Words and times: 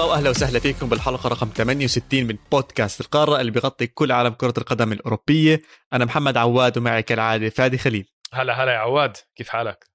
مرحبا 0.00 0.12
وأهلا 0.14 0.30
وسهلا 0.30 0.58
فيكم 0.58 0.88
بالحلقة 0.88 1.28
رقم 1.28 1.48
68 1.48 2.24
من 2.24 2.38
بودكاست 2.52 3.00
القارة 3.00 3.40
اللي 3.40 3.52
بيغطي 3.52 3.86
كل 3.86 4.12
عالم 4.12 4.34
كرة 4.34 4.54
القدم 4.58 4.92
الأوروبية. 4.92 5.62
أنا 5.92 6.04
محمد 6.04 6.36
عواد 6.36 6.78
ومعي 6.78 7.02
كالعادة 7.02 7.48
فادي 7.48 7.78
خليل. 7.78 8.08
هلا 8.32 8.64
هلا 8.64 8.72
يا 8.72 8.78
عواد. 8.78 9.16
كيف 9.36 9.48
حالك؟ 9.48 9.90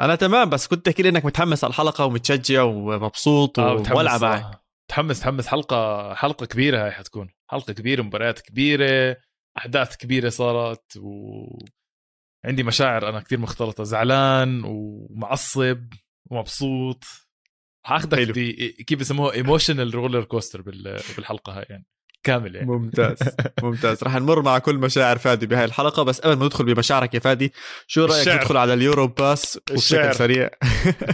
أنا 0.00 0.14
تمام 0.14 0.50
بس 0.50 0.66
كنت 0.66 0.86
تحكي 0.86 1.02
لي 1.02 1.08
إنك 1.08 1.24
متحمس 1.24 1.64
على 1.64 1.70
الحلقة 1.70 2.04
ومتشجع 2.04 2.62
ومبسوط 2.62 3.58
آه 3.58 3.82
وولع 3.94 4.18
معي 4.18 4.44
متحمس. 4.88 5.18
متحمس 5.18 5.46
حلقة 5.46 6.14
حلقة 6.14 6.46
كبيرة 6.46 6.84
هاي 6.84 6.90
حتكون. 6.90 7.28
حلقة 7.50 7.72
كبيرة 7.72 8.02
مباريات 8.02 8.40
كبيرة 8.40 9.16
أحداث 9.58 9.96
كبيرة 9.96 10.28
صارت 10.28 10.96
و 10.96 11.10
عندي 12.44 12.62
مشاعر 12.62 13.08
أنا 13.08 13.20
كثير 13.20 13.38
مختلطة. 13.40 13.84
زعلان 13.84 14.62
ومعصب 14.64 15.86
ومبسوط. 16.30 17.04
حاخذك 17.82 18.32
كيف 18.86 19.00
بسموها 19.00 19.32
emotional 19.34 19.94
roller 19.94 20.24
coaster 20.24 20.62
بالحلقة 20.62 21.52
هاي 21.58 21.66
يعني. 21.70 21.86
كامل 22.22 22.54
يعني. 22.54 22.66
ممتاز 22.66 23.18
ممتاز. 23.62 24.04
رح 24.04 24.14
نمر 24.16 24.42
مع 24.42 24.58
كل 24.58 24.76
مشاعر 24.78 25.18
فادي 25.18 25.46
بهاي 25.46 25.64
الحلقة. 25.64 26.02
بس 26.02 26.20
قبل 26.20 26.36
ما 26.36 26.44
ندخل 26.46 26.64
بمشاعرك 26.64 27.14
يا 27.14 27.20
فادي 27.20 27.52
شو 27.86 28.04
رأيك 28.04 28.20
الشعر. 28.20 28.36
ندخل 28.36 28.56
على 28.56 28.74
اليورو 28.74 29.06
باس 29.06 29.58
بشكل 29.70 30.14
سريع؟ 30.14 30.50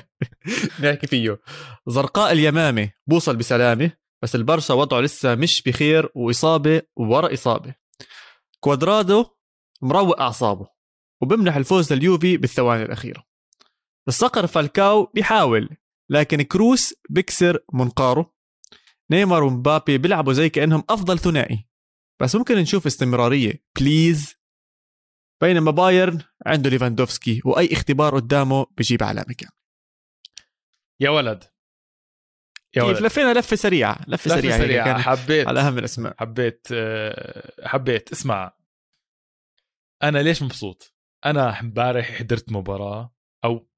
نحكي 0.83 1.06
فيه. 1.06 1.41
زرقاء 1.86 2.33
اليمامة 2.33 2.91
بوصل 3.06 3.36
بسلامة 3.36 3.91
بس 4.23 4.34
البرشا 4.34 4.75
وضعه 4.75 5.01
لسه 5.01 5.34
مش 5.34 5.62
بخير 5.62 6.08
وإصابة 6.14 6.83
ورا 6.97 7.33
إصابة. 7.34 7.75
كوادرادو 8.61 9.27
مروق 9.83 10.20
أعصابه 10.20 10.67
وبمنح 11.23 11.56
الفوز 11.56 11.92
لليوفي 11.92 12.36
بالثواني 12.36 12.83
الأخيرة. 12.83 13.25
الصقر 14.08 14.47
فالكاو 14.47 15.05
بيحاول 15.14 15.69
لكن 16.11 16.43
كروس 16.43 16.95
بكسر 17.11 17.59
منقاره. 17.73 18.35
نيمار 19.11 19.45
ومبابي 19.45 19.99
بيلعبوا 19.99 20.33
زي 20.33 20.48
كأنهم 20.48 20.85
أفضل 20.91 21.19
ثنائي. 21.19 21.69
بس 22.23 22.37
ممكن 22.37 22.57
نشوف 22.57 22.87
استمرارية. 22.87 23.65
please 23.81 24.34
بينما 25.41 25.71
بايرن 25.71 26.23
عنده 26.47 26.71
ليفاندوفسكي 26.71 27.41
وأي 27.45 27.73
اختبار 27.73 28.15
قدامه 28.15 28.67
بجيب 28.79 29.03
علامة 29.03 29.35
كاملة. 29.39 29.57
يا 31.01 31.11
ولد. 31.11 31.45
يا 32.77 32.83
ولد. 32.83 33.03
لفينا 33.03 33.35
لفة 33.35 33.57
سريعة. 33.57 33.98
لفة, 34.09 34.13
لفة 34.13 34.41
سريعة, 34.41 34.59
سريعة. 34.59 35.03
حبيت. 35.03 35.48
على 35.48 35.61
أهم 35.61 35.79
الأسماء. 35.79 36.15
حبيت 36.19 36.67
آه، 36.73 37.69
حبيت. 37.69 38.13
اسمع. 38.13 38.53
أنا 40.03 40.19
ليش 40.19 40.43
مبسوط؟ 40.43 40.95
أنا 41.27 41.61
امبارح 41.61 42.19
حضرت 42.19 42.53
مباراة 42.53 43.15
أو 43.45 43.69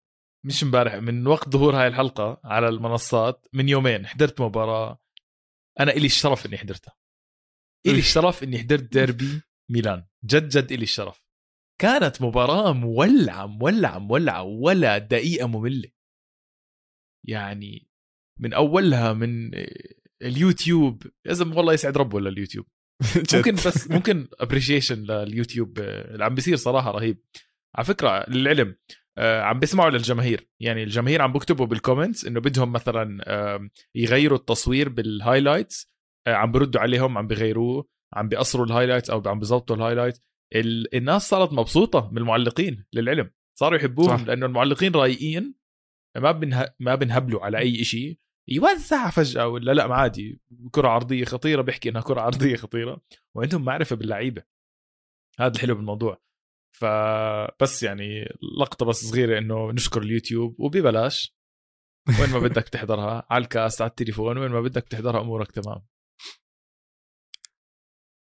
مش 0.44 0.62
امبارح 0.62 0.94
من 0.94 1.26
وقت 1.26 1.48
ظهور 1.48 1.76
هاي 1.76 1.86
الحلقة 1.86 2.40
على 2.44 2.68
المنصات 2.68 3.46
من 3.52 3.68
يومين 3.68 4.06
حضرت 4.06 4.40
مباراة. 4.40 5.00
أنا 5.80 5.92
إلي 5.92 6.06
الشرف 6.06 6.46
إني 6.46 6.58
حضرتها. 6.58 6.96
إلي 7.86 7.98
الشرف 7.98 8.42
إني 8.42 8.58
حضرت 8.58 8.82
ديربي 8.92 9.42
ميلان. 9.70 10.06
جد 10.24 10.48
جد 10.48 10.72
إلي 10.72 10.82
الشرف. 10.82 11.22
كانت 11.80 12.22
مباراة 12.22 12.72
مولعة 12.72 13.46
مولعة 13.46 13.98
مولعة 13.98 14.42
ولا 14.42 14.98
دقيقة 14.98 15.46
مملة. 15.46 15.90
يعني 17.28 17.88
من 18.40 18.52
أولها 18.52 19.12
من 19.12 19.50
اليوتيوب. 20.22 21.02
لازم 21.24 21.56
والله 21.56 21.72
يسعد 21.72 21.98
ربه 21.98 22.20
لليوتيوب 22.20 22.66
ممكن 23.34 23.54
بس 23.54 23.90
ممكن 23.90 24.28
appreciation 24.40 25.02
لليوتيوب. 25.02 25.78
اللي 25.78 26.24
عم 26.24 26.34
بيصير 26.34 26.56
صراحة 26.56 26.90
رهيب. 26.90 27.24
على 27.76 27.84
فكرة 27.84 28.30
للعلم 28.30 28.76
عم 29.18 29.58
بيسمعوا 29.58 29.90
للجماهير. 29.90 30.48
يعني 30.60 30.82
الجماهير 30.82 31.22
عم 31.22 31.32
بكتبوا 31.32 31.66
بال 31.66 31.78
comments 31.78 32.24
إنه 32.26 32.40
بدهم 32.40 32.72
مثلا 32.72 33.18
يغيروا 33.94 34.38
التصوير 34.38 34.88
بال 34.88 35.05
highlights 35.05 35.92
آه، 36.26 36.34
عم 36.34 36.52
بردوا 36.52 36.80
عليهم 36.80 37.18
عم 37.18 37.26
بيغيروه 37.26 37.88
عم 38.12 38.28
بيقصروا 38.28 38.66
ال 38.66 38.70
highlights 38.70 39.10
أو 39.10 39.22
عم 39.26 39.38
بيظبطوا 39.38 39.76
ال 39.76 39.80
highlights 39.80 40.22
الناس 40.94 41.28
صارت 41.28 41.52
مبسوطة 41.52 42.10
من 42.12 42.18
المعلقين 42.18 42.84
للعلم. 42.92 43.30
صاروا 43.58 43.78
يحبوهم 43.78 44.26
لأنه 44.26 44.46
المعلقين 44.46 44.92
رايقين. 44.92 45.54
ما 46.16 46.32
بنه... 46.32 46.68
ما 46.80 46.94
بنهبلوا 46.94 47.44
على 47.44 47.58
أي 47.58 47.84
شيء 47.84 48.18
يوزع 48.48 49.10
فجأة 49.10 49.48
ولا 49.48 49.72
لا 49.72 49.94
عادي. 49.94 50.40
كرة 50.70 50.88
عرضية 50.88 51.24
خطيرة 51.24 51.62
بيحكي 51.62 51.88
إنها 51.88 52.02
كرة 52.02 52.20
عرضية 52.20 52.56
خطيرة. 52.56 53.00
وعندهم 53.34 53.64
معرفة 53.64 53.96
باللعيبة. 53.96 54.42
هذا 55.38 55.52
الحلو 55.54 55.74
بالموضوع. 55.74 56.20
فبس 56.80 57.82
يعني 57.82 58.24
لقطة 58.60 58.86
بس 58.86 59.04
صغيرة 59.04 59.38
إنه 59.38 59.72
نشكر 59.72 60.02
اليوتيوب 60.02 60.54
وببلاش. 60.58 61.38
وين 62.20 62.30
ما 62.30 62.38
بدك 62.38 62.68
تحضرها 62.68 63.26
على 63.30 63.42
ال 63.42 63.50
cast 63.50 63.82
على 63.82 63.90
التليفون 63.90 64.38
وين 64.38 64.50
ما 64.50 64.60
بدك 64.60 64.88
تحضرها 64.88 65.20
أمورك 65.20 65.52
تمام. 65.52 65.82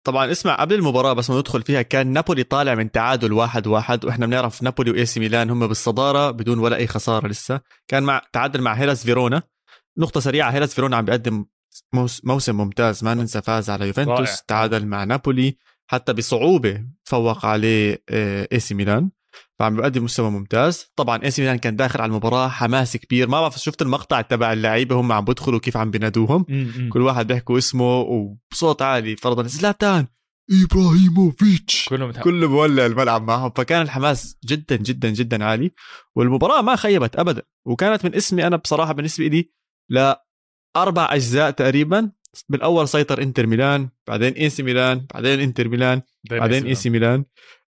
طبعا 0.05 0.31
اسمع 0.31 0.55
قبل 0.55 0.75
المباراة 0.75 1.13
بس 1.13 1.29
ما 1.29 1.39
ندخل 1.39 1.61
فيها 1.61 1.81
كان 1.81 2.07
نابولي 2.07 2.43
طالع 2.43 2.75
من 2.75 2.91
تعادل 2.91 3.33
واحد 3.33 3.67
واحد 3.67 4.05
وإحنا 4.05 4.25
بنعرف 4.25 4.63
نابولي 4.63 4.91
وإي 4.91 5.05
سي 5.05 5.19
ميلان 5.19 5.49
هم 5.49 5.67
بالصدارة 5.67 6.31
بدون 6.31 6.59
ولا 6.59 6.75
أي 6.75 6.87
خسارة 6.87 7.27
لسه. 7.27 7.61
كان 7.87 8.03
مع 8.03 8.21
تعادل 8.33 8.61
مع 8.61 8.73
هيلاس 8.73 9.03
فيرونا. 9.03 9.43
نقطة 9.97 10.19
سريعة 10.19 10.49
هيلاس 10.51 10.75
فيرونا 10.75 10.97
عم 10.97 11.05
بيقدم 11.05 11.45
موسم 12.23 12.57
ممتاز 12.57 13.03
ما 13.03 13.13
ننسى 13.13 13.41
فاز 13.41 13.69
على 13.69 13.87
يوفنتوس 13.87 14.43
تعادل 14.43 14.85
مع 14.85 15.03
نابولي. 15.03 15.57
حتى 15.91 16.13
بصعوبة 16.13 16.85
فوق 17.03 17.45
عليه 17.45 18.03
إي 18.53 18.59
سي 18.59 18.73
ميلان. 18.73 19.09
فعم 19.59 19.75
بيقدم 19.75 20.03
مستوى 20.03 20.31
ممتاز. 20.31 20.85
طبعا 20.95 21.23
إي 21.23 21.31
سي 21.31 21.41
ميلان 21.41 21.57
كان 21.57 21.75
داخل 21.75 22.01
على 22.01 22.09
المباراة 22.09 22.47
حماس 22.47 22.97
كبير. 22.97 23.27
ما 23.27 23.41
بعرف 23.41 23.59
شفت 23.59 23.81
المقطع 23.81 24.22
تبع 24.22 24.53
اللعيبة 24.53 24.95
هم 24.95 25.11
عم 25.11 25.25
بدخلوا 25.25 25.59
كيف 25.59 25.78
عم 25.78 25.91
بينادوهم. 25.91 26.45
كل 26.89 27.01
واحد 27.01 27.28
بيحكوا 27.28 27.57
اسمه 27.57 27.99
وبصوت 27.99 28.81
عالي. 28.81 29.16
فرضا 29.16 29.44
زلاتان 29.44 30.07
إبراهيموفيتش. 30.63 31.85
كلهم 31.89 32.11
كله 32.11 32.47
بولع 32.47 32.85
الملعب 32.85 33.28
معهم. 33.28 33.51
فكان 33.55 33.81
الحماس 33.81 34.38
جدا 34.45 34.75
جدا 34.75 35.09
جدا 35.09 35.45
عالي. 35.45 35.72
والمباراة 36.16 36.61
ما 36.61 36.75
خيبت 36.75 37.16
ابدا. 37.16 37.41
وكانت 37.67 38.05
مقسمة 38.06 38.47
أنا 38.47 38.55
بصراحة 38.55 38.94
بالنسبة 38.94 39.28
لي 39.28 39.51
لاربع 39.89 41.13
أجزاء 41.13 41.51
تقريبا 41.51 42.11
بالأول 42.50 42.88
سيطر 42.88 43.22
إنتر 43.22 43.47
ميلان 43.47 43.90
بعدين 44.07 44.34
إي 44.34 44.50
سي 44.50 44.63
ميلان 44.63 45.06
بعدين 45.13 45.40
إنتر 45.40 45.67
ميلان 45.67 46.01
بعدين 46.29 46.66
إي 46.66 46.75
سي 46.75 46.90
ميلان. 46.90 47.25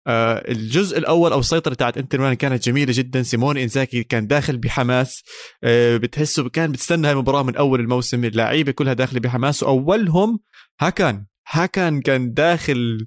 آه 0.08 0.52
الجزء 0.52 0.98
الأول 0.98 1.32
أو 1.32 1.40
السيطره 1.40 1.74
تاعت 1.74 1.98
إنتر 1.98 2.20
ميلان 2.20 2.34
كانت 2.34 2.64
جميلة 2.64 2.94
جدا. 2.96 3.24
سيمون 3.24 3.58
إنزاكي 3.58 4.04
كان 4.04 4.28
داخل 4.28 4.58
بحماس. 4.58 5.24
آه 5.64 5.98
بتحسه 5.98 6.50
كان 6.50 6.72
بتستنى 6.72 7.08
هاي 7.08 7.14
المباراة 7.14 7.44
من 7.44 7.56
أول 7.56 7.80
الموسم. 7.80 8.26
اللعيبة 8.26 8.72
كلها 8.72 8.94
داخلة 8.94 9.20
بحماس. 9.20 9.64
وأولهم 9.64 10.40
هاكان. 10.82 11.26
هاكان 11.52 12.02
كان 12.02 12.34
داخل 12.34 13.06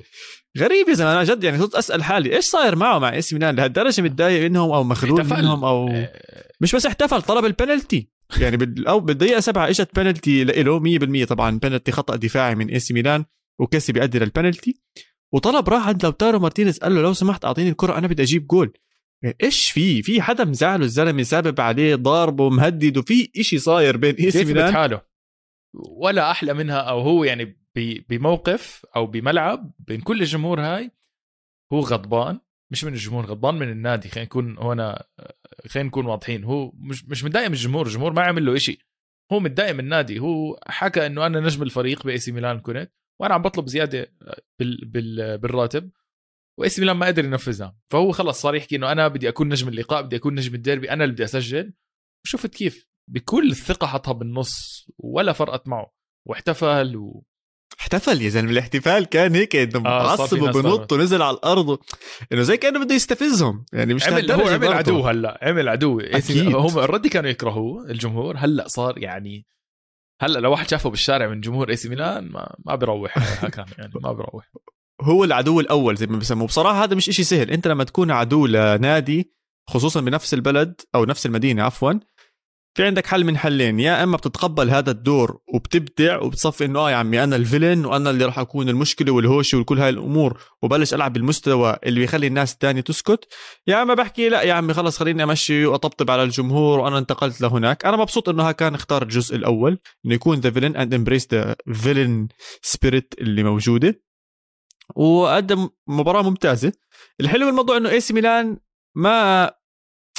غريب 0.59 0.89
يا 0.89 0.95
زلمة. 0.95 1.13
أنا 1.13 1.25
جد 1.25 1.45
يعني 1.45 1.59
صرت 1.59 1.75
أسأل 1.75 2.05
حالي 2.05 2.37
إيش 2.37 2.45
صاير 2.45 2.77
معه 2.77 2.99
مع 2.99 3.19
اس 3.19 3.33
ميلان؟ 3.33 3.57
لهالدرجة 3.57 4.03
متضايق 4.03 4.45
منهم 4.45 4.71
أو 4.71 4.85
مغلول 4.85 5.25
منهم 5.25 5.65
أو 5.65 5.89
آه. 5.89 6.13
مش 6.61 6.75
بس 6.75 6.87
احتفل 6.87 7.23
طلب 7.23 7.45
البنالتي 7.45 8.14
يعني 8.41 8.75
أو 8.89 9.01
بالدقيقة 9.01 9.41
سبعة 9.41 9.69
إجت 9.69 9.97
بنالتي 9.97 10.45
له 10.45 10.99
100% 11.25 11.25
طبعا 11.25 11.59
بنالتي 11.59 11.93
خطأ 11.93 12.17
دفاعي 12.17 12.55
من 12.55 12.69
إي 12.69 12.79
سي 12.79 12.95
ميلان 12.95 13.25
وكيسي 13.61 13.93
بيأدي 13.93 14.19
للبنالتي 14.19 14.81
وطلب 15.35 15.69
راح 15.69 15.89
عند 15.89 16.05
لوتارو 16.05 16.39
مارتينيز 16.39 16.79
قال 16.79 16.95
له 16.95 17.03
لو 17.03 17.13
سمحت 17.13 17.45
أعطيني 17.45 17.69
الكرة 17.69 17.99
أنا 17.99 18.07
بدي 18.07 18.23
أجيب 18.23 18.47
جول. 18.47 18.73
يعني 19.23 19.37
إيش 19.43 19.71
في؟ 19.71 20.03
في 20.03 20.23
حدا 20.23 20.45
مزعله 20.45 20.85
الزلمة 20.85 21.23
سابب 21.23 21.61
عليه 21.61 21.95
ضاربه 21.95 22.51
مهدد 22.51 22.97
وفي 22.97 23.31
إشي 23.39 23.59
صاير 23.59 23.97
بين 23.97 24.15
إي 24.15 24.31
سي 24.31 24.45
ميلان؟ 24.45 24.75
حاله 24.75 25.01
ولا 25.75 26.31
أحلى 26.31 26.55
منها 26.55 26.77
أو 26.79 27.01
هو 27.01 27.25
يعني 27.25 27.59
بموقف 28.09 28.87
أو 28.97 29.07
بملعب 29.07 29.73
بين 29.79 30.01
كل 30.01 30.21
الجمهور 30.21 30.61
هاي 30.61 30.91
هو 31.73 31.81
غضبان. 31.81 32.41
مش 32.71 32.85
من 32.85 32.93
الجمهور 32.93 33.27
غضبان 33.27 33.55
من 33.55 33.71
النادي. 33.71 34.09
خلينا 34.09 34.27
نكون 34.27 34.59
هنا 34.59 35.05
خلينا 35.69 35.89
نكون 35.89 36.07
واضحين 36.07 36.45
هو 36.45 36.73
مش 36.75 37.05
مش 37.05 37.25
متضايق 37.25 37.47
من 37.47 37.53
الجمهور 37.53 37.87
الجمهور 37.87 38.13
ما 38.13 38.23
عمل 38.23 38.47
له 38.47 38.59
شيء 38.59 38.79
هو 39.33 39.41
متضايق 39.41 39.73
من 39.73 39.81
النادي 39.81 40.19
هو 40.19 40.61
حكى 40.67 41.07
إنه 41.07 41.27
أنا 41.27 41.41
نجم 41.41 41.63
الفريق 41.63 42.05
بإي 42.05 42.19
سي 42.19 42.33
ميلان 42.33 42.61
كنت 42.61 42.93
وأنا 43.21 43.35
عم 43.35 43.43
بطلب 43.43 43.67
زيادة 43.69 44.13
بال 44.59 44.85
بال 44.85 45.39
بالراتب 45.39 45.91
وإي 46.59 46.69
سي 46.69 46.81
ميلان 46.81 46.97
ما 46.97 47.07
قدر 47.07 47.25
ينفذها. 47.25 47.77
فهو 47.93 48.13
خلص 48.13 48.41
صار 48.41 48.55
يحكي 48.55 48.77
إنه 48.77 48.93
أنا 48.93 49.09
بدي 49.09 49.29
أكون 49.29 49.49
نجم 49.49 49.69
اللقاء 49.69 50.03
بدي 50.03 50.17
أكون 50.17 50.35
نجم 50.35 50.55
الديربي 50.55 50.91
أنا 50.91 51.05
اللي 51.05 51.13
بدي 51.15 51.25
أسجل. 51.25 51.73
وشفت 52.25 52.55
كيف 52.55 52.89
بكل 53.11 53.51
الثقة 53.51 53.87
حطها 53.87 54.13
بالنص 54.13 54.87
ولا 54.99 55.33
فرقت 55.33 55.69
معه 55.69 55.93
واحتفل 56.29 56.97
و... 56.97 57.25
احتفل 57.81 58.23
يا 58.23 58.29
زلمة 58.29 58.51
الاحتفال 58.51 59.05
كان 59.05 59.35
هيك 59.35 59.57
إنه 59.57 59.79
آه 59.79 59.81
معصب 59.81 60.43
وبنط 60.43 60.93
ونزل 60.93 61.23
على 61.23 61.37
الأرض 61.37 61.79
إنه 62.33 62.43
زي 62.43 62.57
كأنه 62.57 62.85
بده 62.85 62.95
يستفزهم 62.95 63.65
يعني 63.73 63.95
مش 63.95 64.07
عمل 64.09 64.33
هو 64.33 64.49
عمل 64.49 64.73
عدو 64.73 65.01
هلأ 65.07 65.39
عمل 65.43 65.69
عدو. 65.69 66.01
أكيد. 66.01 66.55
هم 66.55 66.79
already 66.79 67.09
كانوا 67.09 67.31
يكرهوه 67.31 67.91
الجمهور 67.91 68.37
هلأ 68.39 68.69
صار 68.69 68.99
يعني 68.99 69.47
هلأ 70.21 70.39
لو 70.39 70.51
واحد 70.51 70.69
شافه 70.69 70.91
بالشارع 70.91 71.29
من 71.29 71.41
جمهور 71.41 71.71
إي 71.71 71.77
سي 71.77 71.89
ميلان 71.89 72.29
ما 72.29 72.55
ما 72.67 72.75
بيروح 72.75 73.19
كان 73.49 73.65
يعني 73.79 73.93
ما 74.03 74.13
بيروح 74.13 74.51
هو 75.03 75.25
العدو 75.25 75.61
الأول 75.61 75.97
زي 75.97 76.07
ما 76.07 76.19
بسموه. 76.19 76.47
بصراحة 76.47 76.85
هذا 76.85 76.95
مش 76.95 77.09
إشي 77.09 77.25
سهل. 77.25 77.51
أنت 77.51 77.69
لما 77.69 77.85
تكون 77.85 78.11
عدو 78.11 78.47
لنادي 78.47 79.33
خصوصا 79.71 80.01
بنفس 80.01 80.35
البلد 80.35 80.81
أو 80.95 81.05
نفس 81.05 81.27
المدينة 81.27 81.63
عفوا 81.63 81.93
في 82.77 82.87
عندك 82.87 83.07
حل 83.07 83.25
من 83.25 83.37
حلين 83.39 83.81
يا 83.81 84.03
إما 84.05 84.17
بتتقبل 84.17 84.71
هذا 84.71 84.91
الدور 84.91 85.39
وبتبدع 85.55 86.21
وبتصفي 86.21 86.65
إنه 86.65 86.79
آه 86.79 86.91
يا 86.91 86.97
عمي 86.97 87.25
أنا 87.25 87.37
ال 87.37 87.43
villain 87.43 87.85
وأنا 87.85 88.11
اللي 88.11 88.25
راح 88.25 88.39
أكون 88.39 88.69
المشكلة 88.69 89.13
والهوشة 89.13 89.59
وكل 89.59 89.79
هاي 89.79 89.89
الأمور 89.89 90.41
وبلش 90.63 90.95
ألعب 90.95 91.13
بالمستوى 91.13 91.77
اللي 91.85 92.01
بيخلي 92.01 92.27
الناس 92.27 92.53
الثانية 92.53 92.81
تسكت 92.81 93.29
يا 93.67 93.83
إما 93.83 93.95
بحكي 93.95 94.29
لا 94.29 94.43
يا 94.43 94.53
عمي 94.55 94.75
خلص 94.75 94.99
خليني 94.99 95.23
أمشي 95.23 95.67
وأطبطب 95.67 96.11
على 96.11 96.23
الجمهور 96.23 96.79
وأنا 96.79 96.99
انتقلت 96.99 97.41
لهناك. 97.41 97.85
أنا 97.85 97.97
مبسوط 97.97 98.29
إنه 98.29 98.53
كان 98.53 98.75
اختار 98.75 99.03
الجزء 99.03 99.37
الأول 99.37 99.79
إنه 100.07 100.15
يكون 100.15 100.41
the 100.41 100.51
villain 100.51 100.77
and 100.77 100.95
embrace 100.95 101.29
the 101.33 101.57
villain 101.73 102.29
spirit 102.63 103.15
اللي 103.19 103.43
موجودة. 103.43 104.03
وقدم 104.97 105.69
مباراة 105.87 106.23
ممتازة. 106.23 106.73
الحلو 107.21 107.47
بالموضوع 107.47 107.77
إنه 107.77 107.91
اي 107.91 108.01
سي 108.01 108.15
ميلان 108.15 108.57
ما 108.95 109.51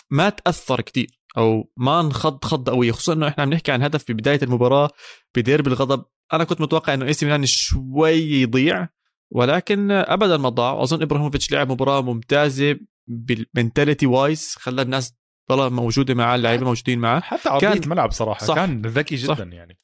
ما 0.09 0.29
تأثر 0.29 0.81
كثير 0.81 1.24
أو 1.37 1.71
ما 1.77 1.99
انخض 1.99 2.45
خض 2.45 2.69
قويه 2.69 2.91
خصوصا 2.91 3.13
إنه 3.13 3.27
إحنا 3.27 3.43
عم 3.43 3.53
نحكي 3.53 3.71
عن 3.71 3.83
هدف 3.83 4.03
في 4.03 4.13
بداية 4.13 4.39
المباراة 4.43 4.89
بديربي 5.35 5.69
الغضب. 5.69 6.05
أنا 6.33 6.43
كنت 6.43 6.61
متوقع 6.61 6.93
إنه 6.93 7.05
إي 7.05 7.13
سي 7.13 7.25
ميلان 7.25 7.45
شوي 7.45 8.41
يضيع 8.41 8.87
ولكن 9.31 9.91
ابدا 9.91 10.37
ما 10.37 10.49
ضاع. 10.49 10.71
واظن 10.73 11.01
إبراهيموفيتش 11.01 11.51
لعب 11.51 11.71
مباراة 11.71 12.01
ممتازة 12.01 12.79
بال 13.07 13.25
mentality 13.25 14.05
wise 14.05 14.55
خلى 14.59 14.81
الناس 14.81 15.13
ضلها 15.51 15.69
موجودة 15.69 16.13
معاه 16.13 16.35
اللعيبة 16.35 16.65
موجودين 16.65 16.99
معاه. 16.99 17.19
حتى 17.19 17.49
ارضيه 17.49 17.67
كان 17.67 17.89
ملعب 17.89 18.11
صراحة 18.11 18.45
صح. 18.45 18.55
كان 18.55 18.81
ذكي 18.81 19.15
جدا 19.15 19.33
صح 19.33 19.39
يعني. 19.39 19.79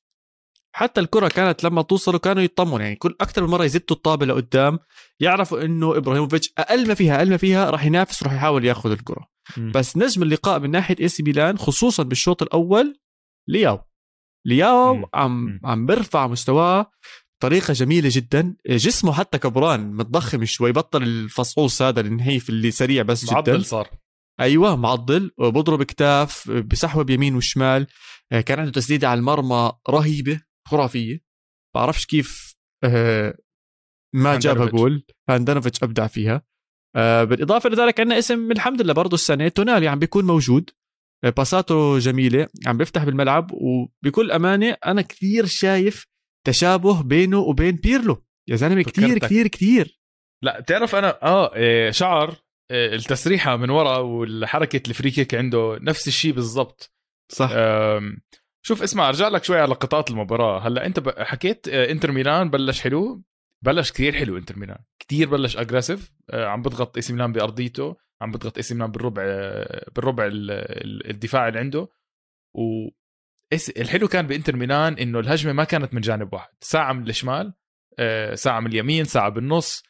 حتى 0.76 1.02
الكرة 1.02 1.28
كانت 1.28 1.64
لما 1.64 1.82
توصلوا 1.82 2.20
كانوا 2.20 2.44
يطمنوا 2.44 2.80
يعني 2.80 2.96
كل 2.96 3.16
أكثر 3.22 3.44
من 3.44 3.50
مرة 3.50 3.64
يزتوا 3.64 3.96
الطابة 3.96 4.26
لقدام. 4.26 4.80
يعرفوا 5.20 5.66
إنه 5.66 5.98
إبراهيموفيتش 5.98 6.54
أقل 6.58 6.88
ما 6.88 6.94
فيها 6.94 7.18
أقل 7.18 7.30
ما 7.30 7.38
فيها 7.38 7.70
راح 7.70 7.86
ينافس 7.86 8.24
راح 8.24 8.34
يحاول 8.34 8.66
ياخذ 8.66 8.92
الكرة. 8.92 9.31
م. 9.58 9.72
بس 9.72 9.98
نجم 9.98 10.24
اللقاء 10.24 10.60
من 10.60 10.72
ناحية 10.72 10.96
اي 11.00 11.08
سي 11.08 11.24
ميلان 11.24 11.58
خصوصا 11.58 12.04
بالشوط 12.04 12.42
الأول 12.42 13.00
لياو. 13.50 13.80
لياو 14.48 14.96
م. 14.96 15.06
عم. 15.14 15.60
عم 15.64 15.86
بيرفع 15.86 16.28
مستواه 16.28 16.92
بطريقة 17.40 17.74
جميلة 17.74 18.10
جدا. 18.12 18.56
جسمه 18.68 19.14
حتى 19.14 19.38
كبران 19.38 19.94
متضخم 19.94 20.46
شوي 20.46 20.72
بطل 20.72 21.04
الفصوص 21.04 21.82
هذا 21.82 22.02
النحيف 22.02 22.50
اللي 22.50 22.72
سريع 22.72 23.04
بس 23.04 23.26
جدا. 23.26 23.34
معضل 23.34 23.66
صار. 23.66 23.90
أيوه 24.40 24.76
معضل. 24.76 25.32
بضرب 25.40 25.84
كتاف 25.84 26.52
بسحوة 26.52 27.04
بيمين 27.04 27.36
وشمال. 27.36 27.88
كان 28.46 28.60
عنده 28.60 28.72
تسديدة 28.72 29.10
على 29.10 29.20
المرمى 29.20 29.72
رهيبة 29.90 30.42
خرافية. 30.68 31.20
بعرفش 31.76 32.06
كيف 32.06 32.56
آه، 32.84 33.38
ما 34.16 34.40
جابها 34.40 34.66
جول. 34.66 35.06
هاندانوفيتش 35.30 35.84
أبدع 35.84 36.08
فيها. 36.08 36.36
آه، 36.36 36.51
بالإضافة 36.96 37.70
لذلك 37.70 38.00
عندنا 38.00 38.20
اسم 38.20 38.52
الحمد 38.52 38.82
لله 38.82 38.94
برضه 38.94 39.16
السنة 39.16 39.48
تونالي 39.48 39.88
عم 39.88 40.00
بيكون 40.00 40.26
موجود. 40.26 40.70
آه، 41.24 41.30
باساته 41.30 42.00
جميلة 42.00 42.48
عم 42.66 42.78
بيفتح 42.78 43.04
بالملعب 43.04 43.52
وبكل 43.54 44.32
أمانة 44.32 44.78
أنا 44.86 45.02
كثير 45.02 45.46
شايف 45.46 46.08
تشابه 46.48 47.04
بينه 47.04 47.38
وبين 47.40 47.76
بيرلو. 47.76 48.26
يا 48.50 48.56
زلمة 48.56 48.82
كثير 48.82 49.18
كثير 49.18 49.48
كثير. 49.48 50.02
لا 50.44 50.60
تعرف 50.68 50.96
أنا 50.96 51.24
آه 51.24 51.56
إيه، 51.56 51.92
شعر 51.92 52.36
إيه، 52.72 52.96
التسريحة 52.96 53.58
من 53.58 53.70
ورا 53.70 53.98
والحركة 53.98 54.90
ال 54.90 54.94
free 54.94 55.12
kick 55.12 55.36
عنده 55.36 55.80
نفس 55.82 56.08
الشيء 56.08 56.34
بالضبط. 56.34 56.94
صح. 57.32 57.52
شوف 58.66 58.84
اسمع 58.84 59.10
أرجع 59.10 59.28
لك 59.28 59.44
شوي 59.44 59.58
على 59.58 59.72
لقطات 59.72 60.12
المباراة. 60.12 60.68
هلأ 60.68 60.86
أنت 60.86 61.10
حكيت 61.18 61.68
آه، 61.68 61.92
إنتر 61.92 62.12
ميلان 62.12 62.50
بلش 62.50 62.82
حلو؟ 62.82 63.24
بلش 63.66 63.92
كثير 63.92 64.14
حلو 64.14 64.38
انتر 64.38 64.60
ميلان. 64.60 64.84
كثير 65.00 65.30
بلش 65.30 65.58
aggressive 65.58 66.12
آه، 66.30 66.46
عم 66.46 66.62
بضغط 66.62 66.98
إي 66.98 67.04
ميلان 67.16 67.32
بأرضيته 67.32 67.98
عم 68.22 68.32
بضغط 68.32 68.58
إي 68.58 68.64
ميلان 68.72 68.92
بالربع 68.92 69.24
آه، 69.26 69.90
بالربع 69.96 70.30
الدفاع 70.32 71.48
اللي 71.48 71.60
عنده. 71.60 71.88
و 72.56 72.90
الحلو 73.78 74.08
كان 74.08 74.28
بإنتر 74.28 74.56
ميلان 74.56 74.94
إنه 74.94 75.20
الهجمة 75.20 75.54
ما 75.54 75.64
كانت 75.64 75.94
من 75.94 76.02
جانب 76.02 76.34
واحد. 76.34 76.50
ساعة 76.62 76.94
من 76.94 77.10
الشمال 77.10 77.54
ساعة 78.34 78.60
من 78.60 78.68
اليمين 78.68 79.06
ساعة 79.06 79.30
بالنص 79.30 79.84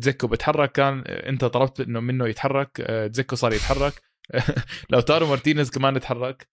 دزيكو 0.00 0.26
بتحرك 0.26 0.72
كان 0.72 1.00
أنت 1.06 1.44
طلبت 1.44 1.80
إنه 1.80 2.00
منه 2.00 2.28
يتحرك 2.28 2.70
دزيكو 3.12 3.36
صار 3.36 3.52
يتحرك. 3.52 4.02
لوتارو 4.90 5.26
مارتينيز 5.26 5.70
كمان 5.70 5.96
يتحرك. 5.96 6.48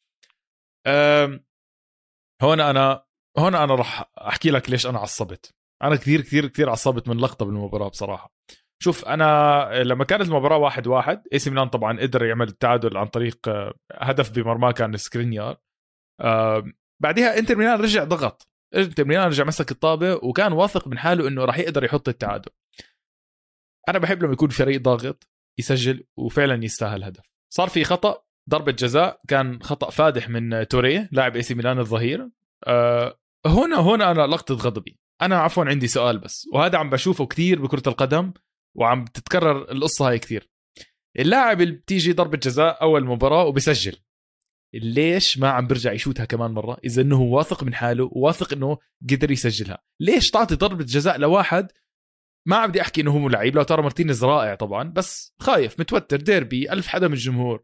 هون 2.42 2.60
أنا 2.60 3.04
هون 3.38 3.56
أنا 3.56 3.76
راح 3.76 4.12
أحكي 4.18 4.52
لك 4.52 4.70
ليش 4.70 4.88
أنا 4.88 5.00
عصبت. 5.00 5.59
أنا 5.84 5.96
كثير 5.96 6.22
كثير 6.22 6.48
كثير 6.48 6.70
عصبت 6.70 7.08
من 7.08 7.18
لقطة 7.18 7.46
بالمباراة 7.46 7.88
بصراحة. 7.88 8.34
شوف 8.82 9.06
أنا 9.06 9.84
لما 9.84 10.04
كانت 10.04 10.22
المباراة 10.22 10.58
واحد 10.58 10.88
واحد 10.88 11.24
إي 11.34 11.40
سي 11.40 11.50
ميلان 11.50 11.68
طبعا 11.70 12.00
قدر 12.00 12.26
يعمل 12.26 12.48
التعادل 12.48 12.98
عن 12.98 13.06
طريق 13.06 13.50
آه، 13.50 13.74
هدف 13.92 14.32
بمرماه 14.32 14.72
كان 14.72 14.98
سكرينيار. 14.98 15.58
بعدها 17.02 17.40
إنتر 17.40 17.56
ميلان 17.56 17.82
رجع 17.82 18.04
ضغط. 18.04 18.48
إنتر 18.76 19.06
ميلان 19.06 19.28
رجع 19.28 19.44
مسك 19.44 19.72
الطابة 19.72 20.14
وكان 20.14 20.54
واثق 20.54 20.88
من 20.88 20.98
حاله 20.98 21.28
إنه 21.28 21.46
راح 21.46 21.60
يقدر 21.60 21.84
يحط 21.84 22.10
التعادل. 22.10 22.52
أنا 23.90 24.00
بحب 24.00 24.24
لما 24.24 24.34
يكون 24.34 24.50
فريق 24.50 24.82
ضاغط 24.82 25.30
يسجل 25.60 26.04
وفعلا 26.18 26.64
يستاهل 26.64 27.04
هدف. 27.04 27.24
صار 27.54 27.70
في 27.70 27.84
خطأ 27.84 28.24
ضربة 28.50 28.72
جزاء 28.72 29.20
كان 29.28 29.64
خطأ 29.64 29.90
فادح 29.90 30.30
من 30.30 30.68
توريه 30.68 31.10
لاعب 31.12 31.36
إي 31.36 31.42
سي 31.42 31.54
ميلان 31.54 31.80
الظهير. 31.80 32.30
أه 32.68 33.20
هنا 33.46 33.80
هنا 33.80 34.12
أنا 34.12 34.28
لقطة 34.28 34.56
غضبي. 34.56 35.00
أنا 35.22 35.40
عفوا 35.40 35.66
عندي 35.66 35.88
سؤال 35.88 36.20
بس 36.20 36.48
وهذا 36.54 36.78
عم 36.78 36.90
بشوفه 36.90 37.26
كثير 37.26 37.62
بكرة 37.62 37.90
القدم 37.90 38.34
وعم 38.76 39.06
تتكرر 39.06 39.72
القصة 39.72 40.10
هاي 40.10 40.20
كثير. 40.20 40.50
اللاعب 41.20 41.62
اللي 41.62 41.74
بتيجي 41.74 42.14
ضربة 42.14 42.38
جزاء 42.38 42.82
أول 42.82 43.06
مباراة 43.06 43.46
وبسجل. 43.46 43.96
ليش 44.74 45.38
ما 45.38 45.50
عم 45.50 45.68
برجع 45.68 45.92
يشوتها 45.92 46.26
كمان 46.26 46.52
مرة؟ 46.52 46.78
إذا 46.84 47.02
إنه 47.02 47.16
هو 47.18 47.38
واثق 47.38 47.64
من 47.64 47.74
حاله 47.74 48.10
وواثق 48.12 48.54
إنه 48.54 48.78
قدر 49.10 49.32
يسجلها. 49.32 49.84
ليش 50.00 50.32
تعطي 50.32 50.56
ضربة 50.56 50.84
جزاء 50.84 51.18
لواحد؟ 51.18 51.72
ما 52.48 52.66
بدي 52.66 52.82
أحكي 52.82 53.02
إنه 53.02 53.12
هو 53.12 53.30
لعيب 53.30 53.56
لوتارو 53.56 53.82
مارتينيز 53.82 54.24
رائع 54.24 54.56
طبعا 54.56 54.84
بس 54.84 55.36
خايف 55.40 55.80
متوتر 55.80 56.18
ديربي 56.18 56.72
ألف 56.72 56.88
حدا 56.88 57.08
من 57.08 57.14
الجمهور. 57.14 57.64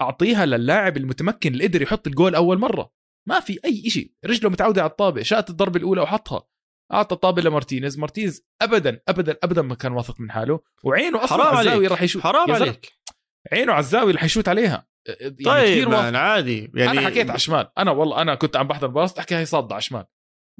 أعطيها 0.00 0.46
للاعب 0.46 0.96
المتمكن 0.96 1.52
اللي 1.52 1.64
قدر 1.64 1.82
يحط 1.82 2.06
الجول 2.06 2.34
أول 2.34 2.58
مرة. 2.58 2.92
ما 3.28 3.40
في 3.40 3.58
أي 3.64 3.90
شيء 3.90 4.12
رجله 4.24 4.50
متعودة 4.50 4.82
على 4.82 4.90
الطابه 4.90 5.22
شات 5.22 5.50
الضربة 5.50 5.78
الأولى 5.78 6.00
وحطها. 6.00 6.49
أعطى 6.92 7.14
الطابه 7.14 7.42
لمارتينيز. 7.42 7.98
مارتينيز 7.98 8.46
ابدا 8.62 9.00
ابدا 9.08 9.36
ابدا 9.42 9.62
ما 9.62 9.74
كان 9.74 9.92
واثق 9.92 10.20
من 10.20 10.30
حاله. 10.30 10.60
وعينه 10.84 11.24
أصلا 11.24 11.38
حرام 11.38 11.56
على 11.56 11.68
الزاويه 11.68 11.88
راح 11.88 12.02
يشوت. 12.02 12.22
حرام 12.22 12.52
عليك. 12.52 12.92
عينه 13.52 13.72
على 13.72 13.80
الزاويه 13.80 14.14
رح 14.14 14.24
يشوت 14.24 14.48
عليها. 14.48 14.90
يعني 15.08 15.30
طيب 15.44 15.88
كثير 15.88 16.16
عادي 16.16 16.70
يعني 16.74 16.90
أنا 16.90 17.00
حكيت 17.00 17.30
على 17.30 17.36
الشمال 17.36 17.68
أنا 17.78 17.90
والله 17.90 18.22
أنا 18.22 18.34
كنت 18.34 18.56
عم 18.56 18.68
بحضر 18.68 18.86
بس 18.86 19.18
أحكي 19.18 19.36
هي 19.36 19.44
صادة 19.46 19.74
على 19.74 19.80
الشمال 19.80 20.04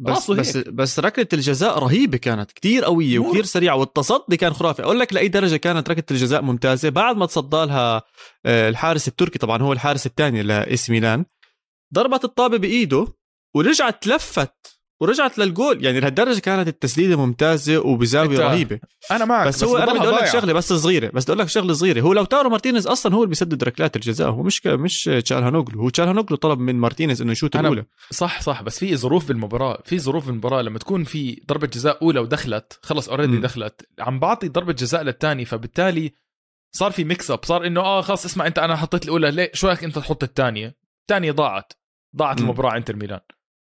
بس 0.01 0.31
بس 0.31 0.57
بس 0.57 0.99
ركلة 0.99 1.27
الجزاء 1.33 1.79
رهيبة 1.79 2.19
كانت 2.19 2.53
كتير 2.53 2.85
قوية 2.85 3.19
وكتير 3.19 3.45
سريعة. 3.45 3.77
والتصدي 3.77 4.37
كان 4.37 4.53
خرافي. 4.53 4.83
أقول 4.83 5.01
لك 5.01 5.13
لأي 5.13 5.29
درجة 5.29 5.57
كانت 5.57 5.91
ركلة 5.91 6.05
الجزاء 6.11 6.43
ممتازة. 6.43 6.89
بعد 6.89 7.17
ما 7.17 7.27
تصدى 7.27 7.57
لها 7.57 8.03
آه، 8.47 8.69
الحارس 8.69 9.09
التركي 9.09 9.39
طبعا 9.39 9.63
هو 9.63 9.73
الحارس 9.73 10.07
الثاني 10.07 10.43
لإي 10.43 10.67
سي 10.67 10.91
ميلان 10.91 11.25
ضربت 11.95 12.25
الطابة 12.25 12.57
بإيده 12.57 13.07
ورجعت 13.57 14.07
لفت 14.07 14.80
ورجعت 15.01 15.39
للجول. 15.39 15.85
يعني 15.85 16.01
لهالدرجة 16.01 16.41
كانت 16.41 16.69
التسديدة 16.69 17.17
ممتازة 17.17 17.79
وبزاوية 17.79 18.39
رهيبة. 18.39 18.81
أنا 19.11 19.25
معك 19.25 19.47
بس, 19.49 19.57
بس 19.57 19.65
هو 19.65 19.77
أنا 19.77 19.93
بدي 19.93 20.09
أقول 20.09 20.17
لك 20.17 20.27
شغلة 20.27 20.53
بس 20.53 20.73
صغيرة 20.73 21.11
بس 21.15 21.25
بدي 21.25 21.33
أقول 21.33 21.43
لك 21.43 21.49
شغلة 21.49 21.73
صغيرة. 21.73 22.01
هو 22.01 22.13
لوتارو 22.13 22.51
مارتينيز 22.51 22.87
أصلا 22.87 23.15
هو 23.15 23.19
اللي 23.19 23.29
بيسدد 23.29 23.65
ركلات 23.65 23.97
الجزاء 23.97 24.31
هو 24.31 24.43
مش 24.43 24.67
مش 24.67 25.05
تشالهانوغلو 25.05 25.81
هو 25.81 25.89
تشالهانوغلو 25.89 26.37
طلب 26.37 26.59
من 26.59 26.77
مارتينيز 26.77 27.23
إنه 27.23 27.33
يشوت 27.33 27.57
الأولى. 27.57 27.85
صح 28.11 28.41
صح 28.41 28.63
بس 28.63 28.79
في 28.79 28.97
ظروف 28.97 29.29
بالمباراة 29.29 29.83
في 29.85 29.99
ظروف 29.99 30.27
بالمباراة. 30.27 30.63
لما 30.63 30.79
تكون 30.79 31.05
في 31.05 31.43
ضربة 31.47 31.67
جزاء 31.67 32.03
أولى 32.03 32.21
ودخلت 32.21 32.79
خلص 32.83 33.09
already 33.09 33.37
دخلت 33.37 33.89
عم 33.99 34.21
بعطي 34.21 34.49
ضربة 34.49 34.73
جزاء 34.73 35.03
للثاني 35.03 35.45
فبالتالي 35.45 36.13
صار 36.73 36.91
في 36.91 37.05
mix 37.05 37.31
up 37.31 37.45
صار 37.45 37.67
إنه 37.67 37.81
آه 37.81 38.01
خلص 38.01 38.25
اسمع 38.25 38.47
أنت 38.47 38.59
أنا 38.59 38.77
حطيت 38.77 39.05
الأولى. 39.05 39.31
ليه؟ 39.31 39.51
شو 39.55 39.69
رأيك 39.69 39.85
أنت 39.85 39.99
تحط 39.99 40.23
الثانية 40.23 40.77
الثانية 41.01 41.33
ضاعت 41.33 41.73
ضاعت 42.17 42.41
المباراة 42.41 42.77
إنتر 42.77 42.97
ميلان. 42.97 43.21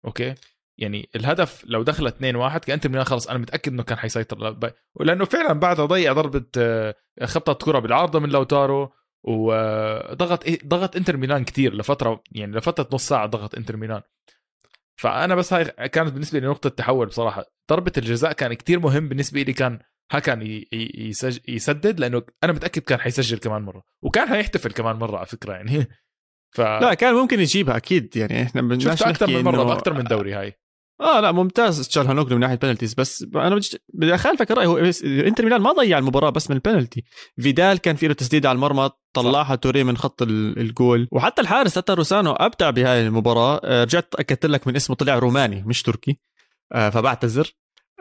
أوكي؟ 0.05 0.35
يعني 0.77 1.09
الهدف 1.15 1.63
لو 1.65 1.83
دخل 1.83 2.07
2 2.07 2.35
1 2.35 2.65
كان 2.65 2.73
انتر 2.73 2.89
ميلان 2.89 3.05
خلص 3.05 3.27
أنا 3.27 3.39
متأكد 3.39 3.71
إنه 3.71 3.83
كان 3.83 3.97
حيسيطر. 3.97 4.57
لأنه 4.99 5.25
فعلا 5.25 5.53
بعدها 5.53 5.85
ضيع 5.85 6.13
ضربة 6.13 6.45
آه، 6.57 6.95
خبطة 7.23 7.53
كرة 7.53 7.79
بالعارضة 7.79 8.19
من 8.19 8.29
لوتارو 8.29 8.91
وضغط 9.23 10.45
إيه، 10.45 10.59
ضغط 10.65 10.95
إنتر 10.95 11.17
ميلان 11.17 11.43
كثير 11.43 11.73
لفترة 11.73 12.23
يعني 12.31 12.51
لفترة 12.57 12.89
نص 12.93 13.07
ساعة 13.07 13.25
ضغط 13.25 13.55
إنتر 13.55 13.77
ميلان. 13.77 14.01
فأنا 14.99 15.35
بس 15.35 15.53
هاي 15.53 15.89
كانت 15.89 16.13
بالنسبة 16.13 16.39
لي 16.39 16.47
نقطة 16.47 16.69
تحول 16.69 17.07
بصراحة. 17.07 17.45
ضربة 17.69 17.91
الجزاء 17.97 18.33
كان 18.33 18.53
كتير 18.53 18.79
مهم 18.79 19.09
بالنسبة 19.09 19.41
لي 19.41 19.53
كان 19.53 19.79
ها 20.11 20.19
كان 20.19 20.63
يسدد 21.47 21.99
لأنه 21.99 22.23
أنا 22.43 22.53
متأكد 22.53 22.81
كان 22.81 22.99
حيسجل 22.99 23.37
كمان 23.37 23.61
مرة 23.61 23.83
وكان 24.01 24.27
حيحتفل 24.27 24.71
كمان 24.71 24.95
مرة 24.95 25.17
على 25.17 25.25
فكرة 25.25 25.53
يعني. 25.53 25.87
ف... 26.55 26.61
لا 26.61 26.93
كان 26.93 27.13
ممكن 27.13 27.39
يجيبها 27.39 27.77
أكيد 27.77 28.17
يعني 28.17 28.43
إحنا 28.43 28.79
شفت 28.79 29.01
أكثر 29.01 29.27
من 29.27 29.43
مرة 29.43 29.63
باكثر 29.63 29.93
من 29.93 30.03
دوري 30.03 30.33
هاي. 30.33 30.53
آه 31.01 31.19
لا 31.19 31.31
ممتاز 31.31 31.87
تشالهانوغلو 31.87 32.35
من 32.35 32.41
ناحية 32.41 32.55
penalties 32.55 32.93
بس 32.93 33.25
أنا 33.35 33.61
بدي 33.93 34.15
أخالفك 34.15 34.51
الرأي. 34.51 34.65
هو 34.65 34.77
إنتر 35.03 35.43
ميلان 35.43 35.61
ما 35.61 35.71
ضيع 35.71 35.97
المباراة 35.97 36.29
بس 36.29 36.49
من 36.49 36.55
البنالتي 36.55 37.03
فيدال 37.41 37.77
كان 37.77 37.95
في 37.95 38.07
له 38.07 38.13
تسديده 38.13 38.49
على 38.49 38.55
المرمى 38.55 38.89
طلعها 39.13 39.55
توموري 39.55 39.83
من 39.83 39.97
خط 39.97 40.21
الجول. 40.21 41.07
وحتى 41.11 41.41
الحارس 41.41 41.77
تاتاروسانو 41.77 42.31
أبدع 42.31 42.69
بهاي 42.69 43.07
المباراة. 43.07 43.61
آه، 43.63 43.83
رجعت 43.83 44.15
أكدت 44.15 44.45
لك 44.45 44.67
من 44.67 44.75
اسمه 44.75 44.95
طلع 44.95 45.19
روماني 45.19 45.63
مش 45.65 45.83
تركي. 45.83 46.19
آه، 46.73 46.89
فبعتذر. 46.89 47.51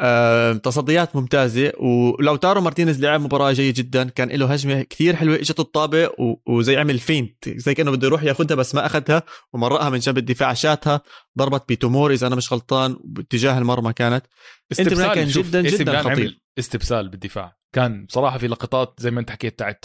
آه، 0.00 0.52
تصديات 0.52 1.16
ممتازة. 1.16 1.72
ولوتارو 1.78 2.60
مارتينيز 2.60 3.00
لعب 3.00 3.20
مباراة 3.20 3.52
جيدة 3.52 3.82
جدا. 3.82 4.04
كان 4.08 4.28
له 4.28 4.52
هجمة 4.52 4.82
كثير 4.82 5.16
حلوة 5.16 5.36
إجت 5.36 5.60
الطابة 5.60 6.10
وزي 6.46 6.76
عمل 6.76 6.98
feint 6.98 7.48
زي 7.48 7.74
كأنه 7.74 7.90
بده 7.90 8.06
يروح 8.06 8.22
ياخذها 8.22 8.54
بس 8.54 8.74
ما 8.74 8.86
اخذها 8.86 9.22
ومرقها 9.52 9.90
من 9.90 9.98
جنب 9.98 10.18
الدفاع 10.18 10.54
شاتها 10.54 11.00
ضربت 11.38 11.68
بتوموري 11.68 12.12
إذا 12.12 12.26
أنا 12.26 12.36
مش 12.36 12.52
غلطان 12.52 12.96
باتجاه 13.04 13.58
المرمى 13.58 13.92
كانت. 13.92 14.26
استبسال 14.72 15.14
كان 15.14 15.28
جدا 15.28 15.62
جدا 15.62 16.02
خطير. 16.02 16.40
استبسال 16.58 17.08
بالدفاع. 17.08 17.56
كان 17.72 18.04
بصراحه 18.04 18.38
في 18.38 18.46
لقطات 18.48 18.94
زي 18.98 19.10
ما 19.10 19.20
انت 19.20 19.30
حكيت 19.30 19.58
تاعت 19.58 19.84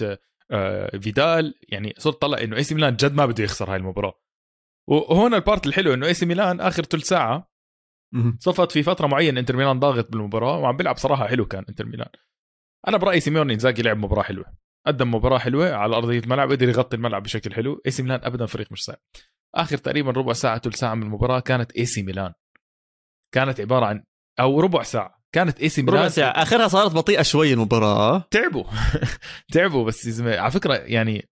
آه، 0.51 0.97
فيدال 0.97 1.53
يعني 1.69 1.93
صرت 1.97 2.21
طلع 2.21 2.41
إنه 2.41 2.55
اي 2.55 2.63
سي 2.63 2.75
ميلان 2.75 2.95
جد 2.95 3.13
ما 3.13 3.25
بده 3.25 3.43
يخسر 3.43 3.71
هاي 3.71 3.77
المباراة. 3.77 4.13
وهون 4.87 5.33
ال 5.33 5.40
part 5.40 5.67
الحلو 5.67 5.93
إنه 5.93 6.07
اي 6.07 6.13
سي 6.13 6.25
ميلان 6.25 6.61
آخر 6.61 6.83
ثلث 6.83 7.07
ساعة 7.07 7.48
صفت 8.39 8.71
في 8.71 8.83
فترة 8.83 9.07
معينة 9.07 9.39
انتر 9.39 9.55
ميلان 9.55 9.79
ضاغط 9.79 10.11
بالمباراة 10.11 10.57
وعم 10.57 10.77
بيلعب 10.77 10.97
صراحة 10.97 11.27
حلو 11.27 11.45
كان 11.45 11.65
انتر 11.69 11.85
ميلان. 11.85 12.09
أنا 12.87 12.97
برأيي 12.97 13.19
سيميوني 13.19 13.53
إنزاجي 13.53 13.81
لعب 13.81 13.97
مباراة 13.97 14.23
حلوة 14.23 14.45
قدم 14.87 15.13
مباراة 15.13 15.37
حلوة 15.37 15.73
على 15.73 15.95
أرضية 15.95 16.19
الملعب 16.19 16.51
قدر 16.51 16.69
يغطي 16.69 16.97
الملعب 16.97 17.23
بشكل 17.23 17.53
حلو. 17.53 17.81
إي 17.85 17.91
سي 17.91 18.03
ميلان 18.03 18.19
ابدا 18.23 18.45
فريق 18.45 18.71
مش 18.71 18.83
صعب. 18.83 18.97
آخر 19.55 19.77
تقريبا 19.77 20.11
ربع 20.11 20.33
ساعة 20.33 20.59
ثلث 20.59 20.75
ساعة 20.75 20.95
من 20.95 21.03
المباراة 21.03 21.39
كانت 21.39 21.71
إي 21.71 21.85
سي 21.85 22.03
ميلان. 22.03 22.33
كانت 23.31 23.59
عبارة 23.59 23.85
عن 23.85 24.03
أو 24.39 24.59
ربع 24.59 24.83
ساعة. 24.83 25.19
كانت 25.31 25.59
إي 25.59 25.69
سي 25.69 25.81
ميلان 25.81 25.99
ربع 25.99 26.07
ساعة. 26.09 26.29
آخرها 26.31 26.67
صارت 26.67 26.93
بطيئة 26.93 27.21
شوي 27.21 27.53
المباراة. 27.53 28.27
تعبوا. 28.31 28.63
تعبوا 29.53 29.85
بس 29.85 30.05
يا 30.05 30.11
زلمة. 30.11 30.37
على 30.37 30.51
فكرة 30.51 30.73
يعني 30.73 31.29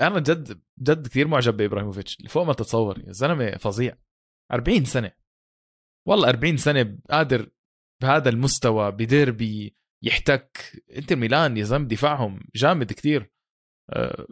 أنا 0.00 0.18
جد 0.18 0.60
جد 0.78 1.06
كثير 1.06 1.28
معجب 1.28 1.56
بإبراهيموفيتش. 1.56 2.18
فوق 2.28 2.42
ما 2.42 2.52
تتصور 2.52 2.98
يا 2.98 3.12
زلمة 3.12 3.50
فظيع. 3.50 3.94
40 4.52 4.84
سنة. 4.84 5.12
والله 6.08 6.28
40 6.28 6.56
سنة 6.56 6.98
قادر 7.10 7.48
بهذا 8.02 8.28
المستوى 8.28 8.90
بديربي 8.92 9.76
يحتك. 10.02 10.82
إنتر 10.96 11.16
ميلان 11.16 11.56
يا 11.56 11.64
زلمة 11.64 11.88
دفاعهم 11.88 12.40
جامد 12.56 12.92
كثير 12.92 13.30
أه 13.90 14.26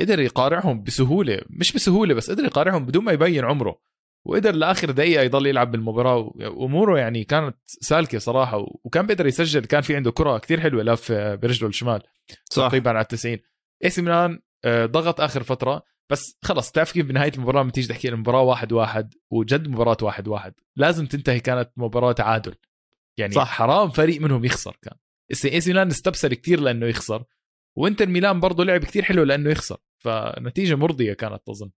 قدر 0.00 0.20
يقارعهم 0.20 0.82
بسهولة 0.82 1.40
مش 1.50 1.72
بسهولة 1.72 2.14
بس 2.14 2.30
قدر 2.30 2.44
يقارعهم 2.44 2.86
بدون 2.86 3.04
ما 3.04 3.12
يبين 3.12 3.44
عمره. 3.44 3.80
وقدر 4.24 4.54
لآخر 4.54 4.90
دقيقة 4.90 5.22
يضل 5.22 5.46
يلعب 5.46 5.70
بالمباراة 5.70 6.16
وأموره 6.36 6.98
يعني 6.98 7.24
كانت 7.24 7.56
سالكة 7.66 8.18
صراحة 8.18 8.66
وكان 8.84 9.06
بيقدر 9.06 9.26
يسجل 9.26 9.64
كان 9.64 9.80
في 9.80 9.96
عنده 9.96 10.10
كرة 10.12 10.38
كثير 10.38 10.60
حلوة 10.60 10.82
لف 10.82 11.12
برجله 11.12 11.68
الشمال 11.68 12.02
صح. 12.44 12.68
تقريبا 12.68 12.90
على 12.90 13.04
90 13.04 13.38
إي 13.84 13.90
سي 13.90 14.02
ميلان 14.02 14.40
آه، 14.64 14.86
ضغط 14.86 15.20
آخر 15.20 15.42
فترة. 15.42 15.82
بس 16.10 16.38
خلص 16.44 16.70
تعرف 16.70 16.92
كيف 16.92 17.06
بنهاية 17.06 17.32
المباراة 17.34 17.62
لما 17.62 17.70
تيجي 17.70 17.88
تحكي 17.88 18.08
المباراة 18.08 18.42
واحد 18.42 18.72
واحد 18.72 19.14
وجد 19.30 19.68
مباراة 19.68 19.96
واحد 20.02 20.28
واحد 20.28 20.54
لازم 20.76 21.06
تنتهي 21.06 21.40
كانت 21.40 21.70
مباراة 21.76 22.12
تعادل. 22.12 22.54
يعني 23.18 23.34
صح. 23.34 23.48
حرام 23.48 23.90
فريق 23.90 24.20
منهم 24.20 24.44
يخسر 24.44 24.76
كان. 24.82 24.96
اي 25.30 25.60
سي 25.60 25.70
ميلان 25.70 25.88
استبسل 25.88 26.34
كثير 26.34 26.60
لأنه 26.60 26.86
يخسر 26.86 27.24
وإنتر 27.76 28.06
ميلان 28.06 28.40
برضه 28.40 28.64
لعب 28.64 28.84
كثير 28.84 29.02
حلو 29.02 29.22
لأنه 29.22 29.50
يخسر. 29.50 29.76
فنتيجة 29.98 30.74
مرضية 30.74 31.12
كانت 31.12 31.48
اظن 31.48 31.70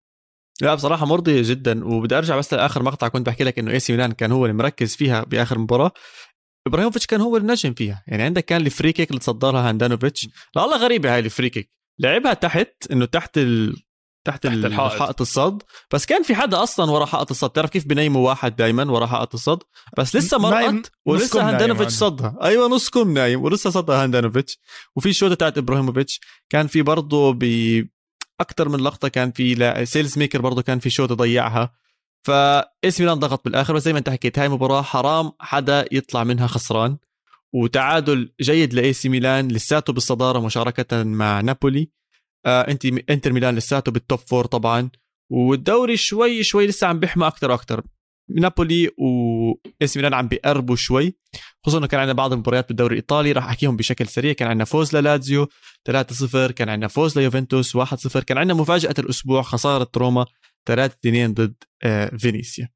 لا 0.62 0.76
بصراحة 0.76 1.06
مرضية 1.06 1.42
جدا. 1.46 1.86
وبدي 1.86 2.18
أرجع 2.18 2.38
بس 2.38 2.54
لآخر 2.54 2.84
مقطع 2.84 3.08
كنت 3.08 3.28
بحكي 3.28 3.44
لك 3.44 3.60
إنه 3.60 3.72
إي 3.72 3.80
سي 3.80 3.94
ميلان 3.94 4.12
كان 4.12 4.32
هو 4.32 4.46
اللي 4.46 4.58
مركز 4.58 4.96
فيها 4.96 5.24
بآخر 5.24 5.60
مباراة. 5.60 5.92
إبراهيموفيتش 6.68 7.06
كان 7.06 7.22
هو 7.22 7.38
النجم 7.38 7.74
فيها. 7.74 8.04
يعني 8.08 8.24
عندك 8.24 8.46
كان 8.46 8.62
ال 8.62 8.68
free 8.68 8.92
kick 8.92 9.10
اللي 9.10 9.20
تصدرها 9.20 9.70
هاندانوفيتش. 9.70 10.30
لا 10.56 10.62
والله 10.62 10.78
غريبة 10.78 11.14
هاي 11.14 11.20
ال 11.20 11.26
free 11.26 11.50
kick. 11.50 11.72
لعبها 12.00 12.34
تحت 12.34 12.92
إنه 12.92 13.06
تحت 13.06 13.38
ال... 13.38 13.76
تحت, 14.26 14.44
تحت 14.44 14.54
الحائط. 14.56 15.00
حائط 15.00 15.22
الصد. 15.22 15.64
بس 15.94 16.06
كان 16.06 16.24
في 16.24 16.36
حدا 16.36 16.64
أصلا 16.64 16.92
ورا 16.92 17.06
حائط 17.06 17.32
الصد. 17.32 17.50
تعرف 17.50 17.70
كيف 17.70 17.88
بنيموا 17.88 18.28
واحد 18.28 18.56
دائما 18.56 18.92
ورا 18.92 19.06
حائط 19.06 19.34
الصد؟ 19.34 19.60
بس 19.98 20.16
لسه 20.16 20.38
مرقت 20.38 20.92
ولسه 21.06 21.50
هاندانوفيتش 21.50 21.94
صدها. 21.94 22.38
أيوه 22.42 22.68
نص 22.68 22.90
كم 22.90 23.14
نايم 23.14 23.44
ولسه 23.44 23.70
صدها 23.70 24.04
هاندانوفيتش 24.04 24.60
وفي 24.96 25.10
الشوطه 25.10 25.36
تاعت 25.36 25.58
إبراهيموفيتش. 25.58 26.20
كان 26.50 26.68
في 26.68 26.82
برضه 26.82 27.34
ب 27.34 27.44
أكثر 28.40 28.70
من 28.70 28.80
لقطة 28.80 29.08
كان 29.08 29.32
في 29.32 29.86
سيلميكرز 29.86 30.42
برضه 30.42 30.62
كان 30.62 30.80
في 30.80 30.90
شوطة 30.90 31.16
ضيعها. 31.16 31.74
فإي 32.24 32.62
سي 32.62 33.00
ميلان 33.00 33.20
ضغط 33.20 33.46
بالآخر. 33.46 33.74
بس 33.74 33.84
زي 33.84 33.94
ما 33.94 34.00
أنت 34.00 34.10
حكيت 34.10 34.40
هاي 34.40 34.50
مباراة 34.50 34.82
حرام 34.82 35.32
حدا 35.40 35.86
يطلع 35.92 36.24
منها 36.24 36.48
خسران. 36.48 36.98
وتعادل 37.54 38.34
جيد 38.42 38.74
لإي 38.74 38.94
سي 38.94 39.10
ميلان. 39.10 39.48
لساته 39.48 39.94
بالصدارة 39.94 40.40
مشاركة 40.40 41.04
مع 41.04 41.42
نابولي. 41.42 41.99
انت 42.46 42.86
انتر 42.86 43.34
ميلان 43.34 43.56
لساته 43.56 43.92
بال 43.92 44.03
top 44.03 44.20
four 44.20 44.46
طبعا. 44.46 44.90
والدوري 45.32 45.98
شوي 45.98 46.44
شوي 46.44 46.68
لسه 46.68 46.88
عم 46.88 47.00
بيحمى 47.00 47.28
أكثر 47.28 47.52
وأكثر 47.52 47.82
نابولي 48.30 48.90
وإي 48.98 49.48
سي 49.48 49.98
ميلان 49.98 50.14
عم 50.14 50.28
بيقربوا 50.28 50.76
شوي. 50.76 51.14
خصوصا 51.64 51.78
إنه 51.78 51.88
كان 51.88 52.00
عندنا 52.00 52.14
بعض 52.14 52.34
المباريات 52.34 52.68
بالدوري 52.68 52.94
الإيطالي 52.94 53.32
راح 53.32 53.46
أحكيهم 53.46 53.78
بشكل 53.78 54.08
سريع. 54.08 54.34
كان 54.34 54.48
عندنا 54.48 54.66
فوز 54.66 54.96
للازيو 54.96 55.48
3-0 55.90 56.52
كان 56.52 56.70
عندنا 56.70 56.88
فوز 56.88 57.20
ليوفنتوس 57.20 57.78
1-0 57.78 58.20
كان 58.20 58.38
عندنا 58.38 58.54
مفاجأة 58.54 58.94
الأسبوع 59.00 59.42
خسارة 59.42 59.90
روما 59.98 60.26
3-2 60.70 61.34
ضد 61.34 61.56
آه، 61.84 62.18
فينيسيا. 62.18 62.70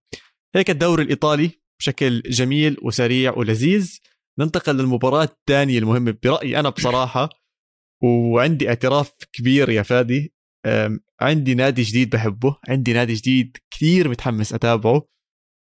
هيك 0.56 0.70
الدوري 0.70 1.04
الإيطالي 1.04 1.52
بشكل 1.80 2.22
جميل 2.22 2.78
وسريع 2.82 3.34
ولذيذ. 3.38 4.00
ننتقل 4.40 4.78
للمباراة 4.78 5.24
الثانية 5.24 5.80
المهمة 5.80 6.16
برأيي 6.24 6.60
أنا 6.60 6.70
بصراحة. 6.70 7.30
وعندي 8.04 8.70
اعتراف 8.70 9.12
كبير 9.34 9.70
يا 9.70 9.84
فادي. 9.84 10.34
عندي 11.22 11.56
نادي 11.56 11.82
جديد 11.82 12.10
بحبه. 12.10 12.58
عندي 12.70 12.94
نادي 12.94 13.14
جديد 13.14 13.58
كثير 13.74 14.10
متحمس 14.10 14.54
أتابعه. 14.54 15.08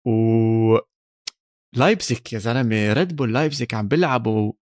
و 0.06 0.78
لايبسك 1.76 2.32
يا 2.32 2.38
زلمة 2.38 2.92
ريد 2.92 3.16
بول 3.16 3.34
لايبسك 3.34 3.74
عم 3.74 3.88
بيلعبوا. 3.88 4.52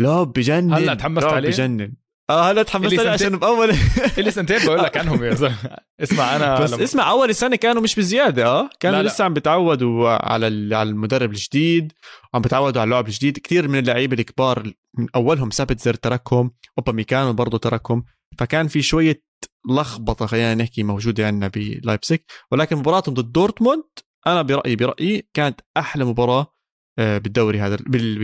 لعب 0.00 0.32
بجنن 0.32 0.72
هلا 0.72 0.94
تحمست 0.94 1.26
عليه؟ 1.26 1.48
بجنن. 1.48 1.96
آه 2.30 2.50
هلا 2.50 2.62
تحمست 2.62 2.98
عليه 2.98 3.10
عشان 3.10 3.36
باول 3.36 3.70
اللي 4.18 4.30
سنتين 4.30 4.66
بقول 4.66 4.78
لك 4.78 4.96
عنهم 4.96 5.24
يا 5.24 5.34
زلمة. 5.34 5.76
اسمع 6.00 6.36
أنا 6.36 6.60
بس 6.60 6.72
لما... 6.72 6.84
اسمع 6.84 7.10
أول 7.10 7.30
السنة 7.30 7.56
كانوا 7.56 7.82
مش 7.82 7.96
بزيادة 7.96 8.46
آه؟ 8.46 8.70
كانوا 8.80 9.02
لا 9.02 9.08
لسه 9.08 9.22
لا. 9.22 9.24
عم 9.24 9.34
بيتعودوا 9.34 10.08
على 10.08 10.46
على 10.76 10.90
المدرب 10.90 11.30
الجديد 11.30 11.92
وعم 12.34 12.42
بيتعودوا 12.42 12.80
على 12.80 12.88
اللعب 12.88 13.06
الجديد. 13.06 13.38
كثير 13.38 13.68
من 13.68 13.78
اللعيبة 13.78 14.14
الكبار 14.20 14.72
من 14.98 15.06
أولهم 15.14 15.50
سابيتسر 15.50 15.94
تركهم 15.94 16.50
أوباميكانو 16.78 17.32
برضه 17.32 17.58
تركهم. 17.58 18.04
فكان 18.38 18.68
في 18.68 18.82
شوية 18.82 19.22
لخبطة 19.70 20.26
خلينا 20.26 20.54
نحكي 20.54 20.82
موجودة 20.82 21.26
عندنا 21.26 21.48
بلايبسك 21.48 22.24
ولكن 22.52 22.76
مباراتهم 22.76 23.14
ضد 23.14 23.32
دورتموند 23.32 23.84
أنا 24.26 24.42
برايي 24.42 24.76
برأيي 24.76 25.28
كانت 25.34 25.60
أحلى 25.76 26.04
مباراة 26.04 26.54
آه، 26.98 27.18
بالدوري 27.18 27.60
هذا 27.60 27.76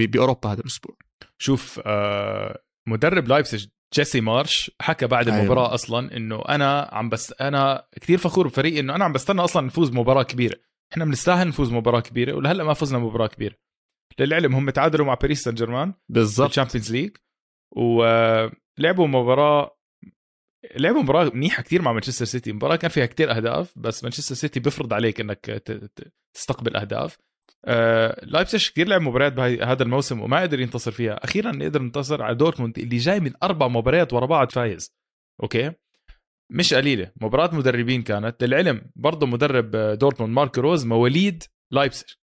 بأوروبا 0.06 0.52
هذا 0.52 0.61
الأسبوع. 0.61 0.96
شوف 1.38 1.80
آه، 1.87 2.58
مدرب 2.88 3.28
لايبسج 3.28 3.66
جيسي 3.94 4.20
مارش 4.20 4.70
حكى 4.80 5.06
بعد 5.06 5.28
أيوة. 5.28 5.40
المباراة 5.40 5.74
أصلا 5.74 6.16
إنه 6.16 6.42
أنا 6.48 6.90
عم 6.92 7.08
بس 7.08 7.34
أنا 7.40 7.86
كثير 8.00 8.18
فخور 8.18 8.48
بفريقي 8.48 8.80
إنه 8.80 8.94
أنا 8.94 9.04
عم 9.04 9.12
بستنى 9.12 9.40
أصلا 9.40 9.66
نفوز 9.66 9.92
مباراة 9.92 10.22
كبيرة. 10.22 10.56
إحنا 10.92 11.04
بنستاهل 11.04 11.48
نفوز 11.48 11.72
مباراة 11.72 12.00
كبيرة 12.00 12.32
ولهلأ 12.36 12.64
ما 12.64 12.74
فزنا 12.74 12.98
مباراة 12.98 13.26
كبيرة. 13.26 13.54
للعلم 14.18 14.54
هم 14.54 14.70
تعادلوا 14.70 15.06
مع 15.06 15.14
باريس 15.14 15.42
سان 15.42 15.54
جيرمان 15.54 15.94
بالضبط. 16.08 16.48
ال 16.49 16.53
Champions 16.53 16.92
League 16.92 17.16
ولعبوا 17.76 19.06
مباراة 19.06 19.78
لعبوا 20.76 21.02
مباراة 21.02 21.30
منيحة 21.34 21.62
كثير 21.62 21.82
مع 21.82 21.92
مانشستر 21.92 22.24
سيتي. 22.24 22.52
مباراة 22.52 22.76
كان 22.76 22.90
فيها 22.90 23.06
كثير 23.06 23.36
أهداف 23.36 23.72
بس 23.76 24.04
مانشستر 24.04 24.34
سيتي 24.34 24.60
بيفرض 24.60 24.92
عليك 24.92 25.20
إنك 25.20 25.62
تستقبل 26.34 26.76
أهداف. 26.76 27.18
آه 27.66 28.25
لايبسش 28.25 28.71
كثير 28.71 28.88
لعب 28.88 29.00
مباريات 29.00 29.33
بهذا 29.33 29.83
الموسم 29.83 30.21
وما 30.21 30.40
قدر 30.40 30.61
ينتصر 30.61 30.90
فيها. 30.90 31.25
أخيرا 31.25 31.50
قدر 31.50 31.80
ينتصر 31.83 32.23
على 32.23 32.35
دورتموند 32.35 32.78
اللي 32.78 32.97
جاي 32.97 33.21
من 33.21 33.33
أربع 33.42 33.68
مباريات 33.68 34.12
ورا 34.12 34.26
بعض 34.26 34.50
فايز. 34.50 34.94
أوكي؟ 35.42 35.73
مش 36.52 36.75
قليلة. 36.75 37.11
مباراة 37.21 37.54
مدربين 37.54 38.02
كانت. 38.02 38.44
للعلم 38.44 38.90
برضه 38.97 39.26
مدرب 39.26 39.71
دورتموند 39.76 40.33
مارك 40.33 40.59
روز 40.59 40.87
مواليد 40.87 41.44
لايبسش 41.73 42.21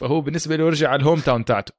فهو 0.00 0.20
بالنسبة 0.20 0.56
له 0.56 0.68
رجع 0.68 0.88
على 0.90 1.00
ال 1.00 1.20
hometown 1.20 1.44
تاعته. 1.44 1.72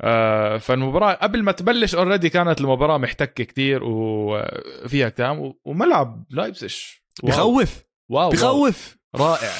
آه 0.00 0.56
فالمباراة 0.56 1.12
قبل 1.12 1.42
ما 1.42 1.52
تبلش 1.52 1.94
already 1.94 2.28
كانت 2.30 2.60
المباراة 2.60 2.98
محتكة 2.98 3.44
كتير 3.44 3.84
وفيها 3.84 5.08
كلام 5.08 5.54
وملعب 5.64 6.24
لايبسش 6.30 7.04
بخوف. 7.22 7.84
wow. 8.10 8.30
بخوف. 8.30 8.96
رائع. 9.16 9.52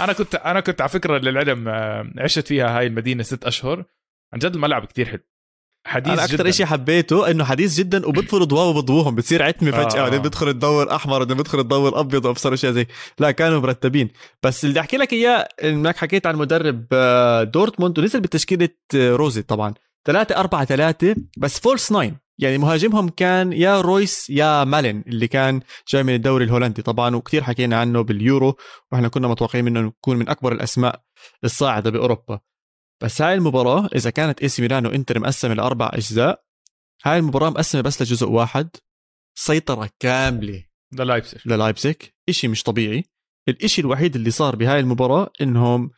أنا 0.00 0.12
كنت 0.12 0.34
أنا 0.34 0.60
كنت 0.60 0.80
على 0.80 0.90
فكرة 0.90 1.18
للعلم 1.18 1.68
آه، 1.68 2.12
عشت 2.18 2.46
فيها 2.46 2.78
هاي 2.78 2.86
المدينة 2.86 3.22
ست 3.22 3.44
أشهر. 3.44 3.84
عن 4.32 4.38
جد 4.38 4.54
الملعب 4.54 4.84
كتير 4.84 5.06
حلو. 5.06 5.20
حديث 5.86 6.12
أنا 6.12 6.24
أكثر. 6.24 6.50
شيء 6.50 6.66
حبيته 6.66 7.30
إنه 7.30 7.44
حديث 7.44 7.78
جدا 7.78 8.06
وبدخلوا 8.06 8.44
ضواء 8.44 8.68
وبضوهم 8.68 9.14
بتصير 9.14 9.42
عتمة 9.42 9.70
فجأة 9.70 10.00
آه. 10.00 10.02
بعدين 10.02 10.22
بيدخل 10.22 10.48
الضو 10.48 10.94
احمر 10.96 11.18
بعدين 11.18 11.36
بيدخل 11.36 11.60
الضو 11.60 12.00
ابيض 12.00 12.24
وأبصر 12.24 12.54
إشياء 12.54 12.72
زي 12.72 12.86
لا 13.18 13.30
كانوا 13.30 13.60
مرتبين. 13.60 14.08
بس 14.42 14.64
اللي 14.64 14.80
أحكي 14.80 14.96
لك 14.96 15.12
إياه 15.12 15.48
إنك 15.64 15.96
حكيت 15.96 16.26
عن 16.26 16.36
مدرب 16.36 16.86
آه، 16.92 17.42
دورتموند 17.42 17.98
ونزل 17.98 18.20
بتشكيلة 18.20 18.68
آه، 18.94 19.10
روزي 19.16 19.42
طبعا. 19.42 19.74
3 20.06 20.36
4 20.36 20.64
3 20.64 21.16
بس 21.38 21.60
false 21.60 21.92
nine. 21.92 22.16
يعني 22.40 22.58
مهاجمهم 22.58 23.08
كان 23.08 23.52
يا 23.52 23.80
رويس 23.80 24.30
يا 24.30 24.64
مالين 24.64 25.04
اللي 25.06 25.28
كان 25.28 25.60
جاي 25.88 26.02
من 26.02 26.14
الدوري 26.14 26.44
الهولندي. 26.44 26.82
طبعا 26.82 27.16
وكثير 27.16 27.42
حكينا 27.42 27.80
عنه 27.80 28.00
باليورو 28.00 28.56
وإحنا 28.92 29.08
كنا 29.08 29.28
متوقعين 29.28 29.64
منه 29.64 29.80
يكون 29.80 30.16
من 30.16 30.28
أكبر 30.28 30.52
الأسماء 30.52 31.02
الصاعدة 31.44 31.90
بأوروبا. 31.90 32.40
بس 33.02 33.22
هاي 33.22 33.34
المباراة 33.34 33.88
إذا 33.94 34.10
كانت 34.10 34.42
AC 34.42 34.62
ميلان 34.62 34.86
وإنتر 34.86 35.18
مقسمة 35.18 35.54
لأربع 35.54 35.90
أجزاء 35.92 36.44
هاي 37.04 37.18
المباراة 37.18 37.50
مقسمة 37.50 37.80
بس 37.80 38.02
لجزء 38.02 38.28
واحد. 38.28 38.68
سيطرة 39.38 39.90
كاملة 39.98 40.64
ده 40.92 41.04
لايبسج 41.04 41.38
للايبسك 41.46 42.14
إشي 42.28 42.48
مش 42.48 42.62
طبيعي. 42.62 43.04
الإشي 43.48 43.80
الوحيد 43.80 44.16
اللي 44.16 44.30
صار 44.30 44.56
بهاي 44.56 44.80
المباراة 44.80 45.30
إنهم 45.40 45.90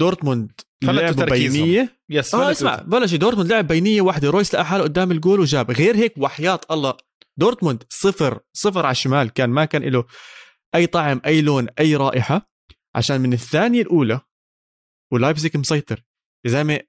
دورتموند 0.00 0.50
لعبوا 0.82 1.24
تركيزهم. 1.24 1.64
بينية. 1.64 1.96
yes 2.10 2.34
آه 2.34 2.50
اسمع 2.50 2.76
بلش 2.76 3.14
دورتموند 3.14 3.52
لعب 3.52 3.66
بينية 3.66 4.00
واحدة 4.00 4.30
رويس 4.30 4.54
لقى 4.54 4.66
حاله 4.66 4.82
قدام 4.84 5.10
الجول 5.10 5.40
وجاب. 5.40 5.70
غير 5.70 5.96
هيك 5.96 6.14
وحياة 6.18 6.60
الله 6.70 6.94
دورتموند 7.36 7.82
صفر 7.88 8.40
صفر 8.52 8.80
على 8.86 8.92
الشمال 8.92 9.32
كان 9.32 9.50
ما 9.50 9.64
كان 9.64 9.82
له 9.82 10.04
أي 10.74 10.86
طعم 10.86 11.20
أي 11.26 11.40
لون 11.42 11.66
أي 11.78 11.96
رائحة. 11.96 12.50
عشان 12.94 13.20
من 13.20 13.32
الثانية 13.32 13.82
الأولى 13.82 14.20
ولايبزيك 15.12 15.56
مسيطر. 15.56 16.02
يا 16.46 16.50
زلمة 16.50 16.80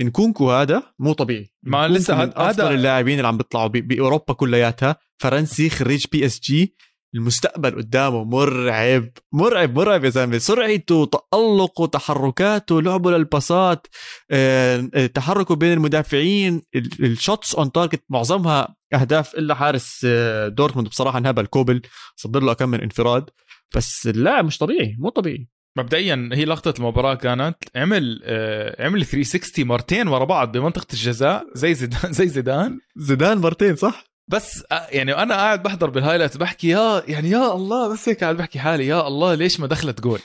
انكونكو 0.00 0.50
هذا 0.50 0.82
مو 0.98 1.12
طبيعي. 1.12 1.52
ما 1.62 1.88
لسه 1.88 2.22
هاد- 2.22 2.32
أفضل 2.36 2.64
هذا- 2.64 2.74
اللاعبين 2.74 3.16
اللي 3.16 3.28
عم 3.28 3.36
بيطلعوا 3.36 3.68
بأوروبا 3.68 4.34
كلياتها. 4.34 4.96
فرنسي 5.22 5.70
خريج 5.70 6.04
PSG 6.12 6.74
المستقبل 7.16 7.70
قدامه 7.70 8.24
مرعب 8.24 9.08
مرعب 9.32 9.78
مرعب 9.78 10.04
يا 10.04 10.10
زلمة. 10.10 10.38
سرعته 10.38 11.04
تألقه 11.06 11.86
تحركاته 11.86 12.82
لعبه 12.82 13.10
للباصات 13.10 13.86
آه، 14.30 14.88
آه، 14.94 15.06
تحركه 15.06 15.54
بين 15.56 15.72
المدافعين 15.72 16.62
ال 17.00 17.09
shots 17.09 17.54
on 17.54 17.72
target 17.72 18.02
معظمها 18.08 18.76
أهداف 18.94 19.34
إلا 19.34 19.54
حارس 19.54 20.00
آه، 20.08 20.48
دورتموند. 20.48 20.88
بصراحة 20.88 21.18
انهبل. 21.18 21.46
كوبل 21.46 21.82
صدر 22.16 22.42
له 22.42 22.52
كم 22.52 22.68
من 22.68 22.80
انفراد. 22.80 23.30
بس 23.76 24.06
اللاعب 24.06 24.44
مش 24.44 24.58
طبيعي 24.58 24.96
مو 24.98 25.08
طبيعي. 25.08 25.48
مبدئيا 25.78 26.30
هي 26.32 26.44
لقطة 26.44 26.74
المباراة 26.78 27.14
كانت 27.14 27.56
عمل 27.76 28.20
آه 28.24 28.84
عمل 28.86 29.04
360 29.04 29.66
مرتين 29.66 30.08
ورا 30.08 30.24
بعض 30.24 30.56
بمنطقة 30.56 30.86
الجزاء 30.92 31.44
زي 31.54 31.74
زيدان 31.74 32.12
زي 32.18 32.28
زيدان. 32.28 32.78
زيدان 32.96 33.38
مرتين 33.38 33.76
صح؟ 33.76 34.04
بس 34.30 34.64
آه، 34.72 34.86
يعني 34.90 35.12
أنا 35.14 35.34
قاعد 35.34 35.62
بحضر 35.62 35.90
بال 35.90 35.98
highlight 35.98 36.36
بحكي 36.36 36.68
يا 36.68 37.02
يعني 37.08 37.30
يا 37.30 37.52
الله 37.54 37.92
بس 37.92 38.08
هيك 38.08 38.20
قاعد 38.24 38.36
بحكي 38.36 38.58
حالي 38.58 38.86
يا 38.86 39.06
الله 39.06 39.34
ليش 39.34 39.60
ما 39.60 39.66
دخلت 39.66 40.00
جول؟ 40.00 40.20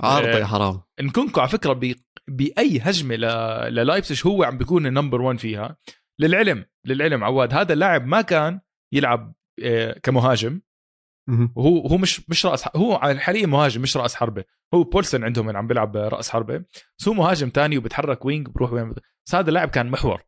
عارضة 0.00 0.36
آه، 0.36 0.38
يا 0.38 0.46
حرام. 0.46 0.80
نكونكو 1.00 1.40
على 1.40 1.48
فكرة 1.48 1.72
بي 1.72 1.96
بأي 2.28 2.78
هجمة 2.78 3.14
ل... 3.14 3.20
للايبسج 3.74 4.26
هو 4.26 4.44
عم 4.44 4.58
بيكون 4.58 4.86
ال 4.86 4.91
number 4.91 5.22
1 5.22 5.38
فيها 5.38 5.76
للعلم 6.20 6.64
للعلم 6.86 7.24
عواد 7.24 7.54
هذا 7.54 7.72
اللاعب 7.72 8.06
ما 8.06 8.20
كان 8.20 8.60
يلعب 8.92 9.34
آه، 9.62 9.98
كمهاجم. 10.02 10.60
وهو 11.56 11.86
هو 11.86 11.96
مش 11.96 12.30
مش 12.30 12.46
رأس 12.46 12.64
هو 12.76 12.98
حاليا 12.98 13.46
مهاجم 13.46 13.82
مش 13.82 13.96
رأس 13.96 14.14
حربة. 14.14 14.44
هو 14.74 14.82
بولسن 14.82 15.24
عندهم 15.24 15.56
عم 15.56 15.66
بيلعب 15.66 15.96
رأس 15.96 16.30
حربة. 16.30 16.64
بس 16.98 17.08
هو 17.08 17.14
مهاجم 17.14 17.50
تاني 17.50 17.78
وبتحرك 17.78 18.24
wing 18.24 18.48
بروح 18.48 18.72
wing. 18.72 18.92
بس 19.26 19.34
هذا 19.34 19.48
اللاعب 19.48 19.68
كان 19.68 19.90
محور 19.90 20.22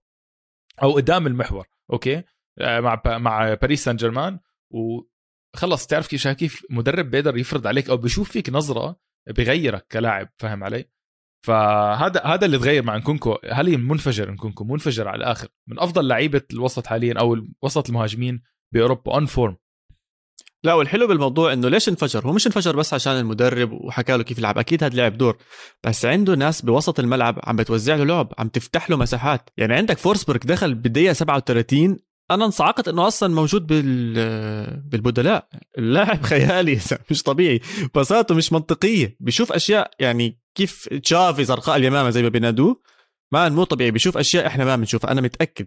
أو 0.82 0.92
قدام 0.92 1.26
المحور 1.26 1.66
أوكي؟ 1.92 2.16
آه، 2.16 2.24
مع 2.58 2.94
ب- 2.94 3.08
مع 3.08 3.54
باريس 3.54 3.84
سان 3.84 3.96
جيرمان 3.96 4.38
وخلص 4.70 5.86
تعرف 5.86 6.06
كيف 6.06 6.28
كيف 6.28 6.62
مدرب 6.70 7.10
بيقدر 7.10 7.36
يفرض 7.36 7.66
عليك 7.66 7.90
أو 7.90 7.96
بيشوف 7.96 8.30
فيك 8.30 8.50
نظرة 8.50 8.96
بغيرك 9.28 9.86
كلاعب 9.92 10.28
فاهم 10.38 10.64
علي؟ 10.64 10.84
فهذا 11.46 12.20
هذا 12.24 12.46
اللي 12.46 12.58
تغير 12.58 12.82
مع 12.82 12.96
نكونكو. 12.96 13.36
حاليا 13.50 13.76
منفجر 13.76 14.30
نكونكو؟ 14.30 14.64
منفجر 14.64 15.08
على 15.08 15.16
الآخر. 15.18 15.48
من 15.68 15.78
أفضل 15.78 16.08
لعيبة 16.08 16.42
الوسط 16.52 16.86
حاليا 16.86 17.14
أو 17.20 17.36
وسط 17.62 17.88
المهاجمين 17.88 18.42
بأوروبا 18.74 19.14
on 19.14 19.26
form 19.26 19.56
لا 20.64 20.74
والحلو 20.74 21.06
بالموضوع 21.06 21.52
إنه 21.52 21.68
ليش 21.68 21.88
انفجر؟ 21.88 22.26
هو 22.26 22.32
مش 22.32 22.46
انفجر 22.46 22.76
بس 22.76 22.94
عشان 22.94 23.12
المدرب 23.12 23.72
وحكى 23.72 24.16
له 24.16 24.22
كيف 24.22 24.38
يلعب. 24.38 24.58
أكيد 24.58 24.84
هذا 24.84 24.96
لعب 24.96 25.18
دور. 25.18 25.36
بس 25.84 26.04
عنده 26.04 26.34
ناس 26.34 26.62
بوسط 26.62 27.00
الملعب 27.00 27.40
عم 27.44 27.56
بتوزع 27.56 27.94
له 27.96 28.04
لعب 28.04 28.32
عم 28.38 28.48
تفتح 28.48 28.90
له 28.90 28.96
مساحات. 28.96 29.50
يعني 29.56 29.74
عندك 29.74 29.98
فورسبرغ 29.98 30.38
دخل 30.44 30.74
بالدقيقه 30.74 31.12
37 31.12 31.96
أنا 32.30 32.44
انصعقت 32.44 32.88
إنه 32.88 33.06
أصلا 33.06 33.34
موجود 33.34 33.66
بال 33.66 34.14
بالبدلاء. 34.80 35.48
اللاعب 35.78 36.22
خيالي 36.30 36.80
مش 37.10 37.22
طبيعي. 37.22 37.60
بساطه 37.94 38.34
مش 38.34 38.52
منطقية. 38.52 39.16
بيشوف 39.20 39.52
أشياء 39.52 39.90
يعني 40.00 40.40
كيف 40.54 40.88
تشافي 40.88 41.44
زرقاء 41.44 41.76
اليمامة 41.76 42.10
زي 42.10 42.22
ما 42.22 42.28
بينادوه. 42.28 42.82
مان 43.32 43.52
مو 43.52 43.64
طبيعي. 43.64 43.90
بيشوف 43.90 44.18
أشياء 44.18 44.46
إحنا 44.46 44.64
ما 44.64 44.76
بنشوفها. 44.76 45.10
أنا 45.10 45.20
متأكد. 45.20 45.66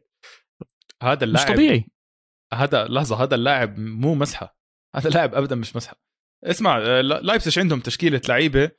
هذا 1.04 1.16
مش 1.16 1.24
اللاعب 1.24 1.54
طبيعي. 1.54 1.86
هذا 2.54 2.86
لحظة 2.88 3.24
هذا 3.24 3.36
اللاعب 3.36 3.80
مو 3.80 4.16
مسحة. 4.16 4.58
هذا 4.96 5.10
لاعب 5.10 5.36
ابدا 5.36 5.56
مش 5.56 5.76
مسحة. 5.76 6.04
اسمع 6.44 6.78
لايبسش 7.02 7.60
عندهم 7.60 7.80
تشكيلة 7.80 8.22
لعيبة 8.30 8.72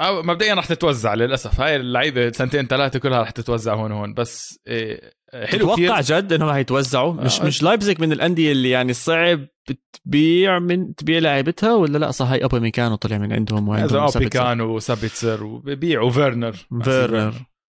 مبدئيا 0.00 0.54
رح 0.54 0.66
تتوزع 0.66 1.14
للأسف. 1.14 1.60
هاي 1.60 1.76
اللعيبة 1.76 2.32
سنتين 2.32 2.66
ثلاثة 2.66 2.98
كلها 2.98 3.22
رح 3.22 3.30
تتوزع 3.30 3.74
هون 3.74 3.92
وهون. 3.92 4.14
بس 4.14 4.60
إيه، 4.66 5.12
حلو 5.44 5.72
كثير 5.72 6.00
جد 6.00 6.32
إنهم 6.32 6.48
هيتوزعوا 6.48 7.12
مش 7.12 7.40
آه. 7.40 7.44
مش 7.44 7.62
لايبزيج 7.62 8.00
من 8.00 8.12
الأندية 8.12 8.52
اللي 8.52 8.70
يعني 8.70 8.92
صعب 8.92 9.46
بتبيع 9.68 10.58
من 10.58 10.94
تبيع 10.94 11.18
لعيبتها 11.18 11.74
ولا 11.74 11.98
لا؟ 11.98 12.10
صح 12.10 12.26
هاي 12.26 12.44
أوباميكانو 12.44 12.96
طلع 12.96 13.18
من 13.18 13.32
عندهم 13.32 13.68
وعندهم. 13.68 14.28
كان 14.28 14.60
وسابيتسر 14.60 15.44
وبيبيعوا 15.44 16.10
فيرنر 16.10 16.52
فيرنر 16.82 17.34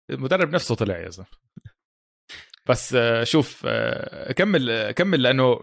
المدرب 0.09 0.53
نفسه 0.53 0.75
طلع 0.75 0.97
يا 0.97 1.09
زلمة. 1.09 1.27
بس 2.69 2.93
آه، 2.93 3.23
شوف 3.23 3.63
آه، 3.65 4.31
كمل 4.31 4.69
آه، 4.69 4.91
كمل 4.91 5.21
لأنه 5.21 5.55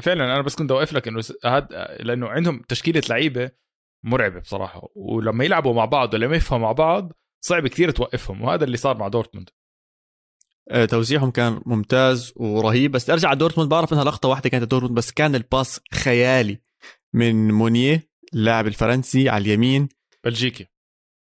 فعلا 0.00 0.24
أنا 0.24 0.42
بس 0.42 0.54
كنت 0.54 0.70
أوقف 0.70 0.92
لك 0.92 1.08
إنه 1.08 1.22
هاد 1.44 1.72
لأنه 2.00 2.28
عندهم 2.28 2.62
تشكيلة 2.68 3.02
لعيبة 3.10 3.50
مرعبة 4.02 4.40
بصراحة. 4.40 4.88
ولما 4.94 5.44
يلعبوا 5.44 5.74
مع 5.74 5.84
بعض 5.84 6.14
ولما 6.14 6.36
يفهموا 6.36 6.66
مع 6.66 6.72
بعض 6.72 7.12
صعب 7.40 7.66
كثير 7.66 7.90
توقفهم 7.90 8.42
وهذا 8.42 8.64
اللي 8.64 8.76
صار 8.76 8.96
مع 8.96 9.08
دورتموند. 9.08 9.50
آه، 10.70 10.84
توزيعهم 10.84 11.30
كان 11.30 11.60
ممتاز 11.66 12.32
ورهيب. 12.36 12.90
بس 12.90 13.10
أرجع 13.10 13.28
على 13.28 13.38
دورتموند 13.38 13.70
بعرف 13.70 13.92
إنها 13.92 14.04
لقطة 14.04 14.28
واحدة 14.28 14.50
كانت 14.50 14.70
دورتموند 14.70 14.96
بس 14.96 15.10
كان 15.12 15.34
ال 15.34 15.43
pass 15.43 15.80
خيالي 15.94 16.60
من 17.12 17.50
مونيه 17.50 18.10
اللاعب 18.34 18.66
الفرنسي 18.66 19.28
على 19.28 19.42
اليمين. 19.42 19.88
بلجيكي. 20.24 20.66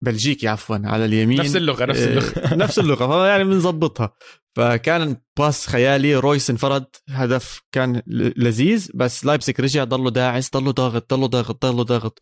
بلجيكي 0.04 0.48
عفوا 0.48 0.78
على 0.84 1.04
اليمين. 1.04 1.38
نفس 1.40 1.56
اللغة 1.56 1.84
نفس 1.84 2.00
آه، 2.00 2.06
اللغة. 2.10 2.54
نفس 2.64 2.78
اللغة. 2.78 3.06
فيعني 3.06 3.44
بنظبطها. 3.44 4.12
فكان 4.56 5.16
pass 5.38 5.66
خيالي 5.66 6.14
رويس 6.16 6.50
انفرد 6.50 6.84
هدف 7.08 7.62
كان 7.72 8.02
لذيذ. 8.36 8.88
بس 8.94 9.24
لايبسك 9.24 9.60
رجع 9.60 9.84
ضله 9.84 10.10
داعس 10.10 10.50
ضله 10.50 10.70
ضاغط 10.72 11.14
ضله 11.14 11.26
ضاغط 11.26 11.66
ضله 11.66 11.82
ضاغط. 11.82 12.20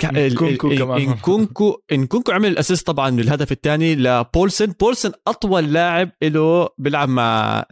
كا- 0.00 0.10
ال- 0.26 0.32
نكونكو 0.34 0.70
ال- 0.70 0.78
كمان. 0.78 1.00
إنكونكو 1.00 1.78
إنكونكو 1.92 2.32
عمل 2.32 2.48
ال 2.50 2.55
assist 2.55 2.86
طبعا 2.86 3.10
بالهدف 3.10 3.52
الثاني 3.52 3.94
لبولسن. 3.94 4.66
بولسن 4.80 5.12
أطول 5.26 5.72
لاعب 5.72 6.10
له 6.22 6.68
بيلعب 6.78 7.08
مع 7.08 7.64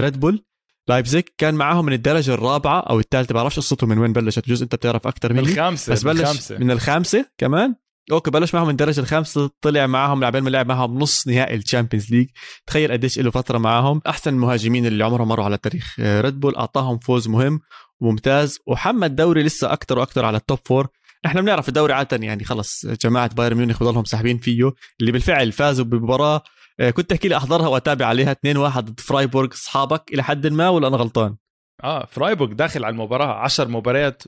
ريد 0.00 0.20
بول 0.20 0.44
لايبزيج 0.88 1.22
كان 1.38 1.54
معاهم 1.54 1.84
من 1.84 1.92
الدرجة 1.92 2.34
الرابعة 2.34 2.80
أو 2.80 3.00
الثالثة 3.00 3.34
بعرفش 3.34 3.56
قصته 3.56 3.86
من 3.86 3.98
وين 3.98 4.12
بلشت. 4.12 4.44
بجوز 4.46 4.62
أنت 4.62 4.74
بتعرف 4.74 5.06
أكثر 5.06 5.32
من 5.32 5.40
مني 5.42 5.50
الخامسة 5.52 5.92
بس 5.92 6.04
من 6.04 6.12
بلش 6.12 6.20
الخامسة. 6.20 6.58
من 6.58 6.70
الخامسة 6.70 7.26
كمان. 7.38 7.74
أوكي 8.12 8.30
بلش 8.30 8.54
معهم 8.54 8.66
من 8.66 8.70
الدرجه 8.70 9.00
الخامسة 9.00 9.50
طلع 9.60 9.86
معهم 9.86 10.20
لعبين 10.20 10.42
ما 10.42 10.50
لعب 10.50 10.66
معهم 10.66 10.98
نص 10.98 11.26
نهائي 11.26 11.56
ال 11.56 11.61
Champions 11.61 12.10
League. 12.10 12.28
تخيل 12.66 12.92
قديش 12.92 13.18
له 13.18 13.30
فترة 13.30 13.58
معاهم 13.58 14.00
أحسن 14.06 14.34
المهاجمين 14.34 14.86
اللي 14.86 15.04
عمرهم 15.04 15.28
مروا 15.28 15.44
على 15.44 15.58
تاريخ 15.58 16.00
ريد 16.00 16.40
بول 16.40 16.56
أعطاهم 16.56 16.98
فوز 16.98 17.28
مهم 17.28 17.60
وممتاز. 18.00 18.58
وحمى 18.66 19.06
الدوري 19.06 19.42
لسه 19.42 19.72
أكثر 19.72 19.98
وأكثر 19.98 20.24
على 20.24 20.36
ال 20.36 20.41
top 20.41 20.58
four 20.64 20.88
إحنا 21.26 21.40
بنعرف 21.40 21.68
الدوري 21.68 21.92
عادة 21.92 22.26
يعني 22.26 22.44
خلص 22.44 22.86
جماعة 22.86 23.34
بايرن 23.34 23.56
ميونخ 23.56 23.82
بضلهم 23.82 24.04
ساحبين 24.04 24.38
فيه 24.38 24.72
اللي 25.00 25.12
بالفعل 25.12 25.52
فازوا 25.52 25.84
بمباراة 25.84 26.42
آه، 26.80 26.90
كنت 26.90 27.10
تحكي 27.10 27.28
لي 27.28 27.36
أحضرها 27.36 27.68
وأتابع 27.68 28.06
عليها. 28.06 28.32
2-1 28.32 28.78
ضد 28.78 29.00
فرايبورغ 29.00 29.52
أصحابك 29.52 30.02
إلى 30.14 30.22
حد 30.22 30.46
ما 30.46 30.68
ولا 30.68 30.88
أنا 30.88 30.96
غلطان؟ 30.96 31.36
آه 31.84 32.06
فرايبورغ 32.10 32.52
داخل 32.52 32.84
على 32.84 32.92
المباراة 32.92 33.34
10 33.34 33.68
مباريات 33.68 34.22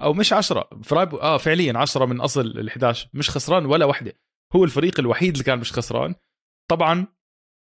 أو 0.00 0.12
مش 0.12 0.32
10 0.32 0.68
فرايبورغ 0.82 1.22
آه 1.22 1.36
فعليا 1.38 1.78
10 1.78 2.04
من 2.06 2.20
أصل 2.20 2.40
ال 2.40 2.68
11 2.68 3.08
مش 3.14 3.30
خسران 3.30 3.66
ولا 3.66 3.84
وحدة. 3.84 4.12
هو 4.56 4.64
الفريق 4.64 5.00
الوحيد 5.00 5.32
اللي 5.32 5.44
كان 5.44 5.58
مش 5.58 5.72
خسران. 5.72 6.14
طبعا 6.70 7.06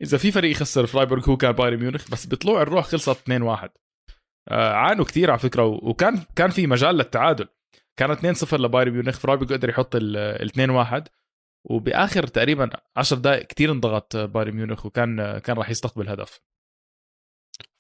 إذا 0.03 0.19
في 0.19 0.33
فريق 0.33 0.51
يخسر 0.51 0.87
فرايبورغ 0.87 1.31
هو 1.31 1.37
كان 1.37 1.53
بايرن 1.53 1.77
ميونخ 1.81 2.11
بس 2.11 2.27
بطلوع 2.27 2.63
الروح 2.63 2.87
خلصت 2.87 3.09
2 3.09 3.43
1 3.43 3.71
آه 4.49 4.73
عانوا 4.73 5.05
كثير 5.05 5.31
على 5.31 5.39
فكرة 5.39 5.65
وكان 5.65 6.23
كان 6.37 6.51
في 6.51 6.67
مجال 6.67 6.95
للتعادل. 6.95 7.49
كان 7.97 8.11
2 8.11 8.35
0 8.35 8.61
لبايرن 8.61 8.93
ميونخ 8.93 9.19
فرايبورغ 9.19 9.53
قدر 9.53 9.69
يحط 9.69 9.97
ال 9.97 10.17
2 10.17 10.71
1 10.71 11.09
وبآخر 11.65 12.27
تقريبا 12.27 12.71
10 12.97 13.17
دقائق 13.19 13.47
كتير 13.47 13.73
انضغط 13.73 14.17
بايرن 14.17 14.53
ميونخ 14.53 14.87
وكان 14.87 15.39
كان 15.39 15.57
راح 15.57 15.71
يستقبل 15.71 16.09
هدف. 16.09 16.41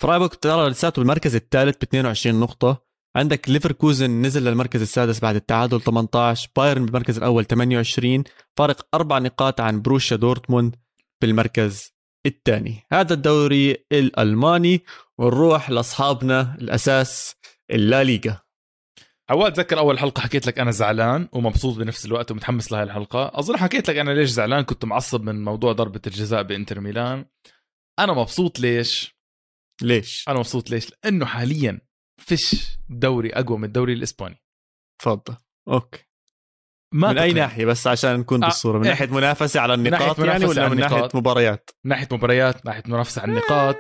فرايبورغ 0.03 0.31
ترى 0.35 0.69
لساته 0.69 1.03
بالمركز 1.03 1.35
الثالث 1.37 1.77
ب 1.77 1.83
22 1.83 2.41
نقطة. 2.41 2.88
عندك 3.19 3.49
ليفركوزن 3.49 4.23
نزل 4.23 4.45
للمركز 4.45 4.83
السادس 4.83 5.21
بعد 5.21 5.35
التعادل 5.35 5.81
18 5.81 6.51
بايرن 6.57 6.85
بالمركز 6.87 7.17
الأول 7.17 7.45
28 7.45 8.25
فارق 8.57 8.87
أربع 8.95 9.19
نقاط 9.19 9.61
عن 9.61 9.83
بروشيا 9.83 10.17
دورتموند 10.17 10.77
بالمركز 11.23 11.93
الثاني. 12.27 12.87
هذا 12.93 13.15
الدوري 13.15 13.77
الألماني 13.93 14.85
ونروح 15.19 15.71
لأصحابنا 15.71 16.57
الأساس 16.61 17.37
اللا 17.71 18.05
ليغا. 18.05 18.41
عواد 19.31 19.53
اتذكر 19.53 19.79
أول 19.79 19.99
حلقة 19.99 20.21
حكيت 20.21 20.47
لك 20.47 20.59
أنا 20.59 20.71
زعلان 20.71 21.29
ومبسوط 21.33 21.79
بنفس 21.79 22.07
الوقت 22.07 22.31
ومتحمس 22.31 22.73
لهي 22.73 22.83
الحلقة. 22.83 23.31
أظن 23.35 23.57
حكيت 23.57 23.91
لك 23.91 23.97
أنا 23.97 24.11
ليش 24.11 24.31
زعلان 24.31 24.65
كنت 24.65 24.85
معصب 24.85 25.23
من 25.23 25.45
موضوع 25.45 25.73
ضربة 25.73 26.01
الجزاء 26.07 26.43
بإنتر 26.43 26.81
ميلان. 26.81 27.25
أنا 27.99 28.13
مبسوط 28.13 28.61
ليش؟ 28.61 29.19
ليش؟ 29.83 30.25
أنا 30.29 30.39
مبسوط 30.39 30.71
ليش؟ 30.71 30.91
لأنه 31.05 31.27
حاليا 31.27 31.88
فيش 32.19 32.79
دوري 32.89 33.31
أقوى 33.33 33.59
من 33.59 33.65
الدوري 33.65 33.93
الإسباني. 33.93 34.43
تفضل. 35.03 35.37
أوكي. 35.69 36.05
ما 36.95 37.13
من 37.13 37.19
أي. 37.19 37.33
ناحية؟ 37.33 37.65
بس 37.65 37.87
عشان 37.87 38.21
نكون 38.21 38.43
آه، 38.45 38.47
بالصورة 38.47 38.79
من. 38.79 38.85
ناحية 38.87 39.07
منافسة 39.07 39.61
على 39.61 39.75
النقاط 39.75 40.19
يعني 40.19 40.45
ولا 40.45 40.69
من 40.69 40.77
ناحية. 40.77 41.09
مباريات؟ 41.15 41.71
من 41.85 41.89
ناحية 41.89 42.09
مباريات 42.13 42.67
ناحية 42.67 42.83
منافسة 42.87 43.23
على 43.23 43.31
النقاط 43.31 43.77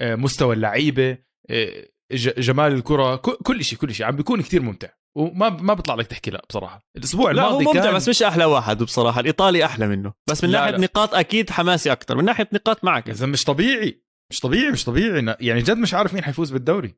آه، 0.00 0.14
مستوى 0.14 0.54
اللعيبة 0.54 1.18
آه، 1.50 1.86
جمال 2.12 2.72
الكرة 2.72 3.16
كل 3.16 3.64
شيء 3.64 3.78
كل 3.78 3.94
شيء. 3.94 4.06
عم 4.06 4.16
بيكون 4.16 4.42
كتير 4.42 4.62
ممتع. 4.62 4.88
وما 5.16 5.48
ما 5.48 5.74
بيطلع 5.74 5.94
لك 5.94 6.06
تحكي 6.06 6.30
لا 6.30 6.42
بصراحة. 6.48 6.86
الأسبوع 6.96 7.30
لا 7.30 7.42
هو 7.42 7.46
الماضي 7.48 7.64
ممتع 7.64 7.82
كان 7.82 7.94
بس 7.94 8.08
مش 8.08 8.22
أحلى 8.22 8.44
واحد 8.44 8.82
بصراحة. 8.82 9.20
الإيطالي 9.20 9.64
أحلى 9.64 9.86
منه. 9.88 10.12
بس 10.30 10.44
من 10.44 10.50
لا، 10.50 10.58
ناحية 10.58 10.70
لا. 10.72 10.78
نقاط 10.78 11.14
أكيد 11.14 11.50
حماسي 11.50 11.92
أكثر 11.92 12.16
من 12.16 12.24
ناحية 12.24 12.48
نقاط 12.52 12.84
معك. 12.84 13.10
زلمه 13.10 13.32
مش 13.32 13.44
طبيعي. 13.44 14.02
مش 14.30 14.40
طبيعي 14.40 14.70
مش 14.70 14.84
طبيعي. 14.84 15.36
يعني 15.40 15.62
جد 15.62 15.76
مش 15.76 15.94
عارف 15.94 16.14
مين 16.14 16.24
حيفوز 16.24 16.50
بالدوري. 16.50 16.94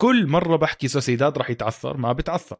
كل 0.00 0.26
مرة 0.26 0.56
بحكي 0.56 0.88
سوسيداد 0.88 1.38
راح 1.38 1.50
يتعثر 1.50 1.96
ما 1.96 2.12
بتعثر. 2.12 2.56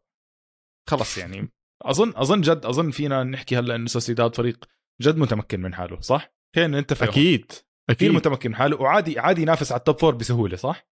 خلص 0.89 1.19
يعني. 1.19 1.53
اظن 1.83 2.13
أظن 2.17 2.41
جد 2.41 2.67
أظن 2.67 2.91
فينا 2.91 3.25
نحكي 3.25 3.59
هلا 3.59 3.75
إنه 3.75 3.87
سوسيداد 3.87 4.35
فريق 4.35 4.65
جد 5.03 5.17
متمكن 5.17 5.61
من 5.61 5.75
حاله 5.75 6.01
صح؟ 6.01 6.33
خلينا 6.57 6.81
نتفق. 6.81 7.09
أكيد. 7.09 7.45
كثير 7.47 7.65
أكيد 7.91 8.11
متمكن 8.11 8.51
من 8.51 8.57
حاله 8.57 8.81
وعادي 8.81 9.19
عادي 9.19 9.43
ينافس 9.43 9.73
على 9.73 9.79
ال 9.79 9.84
top 9.84 9.99
four 9.99 10.15
بسهولة 10.15 10.57
صح؟ 10.57 10.89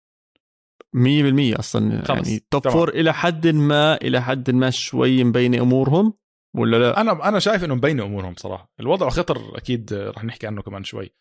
100% 0.97 1.59
أصلا. 1.59 2.05
خلص، 2.05 2.29
يعني 2.29 2.47
top. 2.51 2.69
four 2.69 2.89
إلى 2.89 3.15
حد 3.15 3.47
ما 3.47 3.97
إلى 3.97 4.23
حد 4.23 4.51
ما 4.51 4.71
شوي 4.71 5.25
مبينة 5.25 5.63
أمورهم 5.63 6.15
ولا 6.57 6.77
لا؟ 6.77 7.01
أنا 7.01 7.29
أنا 7.29 7.39
شايف 7.39 7.65
إنه 7.65 7.75
مبينة 7.75 8.05
أمورهم 8.05 8.35
صراحة. 8.35 8.73
الوضع 8.81 9.09
خطر 9.09 9.59
أكيد 9.59 9.93
رح 9.93 10.25
نحكي 10.25 10.47
عنه 10.47 10.63
كمان 10.63 10.85
شوي. 10.85 11.15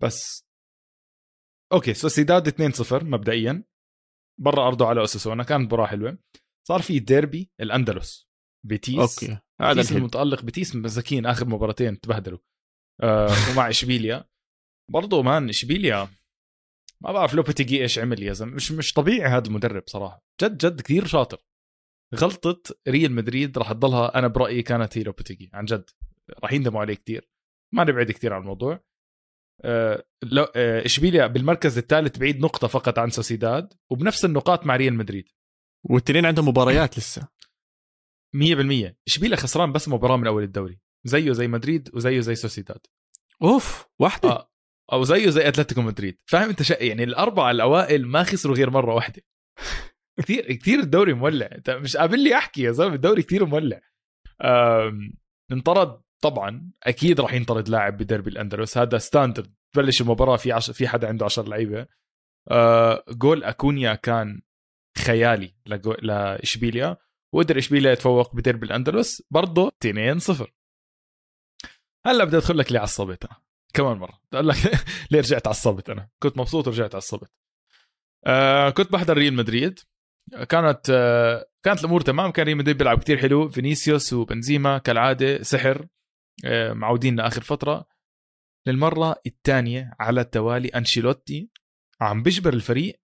بس 0.00 0.46
أوكي 1.72 1.94
سوسيداد 1.94 2.48
2-0 2.48 3.04
مبدئيا. 3.04 3.69
برا 4.40 4.66
أرضه 4.66 4.86
على 4.86 5.04
اساسونا 5.04 5.44
كانت 5.44 5.64
مباراه 5.64 5.86
حلوة. 5.86 6.18
صار 6.68 6.82
في 6.82 6.98
ديربي 6.98 7.50
الأندلس. 7.60 8.30
بيتيس. 8.66 9.22
أوكي. 9.22 9.38
هذا 9.60 9.96
المتألق. 9.96 10.42
بيتيس 10.42 10.76
مساكين 10.76 11.26
آخر 11.26 11.46
مباراتين. 11.46 12.00
تبهدلوا. 12.00 12.38
آه 13.02 13.28
ومع 13.52 13.68
إشبيليا. 13.68 14.24
برضه 14.90 15.22
كان 15.22 15.48
إشبيليا. 15.48 16.08
ما 17.00 17.12
بعرف 17.12 17.34
لوبيتيجي 17.34 17.82
إيش 17.82 17.98
عمل 17.98 18.22
يا 18.22 18.32
زلمة. 18.32 18.54
مش 18.54 18.72
مش 18.72 18.92
طبيعي 18.92 19.30
هذا 19.30 19.46
المدرب 19.46 19.82
صراحة. 19.86 20.22
جد 20.42 20.58
جد 20.58 20.80
كثير 20.80 21.06
شاطر. 21.06 21.38
غلطة 22.14 22.62
ريال 22.88 23.12
مدريد 23.12 23.58
راح 23.58 23.72
تضلها. 23.72 24.18
أنا 24.18 24.28
برأيي 24.28 24.62
كانت 24.62 24.98
هي 24.98 25.02
لوبيتيجي 25.02 25.50
عن 25.54 25.64
جد. 25.64 25.90
راح 26.38 26.52
يندموا 26.52 26.80
عليه 26.80 26.94
كثير. 26.94 27.30
ما 27.74 27.84
نبعد 27.84 28.10
كثير 28.10 28.32
عن 28.32 28.40
الموضوع. 28.40 28.80
لو 30.22 30.44
آه 30.56 30.86
إشبيليا 30.86 31.26
بالمركز 31.26 31.78
الثالث 31.78 32.18
بعيد 32.18 32.40
نقطة 32.40 32.68
فقط 32.68 32.98
عن 32.98 33.10
سوسيداد 33.10 33.72
وبنفس 33.90 34.24
النقاط 34.24 34.66
مع 34.66 34.76
ريال 34.76 34.94
مدريد. 34.94 35.28
والتنين 35.84 36.26
عندهم 36.26 36.48
مباريات 36.48 36.98
لسه. 36.98 37.28
100% 38.36 38.94
إشبيليا 39.08 39.36
خسران 39.36 39.72
بس 39.72 39.88
مباراة 39.88 40.16
من 40.16 40.26
أول 40.26 40.42
الدوري. 40.42 40.80
زيه 41.04 41.32
زي 41.32 41.48
مدريد 41.48 41.90
وزيه 41.94 42.20
زي 42.20 42.34
سوسيداد. 42.34 42.86
أوف 43.42 43.86
واحدة؟ 43.98 44.28
آه. 44.28 44.50
أو 44.92 45.04
زيه 45.04 45.30
زي 45.30 45.48
أتلتيكو 45.48 45.82
مدريد. 45.82 46.18
فاهم 46.26 46.48
أنت 46.48 46.62
شا... 46.62 46.82
يعني 46.82 47.04
الأربعة 47.04 47.50
الأوائل 47.50 48.06
ما 48.06 48.22
خسروا 48.22 48.56
غير 48.56 48.70
مرة 48.70 48.94
واحدة. 48.94 49.22
كثير 50.18 50.52
كثير 50.52 50.78
الدوري 50.80 51.12
مولع. 51.12 51.46
أنت 51.46 51.70
مش 51.70 51.96
قابل 51.96 52.24
لي 52.24 52.34
أحكي 52.34 52.62
يا 52.62 52.72
زلمة. 52.72 52.94
الدوري 52.94 53.22
كثير 53.22 53.44
مولع. 53.46 53.80
انطرد 55.52 56.00
طبعا 56.20 56.70
أكيد 56.82 57.20
راح 57.20 57.32
ينطرد 57.34 57.68
لاعب 57.68 57.96
بدربي 57.96 58.30
الأندلس. 58.30 58.78
هذا 58.78 58.98
standard 58.98 59.54
بلش 59.76 60.00
المباراة 60.00 60.36
في 60.36 60.52
عش... 60.52 60.70
في 60.70 60.88
حدا 60.88 61.08
عنده 61.08 61.24
10 61.24 61.48
لعيبة. 61.48 61.86
آه 62.50 63.04
جول 63.08 63.44
أكونيا 63.44 63.94
كان 63.94 64.42
خيالي 64.98 65.54
لجو... 65.66 65.92
لإشبيليا. 65.92 66.96
وقدر 67.34 67.58
إشبيليا 67.58 67.92
يتفوق 67.92 68.36
بدربي 68.36 68.66
الأندلس 68.66 69.22
برضه 69.30 69.72
2-0 69.86 70.46
هلا 72.06 72.24
بدي 72.24 72.36
أدخل 72.36 72.58
لك 72.58 72.72
ليه 72.72 72.80
عصبت 72.80 73.24
أنا 73.24 73.36
كمان 73.74 73.96
مرة. 73.96 74.20
بدي 74.28 74.36
أقول 74.36 74.48
لك 74.48 74.56
ليه 75.10 75.18
رجعت 75.20 75.48
عصبت 75.48 75.90
أنا؟ 75.90 76.08
كنت 76.22 76.38
مبسوط 76.38 76.66
ورجعت 76.66 76.94
عصبت 76.94 77.30
آه 78.26 78.70
كنت 78.70 78.92
بحضر 78.92 79.16
ريال 79.16 79.34
مدريد. 79.34 79.80
كانت 80.48 80.90
آه 80.90 81.46
كانت 81.64 81.80
الأمور 81.80 82.00
تمام. 82.00 82.30
كان 82.30 82.46
ريال 82.46 82.56
مدريد 82.58 82.78
بيلعب 82.78 82.98
كتير 82.98 83.16
حلو. 83.18 83.48
فينيسيوس 83.48 84.12
وبنزيما 84.12 84.78
كالعادة 84.78 85.42
سحر. 85.42 85.86
معودين 86.72 87.16
لآخر 87.16 87.42
فترة. 87.42 87.86
للمرة 88.66 89.16
الثانية 89.26 89.94
على 90.00 90.20
التوالي 90.20 90.68
أنشيلوتي 90.68 91.50
عم 92.00 92.22
بيجبر 92.22 92.54
الفريق 92.54 93.00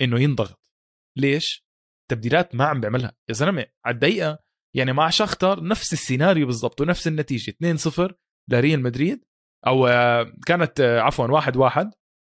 إنه 0.00 0.20
ينضغط. 0.20 0.70
ليش؟ 1.16 1.66
تبديلات 2.10 2.54
ما 2.54 2.64
عم 2.64 2.80
بيعملها. 2.80 3.12
يا 3.28 3.34
زلمة 3.34 3.66
على 3.84 3.94
الدقيقة 3.94 4.38
يعني 4.74 4.92
مع 4.92 5.10
شختر 5.10 5.64
نفس 5.64 5.92
السيناريو 5.92 6.46
بالضبط 6.46 6.80
ونفس 6.80 7.08
النتيجة 7.08 7.50
2-0 7.50 8.12
لريال 8.50 8.82
مدريد 8.82 9.24
أو 9.66 9.86
آه، 9.86 10.32
كانت 10.46 10.80
آه، 10.80 11.00
عفوا 11.00 11.26
واحد 11.26 11.56
واحد. 11.56 11.90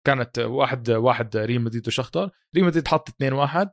كانت 0.06 0.38
آه، 0.38 0.46
واحد 0.46 0.90
واحد 0.90 1.36
ريال 1.36 1.60
مدريد 1.62 1.88
وشختر 1.88 2.30
ريال 2.56 2.66
مدريد 2.66 2.88
حط 2.88 3.08
2 3.08 3.32
1 3.32 3.70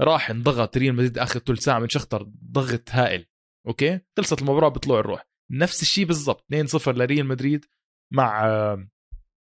راح 0.00 0.30
انضغط 0.30 0.76
ريال 0.76 0.94
مدريد 0.94 1.18
آخر 1.18 1.40
ثلث 1.40 1.60
ساعة 1.60 1.78
من 1.78 1.88
شختر 1.88 2.22
ضغط 2.44 2.90
هائل. 2.90 3.26
أوكي؟ 3.66 4.00
خلصت 4.16 4.42
المباراة 4.42 4.68
بطلوع 4.68 5.00
الروح. 5.00 5.29
نفس 5.50 5.82
الشيء 5.82 6.04
بالضبط. 6.04 6.44
2-0 6.54 6.88
لريال 6.88 7.26
مدريد 7.26 7.64
مع 8.12 8.42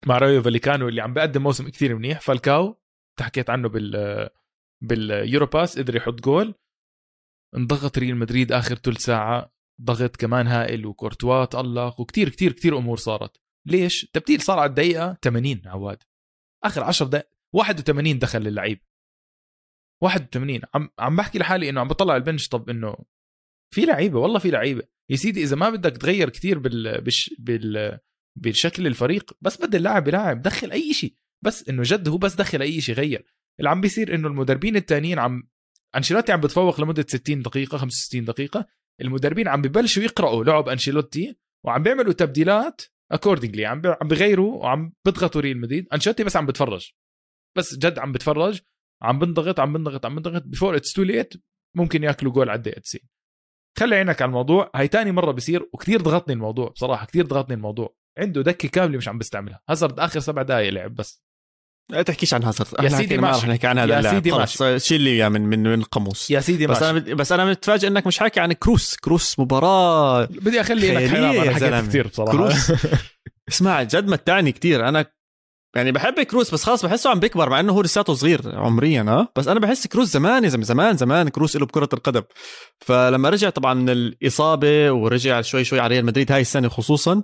مع 0.08 0.18
رايو 0.18 0.42
فاليكانو 0.42 0.88
اللي 0.88 1.02
عم 1.02 1.14
بيقدم 1.14 1.44
موسم 1.44 1.70
كثير 1.70 1.96
منيح. 1.96 2.22
فالكاو 2.22 2.82
حكيت 3.20 3.50
عنه 3.50 3.70
بال 3.70 4.30
باليوروباس 4.84 5.80
قدر 5.80 5.96
يحط 5.96 6.14
جول. 6.14 6.56
انضغط 7.56 7.98
ريال 7.98 8.16
مدريد 8.16 8.52
آخر 8.52 8.76
ثلث 8.76 9.00
ساعة. 9.00 9.54
ضغط 9.82 10.16
كمان 10.16 10.48
هائل 10.48 10.86
وكورتوا 10.86 11.46
تألق 11.46 12.00
وكتير 12.00 12.30
كتير 12.30 12.52
كتير 12.52 12.78
أمور 12.78 12.98
صارت. 12.98 13.42
ليش؟ 13.68 14.06
تبديل 14.06 14.42
صار 14.42 14.60
على 14.60 14.70
الدقيقة 14.70 15.18
80 15.24 15.62
عواد. 15.66 16.04
آخر 16.64 16.84
10 16.84 17.06
دقائق 17.06 17.30
81 17.54 18.20
دخل 18.20 18.48
اللعيب 18.48 18.80
81 20.04 20.62
عم 20.74 20.90
عم 21.00 21.16
بحكي 21.16 21.40
لحالي 21.40 21.70
إنه 21.70 21.82
عم 21.82 21.88
بطلع 21.88 22.16
ال 22.16 22.20
bench. 22.20 22.48
طب 22.48 22.70
إنه 22.70 22.98
في 23.74 23.86
لعيبة؟ 23.86 24.20
والله 24.20 24.40
في 24.40 24.52
لعيبة. 24.52 24.93
يا 25.10 25.16
سيدي 25.16 25.44
إذا 25.44 25.56
ما 25.56 25.70
بدك 25.70 25.98
تغير 25.98 26.30
كتير 26.30 26.60
بال 26.60 27.02
بش 27.02 27.36
بال 27.40 28.00
بالشكل 28.36 28.88
الفريق 28.88 29.32
بس 29.42 29.62
بدل 29.62 29.84
لاعب 29.84 30.04
بلاعب 30.04 30.42
دخل 30.42 30.72
أي 30.72 30.94
شيء 30.94 31.16
بس 31.44 31.70
إنه 31.70 31.84
جد 31.86 32.08
هو 32.08 32.18
بس 32.18 32.36
دخل 32.36 32.62
أي 32.62 32.82
شيء 32.82 32.96
غير. 32.96 33.26
اللي 33.60 33.70
عم 33.70 33.82
بيصير 33.82 34.16
إنه 34.16 34.28
المدربين 34.28 34.76
التانيين 34.76 35.20
عم 35.20 35.44
أنشيلوتي 35.96 36.32
عم 36.32 36.42
بتفوق 36.42 36.82
لمدة 36.82 37.06
60 37.08 37.42
دقيقة 37.42 37.78
65 37.78 38.26
دقيقة. 38.26 38.66
المدربين 39.02 39.48
عم 39.48 39.62
ببلشوا 39.62 40.04
يقرأوا 40.04 40.44
لعب 40.44 40.70
أنشيلوتي 40.70 41.36
وعم 41.66 41.84
بيعملوا 41.84 42.14
تبديلات 42.14 42.82
accordingly 43.12 43.66
عم 43.66 43.82
عم 43.86 44.08
بغيروا 44.08 44.64
وعم 44.64 44.94
بيضغطوا 45.06 45.42
ريال 45.42 45.62
مدريد. 45.62 45.88
أنشيلوتي 45.94 46.24
بس 46.24 46.36
عم 46.36 46.46
بتفرج. 46.46 46.92
بس 47.58 47.76
جد 47.76 48.00
عم 48.00 48.12
بتفرج. 48.12 48.62
عم 49.02 49.20
بنضغط 49.20 49.60
عم 49.60 49.74
بنضغط 49.74 50.06
عم 50.06 50.16
بنضغط. 50.16 50.44
before 50.46 50.76
it's 50.76 50.94
too 50.94 51.04
late 51.04 51.34
ممكن 51.76 52.04
ياكلوا 52.04 52.34
جول 52.34 52.50
على 52.50 52.58
الدقيقة 52.58 52.80
90 52.80 53.13
خلي 53.80 53.96
عينك 53.96 54.22
على 54.22 54.30
الموضوع. 54.30 54.72
هاي 54.76 54.88
تاني 54.88 55.12
مرة 55.12 55.32
بصير 55.32 55.70
وكثير 55.74 56.02
ضغطني 56.02 56.34
الموضوع 56.34 56.70
بصراحة 56.70 57.06
كثير 57.06 57.26
ضغطني 57.26 57.56
الموضوع. 57.56 57.96
عنده 58.20 58.42
دكة 58.42 58.68
كاملة 58.70 58.98
مش 58.98 59.08
عم 59.08 59.18
بستعملها. 59.18 59.62
هازارد 59.70 60.00
آخر 60.00 60.20
سبع 60.20 60.42
دقائق 60.42 60.70
لعب 60.70 60.96
بس. 60.96 61.24
لا 61.92 62.02
تحكيش 62.02 62.34
عن 62.34 62.44
هازارد. 62.44 62.84
يا 62.84 62.90
سيدي 62.90 63.18
ما. 63.18 63.32
رح 63.32 63.48
نحكي 63.48 63.68
عن 63.68 63.80
هذا 63.80 63.96
يا 63.96 64.02
سيدي 64.02 64.32
خلص 64.32 64.64
شيل 64.64 65.02
لي 65.02 65.10
إياه 65.10 65.30
من 65.30 65.42
من 65.42 65.64
من 65.64 65.74
القاموس 65.74 66.32
يا 66.32 66.40
سيدي 66.40 66.68
بس 66.68 66.84
ماشي. 66.84 66.90
أنا 66.90 67.16
بس 67.16 67.32
أنا 67.32 67.46
متفاجئ 67.46 67.88
إنك 67.88 68.08
مش 68.08 68.18
حاكي 68.18 68.40
عن 68.40 68.54
كروس. 68.54 68.96
كروس 68.96 69.40
مباراة 69.40 70.26
بدي 70.26 70.62
أخلي 70.62 70.94
لك 70.94 71.10
حرام 71.10 71.24
أنا 71.24 71.54
حكيت. 71.54 71.90
كثير 71.90 72.08
بصراحة. 72.08 72.32
كروس. 72.32 72.72
اسمع 73.50 73.84
جد 73.84 74.08
متعني 74.08 74.52
كتير. 74.52 74.88
أنا 74.88 75.06
يعني 75.76 75.92
بحب 75.92 76.22
كروز 76.22 76.50
بس 76.52 76.64
خلاص 76.64 76.86
بحسه 76.86 77.10
عم 77.10 77.20
بيكبر 77.20 77.50
مع 77.50 77.60
إنه 77.60 77.74
هو 77.74 77.82
لساته 77.82 78.14
صغير 78.14 78.60
عمريا 78.60 79.02
آه 79.02 79.28
بس 79.36 79.48
أنا 79.48 79.60
بحس 79.60 79.88
كروز 79.88 80.10
زمان 80.10 80.44
يا 80.44 80.50
زلمة 80.50 80.64
زمان 80.64 80.98
زمان 80.98 81.30
كروز 81.30 81.58
له 81.58 81.66
بكرة 81.66 81.90
القدم. 81.94 82.22
فلما 82.80 83.30
رجع 83.30 83.50
طبعا 83.50 83.74
من 83.74 83.90
الإصابة 83.90 84.92
ورجع 84.92 85.42
شوي 85.42 85.64
شوي 85.64 85.80
على 85.80 85.94
ريال 85.94 86.06
مدريد 86.06 86.32
هاي 86.32 86.42
السنة 86.42 86.70
خصوصا 86.70 87.24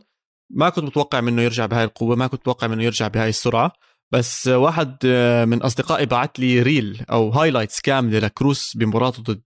ما 0.51 0.69
كنت 0.69 0.85
متوقع 0.85 1.21
منه 1.21 1.41
يرجع 1.41 1.65
بهاي 1.65 1.83
القوة 1.83 2.15
ما 2.15 2.27
كنت 2.27 2.41
متوقع 2.41 2.67
منه 2.67 2.83
يرجع 2.83 3.07
بهاي 3.07 3.29
السرعة. 3.29 3.71
بس 4.11 4.47
واحد 4.47 5.05
من 5.47 5.61
أصدقائي 5.61 6.05
بعت 6.05 6.39
لي 6.39 6.61
reel 6.61 7.05
أو 7.11 7.29
highlights 7.29 7.81
كاملة 7.81 8.19
لكروس 8.19 8.77
بمباراته 8.77 9.23
ضد 9.23 9.41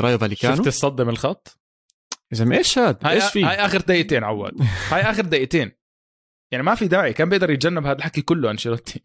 رايو 0.00 0.18
فاليكانو. 0.18 0.56
شفت 0.56 0.66
الصدم 0.66 1.08
الخط؟ 1.08 1.58
يا 2.32 2.36
زلمة 2.36 2.56
إيش 2.56 2.78
هاد؟ 2.78 3.06
إيش 3.06 3.24
في؟ 3.24 3.44
هاي 3.44 3.56
آخر 3.56 3.80
دقيقتين 3.80 4.24
عواد. 4.24 4.52
هاي 4.90 5.02
آخر 5.02 5.22
دقيقتين. 5.22 5.83
يعني 6.54 6.66
ما 6.66 6.74
في 6.74 6.88
داعي 6.88 7.12
كان 7.12 7.28
بيقدر 7.28 7.50
يتجنب 7.50 7.86
هذا 7.86 7.98
الحكي 7.98 8.22
كله 8.22 8.50
أنشيلوتي. 8.50 9.00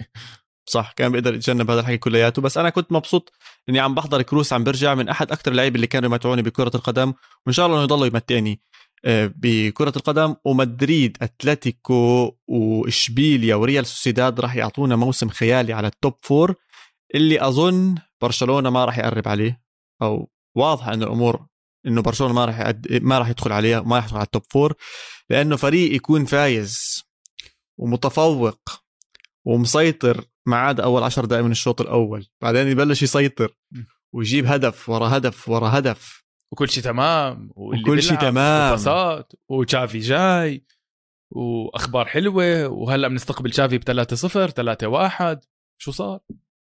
صح 0.69 0.91
كان 0.91 1.11
بيقدر 1.11 1.33
يتجنب 1.33 1.71
هذا 1.71 1.79
الحكي 1.79 1.97
كلياته. 1.97 2.41
بس 2.41 2.57
أنا 2.57 2.69
كنت 2.69 2.91
مبسوط 2.91 3.33
إني 3.69 3.79
عم 3.79 3.95
بحضر 3.95 4.21
كروس 4.21 4.53
عم 4.53 4.63
برجع 4.63 4.95
من 4.95 5.09
أحد 5.09 5.31
أكثر 5.31 5.51
اللعيبة 5.51 5.75
اللي 5.75 5.87
كانوا 5.87 6.09
يمتعوني 6.09 6.41
بكرة 6.41 6.71
القدم. 6.75 7.13
وإن 7.45 7.53
شاء 7.53 7.65
الله 7.65 7.77
إنه 7.77 7.83
يضلوا 7.83 8.05
يمتعني 8.05 8.61
آه، 9.05 9.31
بكرة 9.35 9.93
القدم. 9.95 10.35
ومدريد 10.45 11.17
أتلتيكو 11.21 12.35
وإشبيليا 12.47 13.55
وريال 13.55 13.85
سوسيداد 13.85 14.39
راح 14.39 14.55
يعطونا 14.55 14.95
موسم 14.95 15.29
خيالي 15.29 15.73
على 15.73 15.87
ال 15.87 15.94
top 15.94 16.13
four 16.21 16.55
اللي 17.15 17.47
أظن 17.47 17.95
برشلونة 18.21 18.69
ما 18.69 18.85
راح 18.85 18.97
يقرب 18.97 19.27
عليه 19.27 19.61
أو 20.01 20.31
واضح 20.55 20.87
انه 20.87 21.05
الأمور 21.05 21.45
إنه 21.87 22.01
برشلونة 22.01 22.33
ما 22.33 22.45
راح. 22.45 22.73
ما 22.89 23.19
راح 23.19 23.29
يدخل 23.29 23.51
عليها 23.51 23.81
ما 23.81 23.95
راح 23.95 24.05
يدخل 24.05 24.17
على 24.17 24.25
ال 24.25 24.30
top 24.30 24.43
four 24.49 24.73
لأنه 25.29 25.55
فريق 25.55 25.95
يكون 25.95 26.25
فايز 26.25 27.03
ومتفوق 27.79 28.59
ومسيطر 29.45 30.25
ما 30.45 30.57
عدا 30.57 30.83
أول 30.83 31.03
عشر 31.03 31.25
دقائق 31.25 31.45
من 31.45 31.51
الشوط 31.51 31.81
الأول. 31.81 32.27
بعدين 32.41 32.67
يبلش 32.67 33.03
يسيطر 33.03 33.55
ويجيب 34.15 34.45
هدف 34.45 34.89
ورا 34.89 35.17
هدف 35.17 35.49
ورا 35.49 35.77
هدف. 35.77 36.23
وكل 36.51 36.69
شيء 36.69 36.83
تمام 36.83 37.49
وكل 37.55 38.03
شيء 38.03 38.17
تمام. 38.17 38.73
وفاسات 38.73 39.33
وتشافي 39.49 39.99
جاي 39.99 40.65
وأخبار 41.31 42.05
حلوة 42.05 42.67
وهلأ 42.67 43.07
بنستقبل 43.07 43.51
تشافي 43.51 43.77
ب 43.77 43.83
3 43.83 44.15
0 44.15 44.49
3 44.49 44.87
1 44.87 45.39
شو 45.81 45.91
صار؟ 45.91 46.19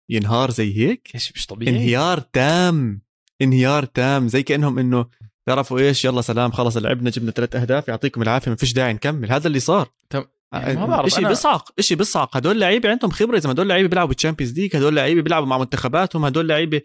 ينهار 0.09 0.51
زي 0.51 0.77
هيك؟ 0.77 1.11
إيش 1.15 1.33
مش 1.35 1.45
طبيعي. 1.45 1.75
انهيار 1.75 2.19
تام. 2.19 3.01
انهيار 3.41 3.85
تام. 3.85 4.27
زي 4.27 4.43
كأنهم 4.43 4.79
إنه 4.79 5.05
تعرفوا 5.47 5.79
إيش 5.79 6.05
يلا 6.05 6.21
سلام 6.21 6.51
خلص 6.51 6.77
لعبنا 6.77 7.09
جبنا 7.09 7.31
ثلاث 7.31 7.55
أهداف 7.55 7.87
يعطيكم 7.87 8.21
العافية 8.21 8.51
ما 8.51 8.57
فيش 8.57 8.73
داعي 8.73 8.93
نكمل. 8.93 9.31
هذا 9.31 9.47
اللي 9.47 9.59
صار. 9.59 9.89
تم... 10.09 10.23
يعني 10.53 10.79
ما 10.79 10.85
بعرف 10.85 11.09
شيء. 11.09 11.27
بيصعق 11.27 11.81
شيء 11.81 11.97
بيصعق 11.97 12.37
هدول 12.37 12.59
لعيبة 12.59 12.89
عندهم 12.89 13.11
خبرة. 13.11 13.37
إذا 13.37 13.51
هدول 13.51 13.69
لعيبة 13.69 13.89
بيلعبوا 13.89 14.07
بال 14.07 14.17
Champions 14.17 14.59
League 14.59 14.75
هدول 14.75 14.95
لعيبة 14.95 15.21
بيلعبوا 15.21 15.47
مع 15.47 15.57
منتخباتهم 15.57 16.25
هدول 16.25 16.47
لعيبة 16.47 16.81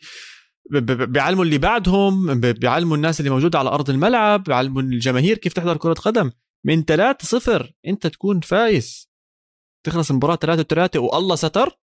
بيعلموا 0.70 1.44
اللي 1.44 1.58
بعدهم 1.58 2.40
بيعلموا 2.40 2.96
الناس 2.96 3.20
اللي 3.20 3.30
موجودة 3.30 3.58
على 3.58 3.68
أرض 3.68 3.90
الملعب 3.90 4.44
بيعلموا 4.44 4.82
الجماهير 4.82 5.38
كيف 5.38 5.52
تحضر 5.52 5.76
كرة 5.76 5.94
قدم. 5.94 6.30
من 6.64 6.84
3 6.84 7.24
0 7.24 7.72
أنت 7.86 8.06
تكون 8.06 8.40
فايز. 8.40 9.10
تخلص 9.86 10.10
المباراة 10.10 10.36
3 10.36 10.62
3 10.62 11.00
والله 11.00 11.36
ستر. 11.36 11.78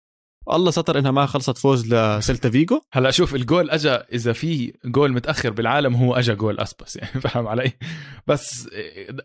الله 0.51 0.71
ستر 0.71 0.99
إنها 0.99 1.11
ما 1.11 1.25
خلصت 1.25 1.57
فوز 1.57 1.93
لسيلتا 1.93 2.49
فيجو. 2.49 2.81
هلا 2.93 3.11
شوف 3.11 3.35
الجول 3.35 3.69
اجى 3.69 3.89
إذا 3.89 4.33
في 4.33 4.73
جول 4.85 5.11
متأخر 5.11 5.49
بالعالم 5.49 5.95
هو 5.95 6.15
اجى 6.15 6.35
جول 6.35 6.59
أسباس 6.59 6.95
يعني 6.95 7.21
فاهم 7.21 7.47
علي؟ 7.47 7.71
بس 8.27 8.69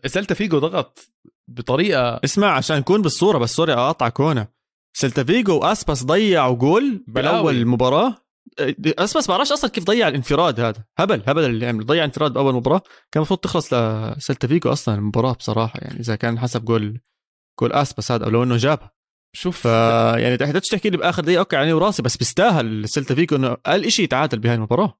سيلتا 0.05 0.35
فيجو 0.35 0.59
ضغط 0.59 1.13
بطريقة 1.47 2.19
اسمع 2.23 2.47
عشان 2.47 2.77
نكون 2.77 3.01
بالصورة 3.01 3.37
بس 3.37 3.55
sorry 3.55 3.73
اقاطعك 3.73 4.21
هنا 4.21 4.47
سيلتا 4.97 5.23
فيجو 5.23 5.59
وأسباس 5.59 6.03
ضيعوا 6.03 6.55
جول 6.55 7.03
بأول 7.07 7.55
المباراه 7.55 8.15
أسباس 8.85 9.27
بعرفش 9.27 9.51
أصلا 9.51 9.69
كيف 9.69 9.83
ضيع 9.83 10.07
الانفراد 10.07 10.59
هذا. 10.59 10.83
هبل 10.97 11.23
هبل 11.27 11.45
اللي 11.45 11.67
عمل 11.67 11.85
ضيع 11.85 12.03
انفراد 12.03 12.33
بأول 12.33 12.53
مباراة. 12.53 12.81
كان 13.11 13.21
المفروض 13.21 13.39
تخلص 13.39 13.73
لسيلتا 13.73 14.47
فيجو 14.47 14.71
أصلا 14.71 14.95
المباراة 14.95 15.33
بصراحة 15.33 15.79
يعني 15.81 15.99
إذا 15.99 16.15
كان 16.15 16.39
حسب 16.39 16.65
جول 16.65 17.01
جول 17.59 17.73
أسباس 17.73 18.11
هذا 18.11 18.25
أو 18.25 18.29
لو 18.29 18.43
إنه 18.43 18.57
جابها. 18.57 18.94
شوف. 19.35 19.61
ف 19.61 19.65
يعني 20.15 20.37
تحتاج 20.37 20.61
تحكي 20.61 20.89
لي 20.89 20.97
بآخر 20.97 21.23
دقيقة. 21.23 21.39
أوكي 21.39 21.55
عيني 21.55 21.73
وراسي 21.73 22.01
بس 22.03 22.17
بيستاهل 22.17 22.89
سيلتا 22.89 23.15
فيجو 23.15 23.35
إنه 23.35 23.51
أقل 23.51 23.91
شيء 23.91 24.05
يتعادل 24.05 24.39
بهاي 24.39 24.55
المباراة. 24.55 24.99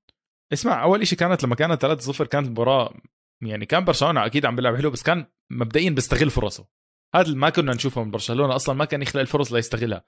اسمع 0.53 0.83
أول 0.83 1.07
شيء 1.07 1.19
كانت 1.19 1.43
لما 1.43 1.55
كانت 1.55 1.85
3-0 1.85 2.23
كانت 2.23 2.45
المباراه 2.45 2.93
يعني 3.41 3.65
كان 3.65 3.85
برشلونة 3.85 4.25
أكيد 4.25 4.45
عم 4.45 4.55
بيلعب 4.55 4.75
حلو 4.75 4.89
بس 4.89 5.03
كان 5.03 5.25
مبدئيا 5.51 5.89
بيستغل 5.89 6.29
فرصه. 6.29 6.67
هذا 7.15 7.33
ما 7.33 7.49
كنا 7.49 7.73
نشوفه 7.73 8.03
من 8.03 8.11
برشلونة 8.11 8.55
أصلا 8.55 8.75
ما 8.75 8.85
كان 8.85 9.01
يخلق 9.01 9.21
الفرص 9.21 9.53
ليستغلها. 9.53 10.05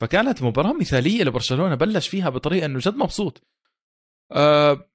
فكانت 0.00 0.42
مباراة 0.42 0.72
مثالية 0.72 1.24
لبرشلونة 1.24 1.74
بلش 1.74 2.08
فيها 2.08 2.30
بطريقة 2.30 2.66
إنه 2.66 2.78
جد 2.78 2.94
مبسوط. 2.94 3.46
أه... 4.32 4.90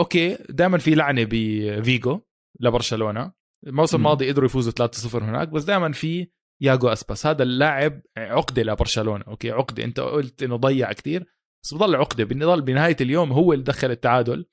أوكي 0.00 0.38
دائما 0.48 0.78
في 0.78 0.94
لعنة 0.94 1.26
بفيجو 1.30 2.20
لبرشلونة. 2.60 3.32
الموسم 3.66 3.96
الماضي 3.96 4.30
قدروا 4.30 4.46
يفوزوا 4.46 4.88
3-0 4.88 5.14
هناك 5.14 5.48
بس 5.48 5.64
دائما 5.64 5.92
في 5.92 6.30
ياجو 6.60 6.88
أسباس. 6.88 7.26
هذا 7.26 7.42
اللاعب 7.42 8.00
عقدة 8.18 8.62
لبرشلونة 8.62 9.24
أوكي؟ 9.28 9.50
عقدة. 9.50 9.84
أنت 9.84 10.00
قلت 10.00 10.42
إنه 10.42 10.56
ضيع 10.56 10.92
كثير 10.92 11.24
بس 11.64 11.74
بضل 11.74 11.96
عقدة. 11.96 12.24
بضل 12.24 12.62
بنهاية 12.62 12.96
اليوم 13.00 13.32
هو 13.32 13.52
اللي 13.52 13.64
دخل 13.64 13.90
التعادل 13.90 14.46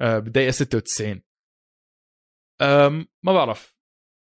أه 0.00 0.18
بالدقيقه 0.18 0.50
96 0.50 1.22
ما 3.22 3.32
بعرف. 3.32 3.74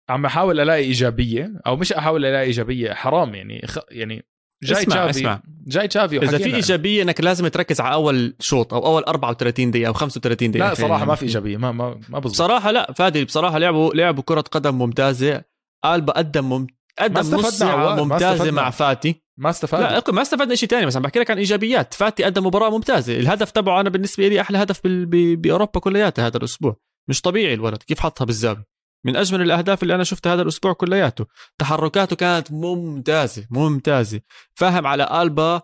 عم 0.08 0.26
أحاول 0.26 0.60
ألاقي 0.60 0.82
إيجابية 0.82 1.60
أو 1.66 1.76
مش 1.76 1.92
أحاول 1.92 2.24
ألاقي 2.24 2.44
إيجابية 2.44 2.92
حرام 2.92 3.34
يعني. 3.34 3.66
خ... 3.66 3.78
يعني 3.90 4.26
جاي 4.62 4.82
اسمع 4.82 4.94
تشافي 4.94 5.10
اسمع. 5.10 5.42
جاي 5.66 5.88
تشافي 5.88 6.18
إذا 6.18 6.38
في 6.38 6.54
إيجابية 6.54 7.02
إنك 7.02 7.20
لازم 7.20 7.48
تركز 7.48 7.80
على 7.80 7.94
أول 7.94 8.36
شوط 8.40 8.74
أو 8.74 8.86
أول 8.86 9.02
34 9.02 9.70
دقيقة 9.70 9.88
أو 9.88 9.92
35 9.92 10.50
دقيقة 10.50 10.68
لا 10.68 10.74
صراحة 10.74 11.04
ما 11.04 11.14
في 11.14 11.22
إيجابية. 11.22 11.56
ما 11.56 11.72
ما 11.72 12.00
ما 12.08 12.18
بزبط 12.18 12.32
بصراحه 12.32 12.70
لا 12.70 12.92
فادي 12.92 13.24
بصراحة 13.24 13.58
لعبوا 13.58 13.94
لعبوا 13.94 14.22
كرة 14.22 14.40
قدم 14.40 14.78
ممتازة. 14.78 15.44
ألبا 15.84 16.12
قدم. 16.12 16.66
قدم 16.98 17.20
نص 17.20 17.46
ساعه 17.46 18.04
ممتازه 18.04 18.50
مع 18.50 18.70
فاتي. 18.70 19.24
ما 19.37 19.50
استفاد 19.50 19.80
لا 19.80 20.02
ما 20.12 20.22
استفدنا 20.22 20.54
شيء 20.54 20.68
ثاني 20.68 20.87
بس 20.87 20.96
عم 20.96 21.02
بحكي 21.02 21.18
لك 21.18 21.30
عن 21.30 21.38
إيجابيات. 21.38 21.94
فاتي 21.94 22.24
قدم 22.24 22.46
مباراة 22.46 22.70
ممتازة. 22.70 23.16
الهدف 23.16 23.50
تبعه 23.50 23.80
أنا 23.80 23.90
بالنسبة 23.90 24.28
لي 24.28 24.40
أحلى 24.40 24.59
هدف. 24.59 24.80
بأوروبا 24.85 25.80
كلياتها 25.80 26.26
هذا 26.26 26.37
الأسبوع. 26.37 26.76
مش 27.09 27.20
طبيعي 27.20 27.54
الولد 27.54 27.83
كيف 27.83 28.00
حطها 28.00 28.24
بالزاوية. 28.24 28.66
من 29.07 29.16
أجمل 29.16 29.42
الأهداف 29.42 29.83
اللي 29.83 29.94
أنا 29.94 30.04
شفتها 30.04 30.35
هذا 30.35 30.42
الأسبوع 30.42 30.72
كلياته. 30.72 31.26
تحركاته 31.59 32.16
كانت 32.16 32.52
ممتازة 32.52 33.46
ممتازة. 33.50 34.20
فاهم 34.54 34.87
على 34.87 35.22
ألبا 35.22 35.62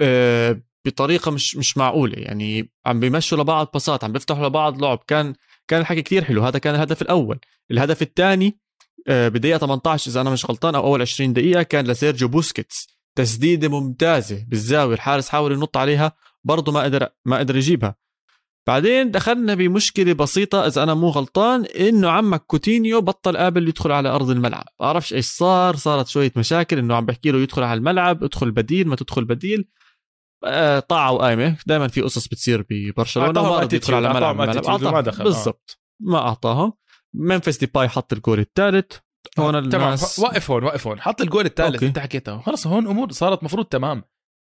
آه، 0.00 0.62
بطريقة 0.86 1.30
مش 1.30 1.56
مش 1.56 1.76
معقولة. 1.76 2.18
يعني 2.18 2.72
عم 2.86 3.00
بيمشوا 3.00 3.38
لبعض 3.38 3.70
باصات 3.72 4.04
عم 4.04 4.12
بيفتحوا 4.12 4.46
لبعض 4.46 4.82
لعب. 4.82 4.98
كان 5.06 5.34
كان 5.68 5.80
الحكي 5.80 6.02
كتير 6.02 6.24
حلو. 6.24 6.42
هذا 6.44 6.58
كان 6.58 6.74
الهدف 6.74 7.02
الأول. 7.02 7.38
الهدف 7.70 8.02
الثاني 8.02 8.60
بدقيقة 9.08 9.58
18 9.58 10.10
إذا 10.10 10.20
أنا 10.20 10.30
مش 10.30 10.46
غلطان 10.46 10.74
أو 10.74 10.86
أول 10.86 11.02
20 11.02 11.32
دقيقة 11.32 11.62
كان 11.62 11.86
لسيرجيو 11.86 12.28
بوسكيتس 12.28 13.00
تسديدة 13.18 13.68
ممتازة 13.68 14.44
بالزاوية 14.48 14.94
الحارس 14.94 15.28
حاول 15.28 15.52
ينط 15.52 15.76
عليها 15.76 16.12
برضه 16.44 16.72
ما 16.72 16.80
قدر 16.80 17.08
ما 17.24 17.38
قدر 17.38 17.56
يجيبها. 17.56 17.94
بعدين 18.68 19.10
دخلنا 19.10 19.54
بمشكلة 19.54 20.12
بسيطة 20.12 20.66
إذا 20.66 20.82
أنا 20.82 20.94
مو 20.94 21.08
غلطان 21.08 21.64
إنه 21.64 22.10
عمك 22.10 22.42
كوتينيو 22.46 23.00
بطل 23.00 23.36
قابل 23.36 23.68
يدخل 23.68 23.92
على 23.92 24.08
أرض 24.08 24.30
الملعب. 24.30 24.64
بعرفش 24.80 25.12
إيش 25.12 25.26
صار 25.26 25.76
صارت 25.76 26.08
شوية 26.08 26.32
مشاكل 26.36 26.78
إنه 26.78 26.94
عم 26.94 27.06
بحكي 27.06 27.30
له 27.30 27.38
يدخل 27.38 27.62
على 27.62 27.78
الملعب 27.78 28.24
ادخل 28.24 28.50
بديل 28.50 28.88
ما 28.88 28.96
تدخل 28.96 29.24
بديل. 29.24 29.68
آه، 30.44 30.78
طاعه 30.78 31.12
وقايمة 31.12 31.56
دائما 31.66 31.88
في 31.88 32.00
قصص 32.00 32.28
بتصير 32.28 32.66
ببرشلونة 32.70 33.42
ما 33.42 33.68
يدخل 33.72 33.94
على 33.94 34.08
الملعب, 34.10 34.36
ما 34.36 35.00
دخل 35.00 35.24
بالضبط 35.24 35.78
ما 36.00 36.18
أعطاهم. 36.18 36.72
ممفيس 37.14 37.58
ديباي 37.58 37.88
حط 37.88 38.12
الجول 38.12 38.38
الثالث. 38.38 38.96
هون 39.38 39.54
الناس 39.56 40.16
تمام 40.16 40.28
وقف 40.28 40.50
هون 40.50 40.64
وقف 40.64 40.86
هون. 40.86 41.00
حط 41.00 41.20
الجول 41.20 41.46
الثالث 41.46 41.82
انت 41.82 41.98
حكيتها 41.98 42.40
خلص 42.40 42.66
هون 42.66 42.86
أمور 42.86 43.12
صارت 43.12 43.44
مفروض 43.44 43.66
تمام. 43.66 44.04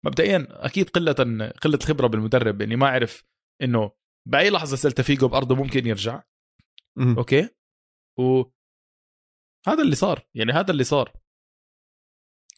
مبدئيا 0.06 0.46
أكيد 0.50 0.88
قلة 0.90 1.12
قلة 1.62 1.78
الخبره 1.82 2.06
بالمدرب 2.06 2.62
إني 2.62 2.76
ما 2.76 2.86
أعرف 2.86 3.24
إنه 3.62 3.92
بأي 4.28 4.50
لحظة 4.50 4.76
سيلتا 4.76 5.02
فيجو 5.02 5.28
بأرضه 5.28 5.54
ممكن 5.54 5.86
يرجع. 5.86 6.22
م- 6.98 7.16
أوكي؟ 7.18 7.48
و 8.18 8.42
هذا 9.66 9.82
اللي 9.82 9.94
صار. 9.96 10.26
يعني 10.34 10.52
هذا 10.52 10.70
اللي 10.70 10.84
صار. 10.84 11.12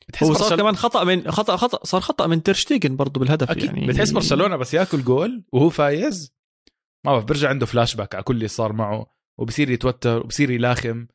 بتحس 0.09 0.27
هو 0.27 0.35
صار 0.35 0.59
كمان 0.59 0.77
خطأ 0.77 1.05
من 1.05 1.31
خطا 1.31 1.57
خطا 1.57 1.85
صار 1.85 2.01
خطأ 2.01 2.27
من 2.27 2.43
تيرشتيجن 2.42 2.97
برضه 2.97 3.21
بالهدف 3.21 3.51
أكيد. 3.51 3.65
يعني. 3.65 3.87
بتحس 3.87 4.11
برشلونة 4.11 4.57
بس 4.57 4.75
ياكل 4.75 5.05
جول 5.05 5.45
وهو 5.53 5.71
فايز. 5.71 6.35
ما 7.07 7.12
بعرف 7.12 7.25
بيرجع 7.25 7.49
عنده 7.49 7.67
فلاش 7.67 7.95
باك 7.95 8.15
على 8.15 8.25
كل 8.25 8.35
اللي 8.35 8.49
صار 8.49 8.73
معه. 8.73 9.22
وبصير 9.38 9.71
يتوتر 9.71 10.21
وبصير 10.21 10.51
يلاخم. 10.51 11.07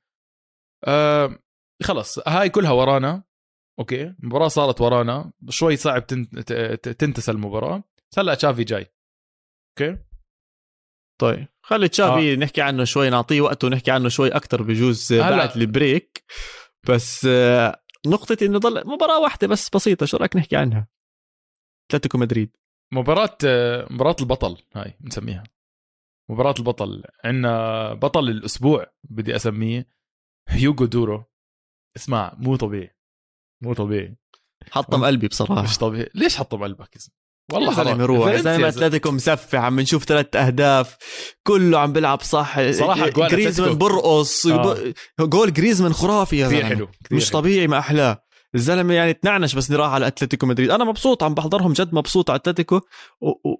آه 0.83 1.39
خلص 1.83 2.19
هاي 2.27 2.49
كلها 2.49 2.71
ورانا. 2.71 3.23
أوكي 3.79 4.03
المباراه 4.03 4.47
صارت 4.47 4.81
ورانا. 4.81 5.31
شوي 5.49 5.75
صعب 5.75 6.07
تنتسى 6.97 7.31
المباراة. 7.31 7.83
هلا 8.17 8.33
تشافي 8.33 8.63
جاي. 8.63 8.93
أوكي؟ 9.69 9.97
طيب 11.21 11.47
خلي 11.61 11.87
تشافي 11.87 12.33
آه. 12.33 12.35
نحكي 12.35 12.61
عنه 12.61 12.83
شوي 12.83 13.09
نعطيه 13.09 13.41
وقته 13.41 13.67
ونحكي 13.67 13.91
عنه 13.91 14.09
شوي 14.09 14.29
أكثر 14.29 14.63
بجوز 14.63 15.13
بعد 15.13 15.57
ال 15.57 15.67
break. 15.67 16.23
بس 16.89 17.25
آه 17.25 17.83
نقطة 18.07 18.37
إنه 18.41 18.59
ضل 18.59 18.87
مباراة 18.87 19.21
واحدة 19.21 19.47
بس 19.47 19.69
بسيطة 19.69 20.05
شو 20.05 20.17
رأيك 20.17 20.35
نحكي 20.35 20.55
عنها؟ 20.55 20.87
أتلتيكو 21.89 22.17
مدريد. 22.17 22.57
مباراة 22.93 23.37
مباراة 23.89 24.15
البطل 24.21 24.57
هاي 24.75 24.97
بنسميها. 24.99 25.43
مباراة 26.29 26.55
البطل. 26.59 27.03
عندنا 27.25 27.93
بطل 27.93 28.29
الأسبوع 28.29 28.85
بدي 29.03 29.35
أسميه 29.35 29.89
هيوغو 30.49 30.85
دورو. 30.85 31.23
اسمع 31.97 32.33
مو 32.37 32.55
طبيعي. 32.55 32.95
مو 33.63 33.73
طبيعي. 33.73 34.17
حطم 34.71 35.05
قلبي 35.05 35.27
بصراحة. 35.27 35.61
مش 35.61 35.77
طبيعي. 35.77 36.09
ليش 36.15 36.37
حطم 36.37 36.63
قلبك 36.63 36.95
اسم 36.95 37.11
والله 37.51 37.75
حرام. 37.75 38.01
روح. 38.01 38.35
زي 38.35 38.67
أتلتيكو 38.67 39.11
مسفح 39.11 39.59
عم 39.59 39.79
نشوف 39.79 40.03
ثلاث 40.03 40.35
أهداف. 40.35 40.97
كله 41.43 41.79
عم 41.79 41.93
بيلعب 41.93 42.21
صح. 42.21 42.71
صراحة 42.71 43.09
جريزمان 43.09 43.77
برقص. 43.77 44.47
آه. 44.47 44.93
جول 45.19 45.53
جريزمان 45.53 45.93
خرافي 45.93 46.37
يا 46.37 46.63
حلو. 46.63 46.87
كثير 46.87 47.17
مش 47.17 47.29
طبيعي 47.29 47.67
ما 47.67 47.79
أحلاه. 47.79 48.26
الزلمة 48.55 48.93
يعني 48.93 49.13
تنعنش 49.13 49.55
بس 49.55 49.71
راح 49.71 49.91
على 49.91 50.07
أتلتيكو 50.07 50.45
مدريد. 50.45 50.71
أنا 50.71 50.83
مبسوط 50.83 51.23
عم 51.23 51.33
بحضرهم 51.33 51.73
جد 51.73 51.93
مبسوط 51.93 52.29
على 52.29 52.37
أتلتيكو. 52.37 52.81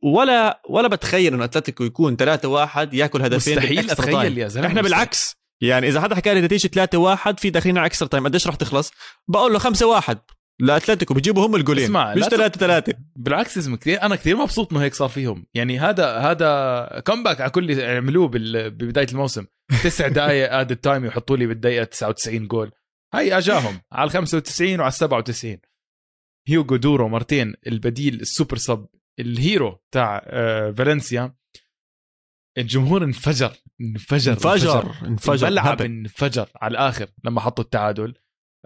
ولا 0.03 0.61
ولا 0.69 0.87
بتخيل 0.87 1.33
إنه 1.33 1.43
أتلتيكو 1.43 1.83
يكون 1.83 2.15
3 2.15 2.49
1 2.49 2.93
ياكل 2.93 3.21
هدفين 3.21 3.57
مستحيل 3.57 3.91
أتخيل 3.91 4.37
يا 4.37 4.47
زلمة 4.47 4.67
إحنا 4.67 4.81
بالعكس. 4.81 5.35
يعني 5.61 5.87
إذا 5.87 6.01
حدا 6.01 6.15
حكى 6.15 6.33
لي 6.33 6.41
نتيجة 6.41 6.67
3 6.67 6.97
1 6.97 7.39
في 7.39 7.49
داخلين 7.49 7.77
على 7.77 7.85
extra 7.85 8.07
time. 8.07 8.23
قديش 8.23 8.47
رح 8.47 8.55
تخلص؟ 8.55 8.91
بقول 9.27 9.53
له 9.53 9.59
5 9.59 9.87
1 9.87 10.17
لأتلتيكو. 10.59 11.13
بيجيبوا 11.13 11.47
هم 11.47 11.55
الجولين. 11.55 11.83
اسمع 11.83 12.15
مش 12.15 12.23
3 12.23 12.59
3 12.59 12.93
بالعكس 13.15 13.57
اسم 13.57 13.75
كثير 13.75 14.01
أنا 14.01 14.15
كثير 14.15 14.35
مبسوط 14.35 14.73
إنه 14.73 14.83
هيك 14.83 14.93
صار 14.93 15.09
فيهم. 15.09 15.45
يعني 15.53 15.79
هذا 15.79 16.17
هذا 16.17 17.01
comeback 17.05 17.41
على 17.41 17.49
كل 17.49 17.81
عملوه 17.81 18.27
ببداية 18.27 19.07
الموسم. 19.11 19.45
تسع 19.83 20.07
دقائق 20.17 20.53
added 20.53 20.71
time 20.71 21.05
يحطوا 21.05 21.37
لي 21.37 21.47
بالدقيقة 21.47 21.83
99 21.83 22.47
جول. 22.47 22.71
هاي 23.13 23.37
أجاهم. 23.37 23.81
على 23.91 24.07
ال 24.07 24.11
95 24.11 24.79
وعلى 24.79 24.87
ال 24.87 24.93
97 24.93 25.57
هيوغو 26.47 26.75
دورو 26.75 27.09
مرتين 27.09 27.53
البديل 27.67 28.21
ال 28.21 28.27
super 28.27 28.57
sub 28.57 28.87
ال 29.19 29.32
hero 29.32 29.83
تاع 29.91 30.21
آه، 30.25 30.71
فالنسيا. 30.71 31.35
الجمهور 32.57 33.03
انفجر 33.03 33.53
انفجر 33.81 34.31
انفجر 34.31 35.07
انفجر. 35.07 35.47
الملعب 35.47 35.81
انفجر 35.81 36.49
على 36.55 36.71
الآخر 36.71 37.09
لما 37.23 37.41
حطوا 37.41 37.63
التعادل. 37.63 38.13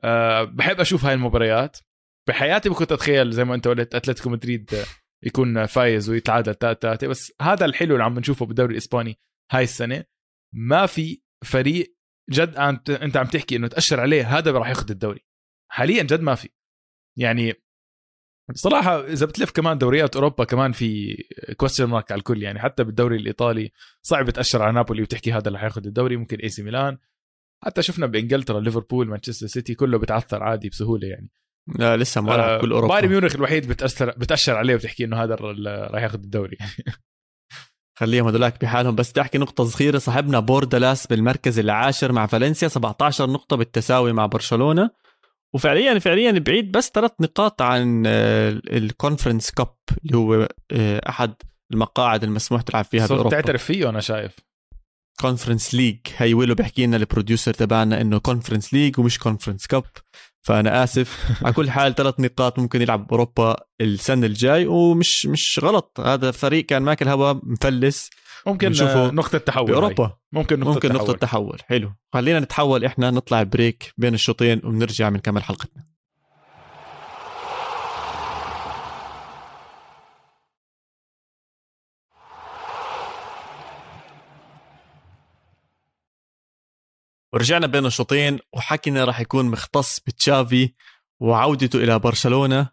أه 0.04 0.43
بحب 0.43 0.80
أشوف 0.80 1.06
هاي 1.06 1.13
المباريات. 1.13 1.77
بحياتي 2.27 2.69
ما 2.69 2.75
كنت 2.75 2.91
أتخيل 2.91 3.32
زي 3.32 3.43
ما 3.43 3.56
أنت 3.56 3.67
قلت 3.67 3.95
أتلتيكو 3.95 4.30
مدريد 4.30 4.86
يكون 5.23 5.65
فايز 5.65 6.10
ويتعادل 6.10 6.56
3 6.56 6.80
3 6.80 7.08
بس 7.08 7.34
هذا 7.41 7.65
الحلو 7.65 7.93
اللي 7.93 8.04
عم 8.04 8.19
نشوفه 8.19 8.45
بالدوري 8.45 8.71
الإسباني 8.71 9.19
هاي 9.51 9.63
السنة. 9.63 10.04
ما 10.54 10.86
في 10.86 11.21
فريق 11.45 11.95
جد 12.32 12.56
انت 12.56 12.89
انت 12.89 13.17
عم 13.17 13.26
تحكي 13.26 13.56
انه 13.56 13.67
تأشر 13.67 14.00
عليه 14.00 14.38
هذا 14.38 14.52
راح 14.52 14.70
ياخذ 14.70 14.91
الدوري. 14.91 15.26
حاليا 15.72 16.04
جد 16.04 16.22
ما 16.22 16.36
في. 16.36 16.50
يعني 17.17 17.54
صراحة 18.54 19.06
إذا 19.06 19.26
بتلف 19.26 19.52
كمان 19.52 19.78
دوريات 19.78 20.15
أوروبا 20.15 20.44
كمان 20.44 20.72
في 20.72 21.17
question 21.58 21.86
mark 21.86 22.12
على 22.12 22.20
الكل 22.20 22.44
يعني 22.44 22.60
حتى 22.60 22.84
بالدوري 22.84 23.17
الإيطالي 23.17 23.72
صعب 24.02 24.30
تأشر 24.30 24.62
على 24.62 24.74
نابولي 24.74 25.02
وتحكي 25.02 25.32
هذا 25.32 25.48
اللي 25.48 25.60
حياخذ 25.60 25.86
الدوري 25.88 26.17
ممكن 26.17 26.38
إي 26.38 26.50
سي 26.50 26.63
ميلان. 26.63 26.98
حتى 27.63 27.82
شفنا 27.82 28.06
بإنجلترا 28.06 28.60
ليفربول 28.60 29.08
مانشستر 29.08 29.48
سيتي 29.48 29.76
كله 29.76 29.98
بتعثر 29.98 30.44
عادي 30.44 30.70
بسهولة 30.70 31.08
يعني. 31.08 31.30
لا 31.80 31.98
لسه 31.98 32.22
ما 32.22 32.36
آه 32.36 32.62
كل 32.62 32.72
أوروبا. 32.72 32.94
بايرن 32.94 33.10
ميونخ 33.10 33.36
الوحيد 33.36 33.67
بتاثر 33.67 34.12
بتأشر 34.12 34.56
عليه 34.56 34.76
وتحكي 34.76 35.06
إنه 35.06 35.24
هذا 35.24 35.36
راح 35.36 36.02
ياخذ 36.02 36.20
الدوري. 36.24 36.58
خليهم 38.01 38.27
هذولاك 38.27 38.61
بحالهم. 38.61 38.95
بس 38.95 39.11
تحكي 39.11 39.37
نقطة 39.37 39.63
صغيرة. 39.63 39.97
صاحبنا 39.97 40.39
بوردلاس 40.39 41.07
بالمركز 41.07 41.59
العاشر 41.59 42.11
مع 42.11 42.25
فالنسيا 42.25 42.67
17 42.67 43.29
نقطة 43.29 43.55
بالتساوي 43.55 44.13
مع 44.13 44.25
برشلونة. 44.25 44.89
وفعليا 45.53 45.99
فعليا 45.99 46.31
بعيد 46.31 46.71
بس 46.71 46.91
ثلاث 46.95 47.11
نقاط 47.19 47.61
عن 47.61 48.03
آه، 48.07 48.61
ال 48.67 48.75
Conference 48.75 49.51
Cup 49.51 49.73
اللي 50.05 50.17
هو 50.17 50.47
آه، 50.71 51.09
أحد 51.09 51.33
المقاعد 51.73 52.23
المسموح 52.23 52.61
تلعب 52.61 52.85
فيها 52.85 53.07
بأوروبا. 53.07 53.29
تعترف 53.29 53.63
فيه 53.63 53.89
أنا 53.89 53.99
شايف. 53.99 54.35
Conference 55.21 55.75
League 55.75 55.97
هي 56.17 56.33
ويلو 56.33 56.55
بيحكي 56.55 56.85
لنا 56.85 56.97
ال 56.97 57.04
producer 57.04 57.54
تبعنا 57.53 58.01
إنه 58.01 58.17
Conference 58.17 58.73
League 58.73 58.99
ومش 58.99 59.19
Conference 59.19 59.67
Cup 59.67 59.84
فأنا 60.41 60.84
آسف. 60.84 61.17
على 61.45 61.54
كل 61.54 61.69
حال 61.69 61.95
ثلاث 61.95 62.19
نقاط 62.19 62.60
ممكن 62.60 62.82
يلعب 62.82 63.08
باوروبا 63.08 63.56
السنة 63.82 64.27
الجاي 64.27 64.67
ومش 64.67 65.25
مش 65.25 65.60
غلط. 65.63 65.99
هذا 65.99 66.32
فريق 66.32 66.65
كان 66.65 66.82
ماكل 66.84 67.08
هوا 67.08 67.34
مفلس. 67.43 68.10
ممكن 68.47 68.71
نقطة 69.15 69.38
تحول 69.38 69.65
بأوروبا. 69.65 70.04
هاي. 70.04 70.12
ممكن 70.32 70.60
نقطة 70.60 70.73
ممكن 70.73 70.89
تحول. 70.89 71.01
نقطة 71.01 71.17
تحول. 71.17 71.60
حلو. 71.65 71.93
خلينا 72.13 72.39
نتحول 72.39 72.86
إحنا 72.86 73.12
نطلع 73.12 73.43
بريك 73.43 73.93
بين 73.97 74.13
الشوطين 74.13 74.62
وبنرجع 74.63 75.10
بنكمل 75.10 75.43
حلقتنا. 75.43 75.90
ورجعنا 87.34 87.67
بين 87.67 87.86
الشوطين 87.86 88.39
وحكينا 88.54 89.06
راح 89.06 89.20
يكون 89.20 89.46
مختص 89.46 90.00
بتشافي 90.00 90.74
وعودته 91.20 91.84
إلى 91.84 92.00
برشلونة 92.00 92.70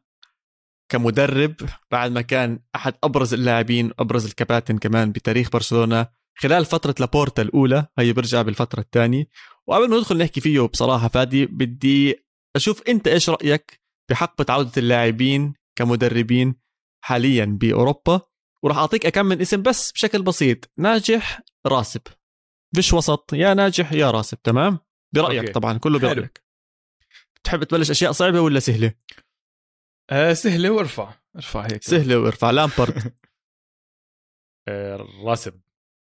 كمدرب 0.88 1.54
بعد 1.90 2.12
ما 2.12 2.20
كان 2.20 2.60
أحد 2.74 2.94
أبرز 3.04 3.34
اللاعبين 3.34 3.90
أبرز 3.98 4.26
الكباتن 4.26 4.78
كمان 4.78 5.12
بتاريخ 5.12 5.50
برشلونة 5.50 6.06
خلال 6.38 6.64
فترة 6.64 6.94
لابورتا 7.00 7.42
الأولى 7.42 7.86
هي 7.98 8.12
برجع 8.12 8.42
بالفترة 8.42 8.80
الثانية. 8.80 9.28
وقبل 9.66 9.90
ما 9.90 9.96
ندخل 9.96 10.18
نحكي 10.18 10.40
فيه 10.40 10.60
بصراحة 10.60 11.08
فادي 11.08 11.46
بدي 11.46 12.24
أشوف 12.56 12.82
أنت 12.88 13.08
إيش 13.08 13.30
رأيك 13.30 13.80
بحقبة 14.10 14.54
عودة 14.54 14.72
اللاعبين 14.76 15.54
كمدربين 15.76 16.54
حاليا 17.04 17.44
بأوروبا؟ 17.44 18.20
وراح 18.62 18.78
أعطيك 18.78 19.06
أكم 19.06 19.26
من 19.26 19.40
اسم 19.40 19.62
بس 19.62 19.92
بشكل 19.92 20.22
بسيط 20.22 20.70
ناجح 20.78 21.40
راسب. 21.66 22.02
فيش 22.74 22.92
وسط 22.92 23.32
يا 23.32 23.54
ناجح 23.54 23.92
يا 23.92 24.10
راسب 24.10 24.42
تمام؟ 24.42 24.78
برأيك 25.14 25.38
أوكي. 25.40 25.52
طبعا 25.52 25.78
كله 25.78 25.98
برأيك. 25.98 26.42
تحب 27.44 27.64
تبلش 27.64 27.90
أشياء 27.90 28.12
صعبة 28.12 28.40
ولا 28.40 28.60
سهلة؟ 28.60 28.94
آه 30.10 30.32
سهلة 30.32 30.70
وارفع. 30.70 31.14
ارفع 31.36 31.62
هيك. 31.64 31.82
سهلة 31.82 32.18
وارفع. 32.18 32.50
لامبرد. 32.50 32.94
آه 34.68 34.96
راسب. 35.24 35.60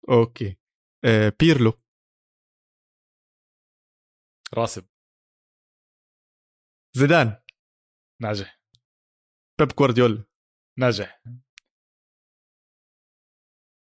أوكي. 0.09 0.57
آه 1.05 1.33
بيرلو. 1.41 1.73
راسب. 4.55 4.87
زيدان. 6.97 7.43
ناجح. 8.23 8.61
بيب 9.61 9.69
جوارديولا. 9.69 10.25
ناجح. 10.79 11.23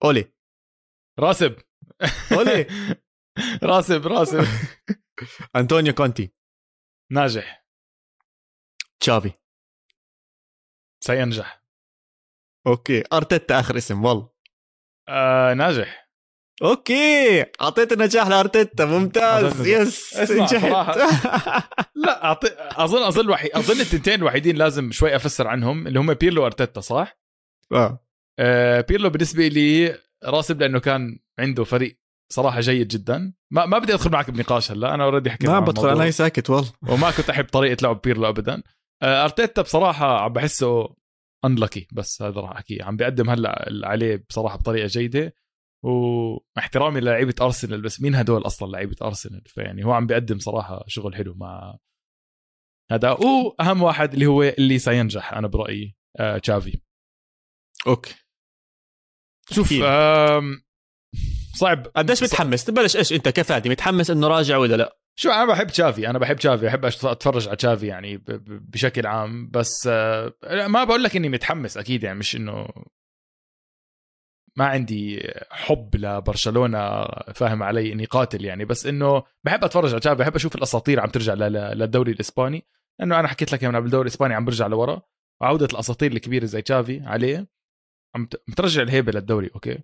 أولي. 0.04 0.32
راسب. 1.18 1.56
اولي 2.32 2.66
راسب 3.62 4.06
راسب. 4.06 4.44
أنطونيو 5.56 5.94
كونتي. 5.94 6.32
ناجح. 7.12 7.66
تشافي. 9.00 9.32
سينجح. 11.04 11.62
أوكي. 12.66 13.04
أرتيتا 13.12 13.60
آخر 13.60 13.76
اسم 13.76 14.04
والله. 14.04 14.30
آه 15.08 15.54
ناجح. 15.54 16.08
أوكي. 16.62 17.40
أعطيت 17.60 17.92
النجاح 17.92 18.26
لأرتيتا. 18.28 18.84
ممتاز. 18.84 19.66
yes 19.66 20.30
نجحت 20.30 20.96
لا 22.04 22.24
أعطي... 22.24 22.48
أظن 22.58 23.02
أظن 23.02 23.30
وحي... 23.30 23.48
أظن 23.54 23.80
التنتين 23.80 24.14
الوحيدين 24.14 24.56
لازم 24.56 24.92
شوي 24.92 25.16
أفسر 25.16 25.46
عنهم 25.46 25.86
اللي 25.86 25.98
هم 26.00 26.14
بيرلو 26.14 26.42
وأرتيتا 26.42 26.80
صح؟ 26.80 27.18
آه, 27.72 28.04
آه 28.38 28.80
بيرلو 28.80 29.10
بالنسبة 29.10 29.48
لي 29.48 29.98
راسب 30.24 30.60
لأنه 30.60 30.78
كان 30.78 31.18
عنده 31.38 31.64
فريق 31.64 31.98
صراحة 32.32 32.60
جيد 32.60 32.88
جدا. 32.88 33.34
ما 33.52 33.66
ما 33.66 33.78
بدي 33.78 33.94
أدخل 33.94 34.10
معك 34.10 34.30
بنقاش 34.30 34.70
هلا 34.72 34.94
أنا 34.94 35.04
already 35.04 35.30
حكيت 35.30 35.50
ما 35.50 35.60
بدخل 35.60 35.88
أنا 35.88 36.10
ساكت 36.10 36.50
والله. 36.50 36.72
وما 36.88 37.10
كنت 37.10 37.30
أحب 37.30 37.44
طريقة 37.44 37.82
لعب 37.82 38.00
بيرلو 38.04 38.28
ابدا. 38.28 38.62
آه، 39.02 39.24
أرتيتا 39.24 39.62
بصراحة 39.62 40.20
عم 40.20 40.32
بحسه 40.32 40.94
unlucky 41.44 41.88
بس 41.92 42.22
هذا 42.22 42.40
راح 42.40 42.50
أحكيه. 42.50 42.84
عم 42.84 42.96
بيقدم 42.96 43.30
هلأ 43.30 43.68
عليه 43.84 44.26
بصراحة 44.28 44.58
بطريقة 44.58 44.86
جيدة. 44.86 45.34
واحترامي 45.84 47.00
للعيبة 47.00 47.34
أرسنال 47.40 47.82
بس 47.82 48.00
مين 48.00 48.14
هدول 48.14 48.46
أصلا 48.46 48.72
لعيبة 48.72 48.96
أرسنال؟ 49.02 49.42
فيعني 49.46 49.84
هو 49.84 49.92
عم 49.92 50.06
بيقدم 50.06 50.38
صراحة 50.38 50.84
شغل 50.86 51.14
حلو 51.14 51.34
مع 51.34 51.78
هذا. 52.92 53.10
وأهم 53.10 53.82
واحد 53.82 54.12
اللي 54.12 54.26
هو 54.26 54.42
اللي 54.42 54.78
سينجح 54.78 55.32
أنا 55.32 55.48
برأيي 55.48 55.96
آه 56.20 56.38
تشافي. 56.38 56.80
أوكي. 57.86 58.14
شوف 59.50 59.74
صعب. 61.54 61.86
قديش 61.96 62.22
متحمس؟ 62.22 62.64
تبلش 62.64 62.96
إيش 62.96 63.12
أنت 63.12 63.28
كفادي 63.28 63.68
متحمس 63.68 64.10
إنه 64.10 64.28
راجع 64.28 64.56
ولا 64.56 64.76
لا؟ 64.76 64.96
شو 65.18 65.30
أنا 65.30 65.44
بحب 65.44 65.66
تشافي 65.66 66.10
أنا 66.10 66.18
بحب 66.18 66.36
تشافي 66.36 66.66
بحب 66.66 66.84
أتفرج 66.84 67.48
على 67.48 67.56
تشافي 67.56 67.86
يعني 67.86 68.22
بشكل 68.46 69.06
عام 69.06 69.50
بس 69.50 69.88
آه، 69.92 70.32
ما 70.66 70.84
بقول 70.84 71.02
لك 71.02 71.16
إني 71.16 71.28
متحمس 71.28 71.76
أكيد 71.76 72.02
يعني 72.02 72.18
مش 72.18 72.36
إنه 72.36 72.68
ما 74.56 74.66
عندي 74.66 75.32
حب 75.50 75.96
لبرشلونة 75.96 77.04
فاهم 77.34 77.62
علي؟ 77.62 77.92
إني 77.92 78.04
قاتل 78.04 78.44
يعني 78.44 78.64
بس 78.64 78.86
إنه 78.86 79.22
بحب 79.44 79.64
أتفرج 79.64 79.90
على 79.90 80.00
تشافي 80.00 80.18
بحب 80.18 80.34
أشوف 80.34 80.54
الأساطير 80.56 81.00
عم 81.00 81.08
ترجع 81.08 81.34
للدوري 81.34 82.12
الإسباني 82.12 82.66
لأنه 83.00 83.20
أنا 83.20 83.28
حكيت 83.28 83.52
لك 83.52 83.64
من 83.64 83.76
قبل 83.76 83.86
الدوري 83.86 84.02
الإسباني 84.02 84.34
عم 84.34 84.44
برجع 84.44 84.66
لورا 84.66 85.02
وعودة 85.42 85.68
الأساطير 85.72 86.12
الكبيرة 86.12 86.44
زي 86.44 86.62
تشافي 86.62 87.00
عليه. 87.00 87.55
عم 88.16 88.26
ترجع 88.56 88.82
الهيبة 88.82 89.12
للدوري 89.12 89.50
أوكي؟ 89.54 89.78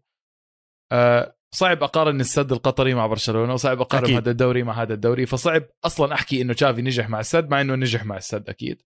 أه 0.92 1.36
صعب 1.54 1.82
أقارن 1.82 2.20
السد 2.20 2.52
القطري 2.52 2.94
مع 2.94 3.06
برشلونة 3.06 3.52
وصعب 3.52 3.80
أقارن 3.80 4.04
أكيد. 4.04 4.16
هذا 4.16 4.30
الدوري 4.30 4.62
مع 4.62 4.82
هذا 4.82 4.94
الدوري 4.94 5.26
فصعب 5.26 5.62
أصلا 5.84 6.14
أحكي 6.14 6.42
إنه 6.42 6.52
تشافي 6.52 6.82
نجح 6.82 7.08
مع 7.08 7.20
السد 7.20 7.50
مع 7.50 7.60
إنه 7.60 7.74
نجح 7.74 8.04
مع 8.04 8.16
السد 8.16 8.48
أكيد. 8.48 8.82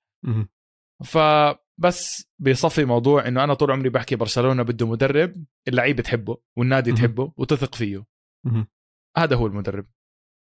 فبس 1.05 2.31
بصفي 2.39 2.85
موضوع 2.85 3.29
إنه 3.29 3.45
أنا 3.45 3.55
طول 3.55 3.71
عمري 3.71 3.89
بحكي 3.89 4.17
برشلونة 4.17 4.63
بده 4.63 4.87
مدرب 4.87 5.45
اللعيبه 5.69 6.03
تحبه 6.03 6.39
والنادي 6.59 6.93
تحبه 6.93 7.33
وتثق 7.37 7.75
فيه. 7.75 8.05
هذا 9.19 9.37
هو 9.37 9.47
المدرب. 9.47 9.87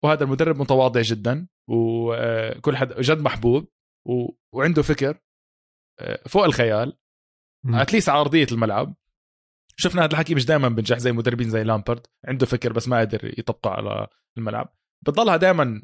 وهذا 0.05 0.25
المدرب 0.25 0.57
متواضع 0.61 1.01
جدا 1.01 1.49
وكل 1.71 2.77
حد 2.77 2.93
جد 3.01 3.21
محبوب 3.21 3.69
و... 4.09 4.29
وعنده 4.55 4.83
فكر 4.83 5.19
آه، 6.01 6.29
فوق 6.29 6.45
الخيال. 6.45 6.99
at 7.67 7.79
least 7.79 8.09
على 8.09 8.21
ارضيه 8.21 8.47
الملعب. 8.53 8.95
شفنا 9.77 10.05
هذا 10.05 10.13
الحكي 10.13 10.35
مش 10.35 10.45
دائما 10.45 10.69
بنجح 10.69 10.99
زي 10.99 11.13
مدربين 11.13 11.51
زي 11.51 11.65
لامبرد. 11.65 12.07
عنده 12.25 12.47
فكر 12.47 12.73
بس 12.73 12.89
ما 12.89 13.01
قدر 13.01 13.39
يطبقه 13.39 13.71
على 13.71 14.07
الملعب. 14.39 14.75
بتضلها 15.03 15.37
دائما 15.37 15.83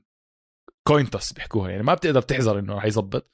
كوينتس 0.86 1.32
بيحكوها. 1.32 1.70
يعني 1.70 1.82
ما 1.82 1.94
بتقدر 1.94 2.22
تحذر 2.22 2.58
إنه 2.58 2.74
راح 2.74 2.84
يزبط. 2.84 3.30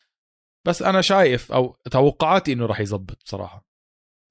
بس 0.67 0.83
أنا 0.83 1.01
شايف 1.01 1.53
أو 1.53 1.77
توقعاتي 1.91 2.53
إنه 2.53 2.67
راح 2.67 2.81
يزبط 2.81 3.19
بصراحة. 3.25 3.67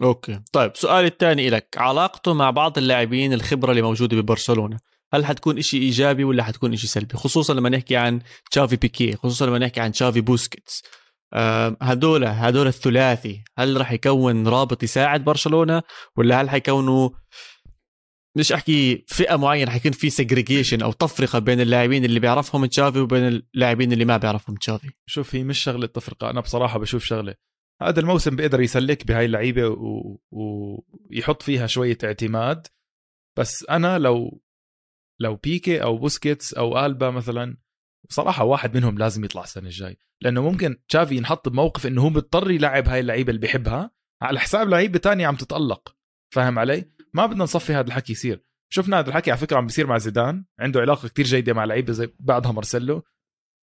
أوكي. 0.04 0.40
طيب 0.54 0.76
سؤالي 0.76 1.08
الثاني 1.08 1.50
لك 1.50 1.78
علاقته 1.78 2.34
مع 2.34 2.50
بعض 2.50 2.78
اللاعبين 2.78 3.34
الخبرة 3.34 3.72
اللي 3.72 3.82
موجودة 3.82 4.18
ببرشلونة 4.18 4.80
هل 5.14 5.26
حتكون 5.26 5.58
إشي 5.58 5.78
إيجابي 5.78 6.24
ولا 6.24 6.44
حتكون 6.44 6.74
إشي 6.74 6.88
سلبي؟ 6.88 7.18
خصوصا 7.18 7.54
لما 7.54 7.70
نحكي 7.70 7.96
عن 7.96 8.22
تشافي 8.52 8.76
بيكي 8.76 9.16
خصوصا 9.16 9.46
لما 9.46 9.60
نحكي 9.60 9.80
عن 9.82 9.92
تشافي 9.92 10.22
بوسكيتس. 10.22 10.84
هدول 11.82 12.24
هدول 12.24 12.68
الثلاثي 12.68 13.44
هل 13.58 13.78
راح 13.78 13.92
يكون 13.92 14.48
رابط 14.48 14.84
يساعد 14.84 15.24
برشلونة؟ 15.24 15.82
ولا 16.18 16.42
هل 16.42 16.50
حيكونوا 16.50 17.10
مش 18.38 18.52
أحكي 18.52 19.06
فئة 19.08 19.36
معينة 19.36 19.72
حيكون 19.72 19.92
في 19.92 20.10
segregation 20.10 20.82
أو 20.82 20.92
تفرقة 20.92 21.40
بين 21.40 21.62
اللاعبين 21.62 22.06
اللي 22.06 22.20
بيعرفهم 22.20 22.66
تشافي 22.66 23.00
وبين 23.00 23.28
اللاعبين 23.28 23.94
اللي 23.94 24.06
ما 24.06 24.18
بيعرفهم 24.18 24.56
تشافي؟ 24.56 24.92
شوف 25.06 25.36
هي 25.36 25.44
مش 25.44 25.60
شغلة 25.60 25.88
تفرقة. 25.88 26.30
أنا 26.30 26.42
بصراحة 26.42 26.80
بشوف 26.80 27.04
شغلة. 27.04 27.36
هذا 27.82 28.00
الموسم 28.00 28.36
بيقدر 28.36 28.62
يسلك 28.62 29.08
بهاي 29.08 29.26
اللعيبة 29.26 29.68
و... 29.68 30.20
ويحط 30.32 31.42
فيها 31.44 31.68
شوية 31.68 31.98
اعتماد. 32.04 32.68
بس 33.38 33.66
أنا 33.70 34.00
لو 34.00 34.42
لو 35.20 35.36
بيكي 35.36 35.84
أو 35.84 35.98
بوسكيتس 35.98 36.54
أو 36.54 36.86
ألبا 36.86 37.10
مثلا 37.10 37.58
بصراحة 38.10 38.44
واحد 38.44 38.78
منهم 38.78 38.98
لازم 38.98 39.26
يطلع 39.26 39.44
السنة 39.44 39.66
الجاي 39.66 39.98
لأنه 40.22 40.42
ممكن 40.42 40.78
تشافي 40.88 41.16
ينحط 41.16 41.50
بموقف 41.50 41.88
إنه 41.88 42.02
هو 42.02 42.10
مضطر 42.10 42.52
يلعب 42.52 42.88
هاي 42.88 43.00
اللعيبة 43.00 43.30
اللي 43.30 43.42
بيحبها 43.42 43.92
على 44.22 44.40
حساب 44.40 44.70
لعيبة 44.70 45.00
تانية 45.00 45.28
عم 45.28 45.36
تتألق 45.36 45.96
فاهم 46.34 46.60
علي؟ 46.60 46.92
ما 47.14 47.26
بدنا 47.26 47.44
نصفي 47.44 47.74
هذا 47.74 47.88
الحكي 47.88 48.12
يصير. 48.12 48.44
شفنا 48.70 49.00
هذا 49.00 49.10
الحكي 49.10 49.32
على 49.32 49.40
فكرة 49.40 49.58
عم 49.58 49.66
بيصير 49.66 49.88
مع 49.88 49.98
زيدان 49.98 50.46
عنده 50.60 50.82
علاقة 50.82 51.08
كتير 51.08 51.26
جيدة 51.26 51.54
مع 51.54 51.66
لعيبة 51.66 51.94
زي 51.94 52.14
بعدها 52.20 52.52
مارسيلو 52.52 53.04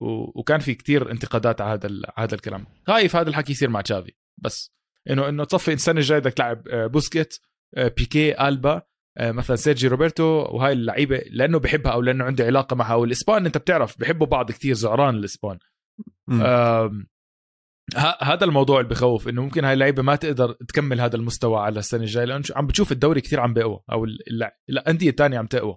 و... 0.01 0.41
وكان 0.41 0.61
في 0.61 0.75
كتير 0.75 1.11
انتقادات 1.11 1.61
على 1.61 1.73
هذا 1.73 1.87
ال... 1.87 2.05
هذا 2.17 2.35
الكلام. 2.35 2.67
خايف 2.87 3.17
هذا 3.17 3.29
الحكي 3.29 3.53
يصير 3.53 3.71
مع 3.71 3.81
تشافي 3.81 4.13
بس 4.39 4.73
انه 5.11 5.29
إنه 5.29 5.45
تصفي 5.45 5.73
السنة 5.73 6.01
الجاية 6.01 6.19
بدك 6.19 6.33
تلعب 6.33 6.69
آه، 6.69 6.87
بوسكيت 6.87 7.39
آه، 7.77 7.89
بيكي 7.89 8.49
ألبا 8.49 8.83
مثلا 9.21 9.57
سيرجي 9.57 9.89
روبرتو 9.89 10.25
وهاي 10.25 10.73
اللعيبة 10.73 11.23
لأنه 11.31 11.59
بحبها 11.59 11.93
أو 11.93 12.01
لأنه 12.01 12.25
عنده 12.25 12.45
علاقة 12.45 12.77
معها. 12.77 12.95
والإسبان 12.95 13.47
أنت 13.47 13.59
بتعرف 13.59 14.01
بحبوا 14.01 14.27
بعض 14.27 14.51
كتير 14.51 14.75
زعران 14.75 15.15
الإسبان. 15.15 15.59
هذا 18.21 18.45
الموضوع 18.45 18.81
اللي 18.81 18.91
بخوف 18.91 19.29
إنه 19.29 19.43
ممكن 19.43 19.65
هاي 19.65 19.73
اللعيبة 19.73 20.03
ما 20.03 20.17
تقدر 20.17 20.53
تكمل 20.53 21.01
هذا 21.01 21.17
المستوى 21.17 21.61
على 21.61 21.79
السنة 21.79 22.01
الجاية. 22.01 22.25
لأنه 22.25 22.45
عم 22.57 22.67
بتشوف 22.67 22.93
الدوري 22.93 23.21
كثير 23.21 23.41
عم 23.41 23.55
بيقوى 23.55 23.81
أو 23.93 24.07
الأندية 24.69 25.11
الثانية 25.11 25.39
عم 25.39 25.47
تقوى. 25.47 25.77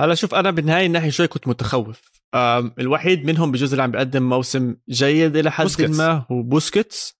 هلا 0.00 0.14
شوف 0.14 0.34
أنا 0.34 0.50
بالنهاية 0.50 0.86
الناحية 0.86 1.10
شوي 1.10 1.28
كنت 1.28 1.48
متخوف. 1.48 2.22
الوحيد 2.78 3.24
منهم 3.24 3.52
بجوز 3.52 3.72
اللي 3.72 3.82
عم 3.82 3.90
بيقدم 3.90 4.28
موسم 4.28 4.76
جيد 4.88 5.36
إلى 5.36 5.50
حد. 5.50 5.66
ما 5.80 6.26
هو 6.30 6.42
بوسكيتس. 6.42 7.19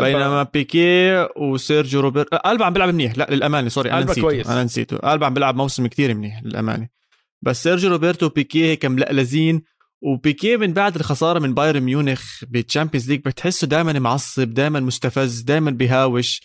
بينما 0.00 0.42
بيكي 0.42 1.28
وسيرجيو 1.36 2.00
روبرت 2.00 2.46
ألبا 2.46 2.64
عم 2.64 2.72
بيلعب 2.72 2.88
منيح. 2.88 3.18
لا 3.18 3.26
للامانه 3.30 3.68
sorry 3.68 3.92
أنا 3.92 4.04
نسيته. 4.04 4.22
كويس. 4.22 4.46
أنا 4.46 4.64
نسيته. 4.64 5.12
ألبا 5.12 5.26
عم 5.26 5.34
بيلعب 5.34 5.56
موسم 5.56 5.86
كثير 5.86 6.14
منيح 6.14 6.42
للامانه 6.42 6.88
بس 7.42 7.62
سيرجيو 7.62 7.90
روبرتو 7.90 8.26
وبيكي 8.26 8.64
هيك 8.64 8.84
ملقلزين 8.84 9.62
وبيكي 10.02 10.56
من 10.56 10.72
بعد 10.72 10.96
الخسارة 10.96 11.38
من 11.38 11.54
بايرن 11.54 11.80
ميونخ 11.80 12.44
بال 12.48 12.59
Champions 12.59 13.10
League 13.10 13.20
بتحسه 13.20 13.66
دائما 13.66 13.92
معصب 13.92 14.54
دائما 14.54 14.80
مستفز 14.80 15.40
دائما 15.40 15.70
بهاوش 15.70 16.40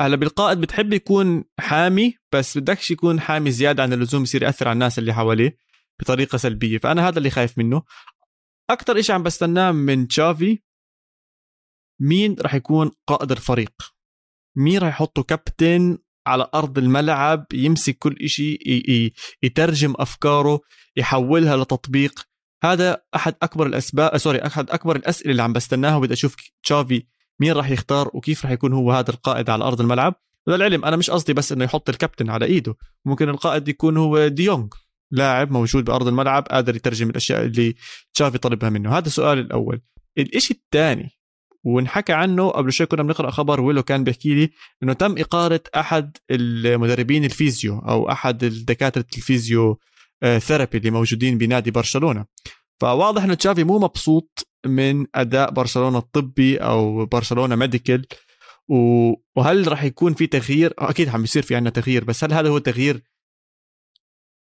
هلأ 0.00 0.16
بالقائد 0.16 0.60
بتحب 0.60 0.92
يكون 0.92 1.44
حامي 1.58 2.14
بس 2.32 2.58
بدكش 2.58 2.90
يكون 2.90 3.20
حامي 3.20 3.50
زيادة 3.50 3.82
عن 3.82 3.92
اللزوم 3.92 4.22
يصير 4.22 4.42
يأثر 4.42 4.68
على 4.68 4.74
الناس 4.74 4.98
اللي 4.98 5.14
حواليه 5.14 5.56
بطريقة 6.00 6.38
سلبية. 6.38 6.78
فأنا 6.78 7.08
هذا 7.08 7.18
اللي 7.18 7.30
خايف 7.30 7.58
منه. 7.58 7.82
أكثر 8.70 9.02
شيء 9.02 9.14
عم 9.14 9.22
بستناه 9.22 9.72
من 9.72 10.08
تشافي 10.08 10.62
مين 12.00 12.36
راح 12.40 12.54
يكون 12.54 12.90
قائد 13.06 13.32
الفريق؟ 13.32 13.72
مين 14.56 14.78
راح 14.78 14.88
يحطه 14.88 15.22
كابتن 15.22 15.98
على 16.26 16.50
أرض 16.54 16.78
الملعب 16.78 17.46
يمسك 17.52 17.98
كل 17.98 18.28
شيء 18.28 19.12
يترجم 19.42 19.94
أفكاره 19.98 20.60
يحولها 20.96 21.56
لتطبيق؟ 21.56 22.20
هذا 22.64 23.02
أحد 23.14 23.34
أكبر 23.42 23.66
الأسباب 23.66 24.16
سوري 24.16 24.46
أحد 24.46 24.70
أكبر 24.70 24.96
الأسئلة 24.96 25.30
اللي 25.30 25.42
عم 25.42 25.52
بستناها 25.52 25.96
وبدي 25.96 26.12
أشوف 26.14 26.36
تشافي 26.62 27.06
مين 27.40 27.52
راح 27.52 27.70
يختار 27.70 28.10
وكيف 28.14 28.44
راح 28.44 28.52
يكون 28.52 28.72
هو 28.72 28.92
هذا 28.92 29.10
القائد 29.10 29.50
على 29.50 29.64
أرض 29.64 29.80
الملعب. 29.80 30.14
للعلم 30.48 30.84
أنا 30.84 30.96
مش 30.96 31.10
قصدي 31.10 31.32
بس 31.32 31.52
إنه 31.52 31.64
يحط 31.64 31.88
الكابتن 31.88 32.30
على 32.30 32.44
إيده 32.46 32.76
ممكن 33.04 33.28
القائد 33.28 33.68
يكون 33.68 33.96
هو 33.96 34.28
ديونغ 34.28 34.68
لاعب 35.10 35.50
موجود 35.50 35.84
بأرض 35.84 36.08
الملعب 36.08 36.42
قادر 36.42 36.76
يترجم 36.76 37.10
الأشياء 37.10 37.44
اللي 37.44 37.74
تشافي 38.14 38.38
طلبها 38.38 38.70
منه. 38.70 38.98
هذا 38.98 39.06
السؤال 39.06 39.38
الأول. 39.38 39.80
الشيء 40.18 40.56
الثاني 40.56 41.19
ونحكى 41.64 42.12
عنه 42.12 42.48
قبل 42.48 42.72
شوي 42.72 42.86
كنا 42.86 43.02
بنقرأ 43.02 43.30
خبر 43.30 43.60
ويلو 43.60 43.82
كان 43.82 44.04
بيحكي 44.04 44.34
لي 44.34 44.50
إنه 44.82 44.92
تم 44.92 45.14
إقالة 45.18 45.60
أحد 45.76 46.16
المدربين 46.30 47.24
ال 47.24 47.32
physio 47.32 47.78
أو 47.78 48.10
أحد 48.10 48.44
الدكاترة 48.44 49.04
ال 49.16 49.78
physiotherapy 50.38 50.78
اللي 50.78 50.90
موجودين 50.90 51.38
بنادي 51.38 51.70
برشلونة. 51.70 52.24
فواضح 52.80 53.24
إنه 53.24 53.34
تشافي 53.34 53.64
مو 53.64 53.78
مبسوط 53.78 54.48
من 54.66 55.06
أداء 55.14 55.50
برشلونة 55.50 55.98
الطبي 55.98 56.56
أو 56.56 57.06
برشلونة 57.06 57.56
medical. 57.56 58.06
وهل 59.36 59.68
راح 59.68 59.84
يكون 59.84 60.14
في 60.14 60.26
تغيير؟ 60.26 60.74
أكيد 60.78 61.08
عم 61.08 61.20
بيصير 61.20 61.42
في 61.42 61.54
عندنا 61.54 61.70
تغيير 61.70 62.04
بس 62.04 62.24
هل 62.24 62.32
هذا 62.32 62.48
هو 62.48 62.58
تغيير 62.58 63.02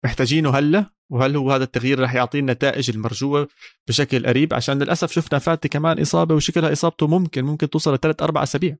محتاجينه 0.05 0.57
هلا 0.57 0.85
وهل 1.11 1.35
هو 1.35 1.51
هذا 1.51 1.63
التغيير 1.63 1.99
رح 1.99 2.15
يعطي 2.15 2.39
النتائج 2.39 2.89
المرجوة 2.89 3.47
بشكل 3.87 4.27
قريب؟ 4.27 4.53
عشان 4.53 4.79
للأسف 4.79 5.11
شفنا 5.11 5.39
فاتي 5.39 5.67
كمان 5.69 6.01
إصابة 6.01 6.35
وشكلها 6.35 6.71
إصابته 6.71 7.07
ممكن 7.07 7.43
ممكن 7.45 7.69
توصل 7.69 7.93
لثلاث 7.93 8.21
أربع 8.21 8.43
أسابيع. 8.43 8.77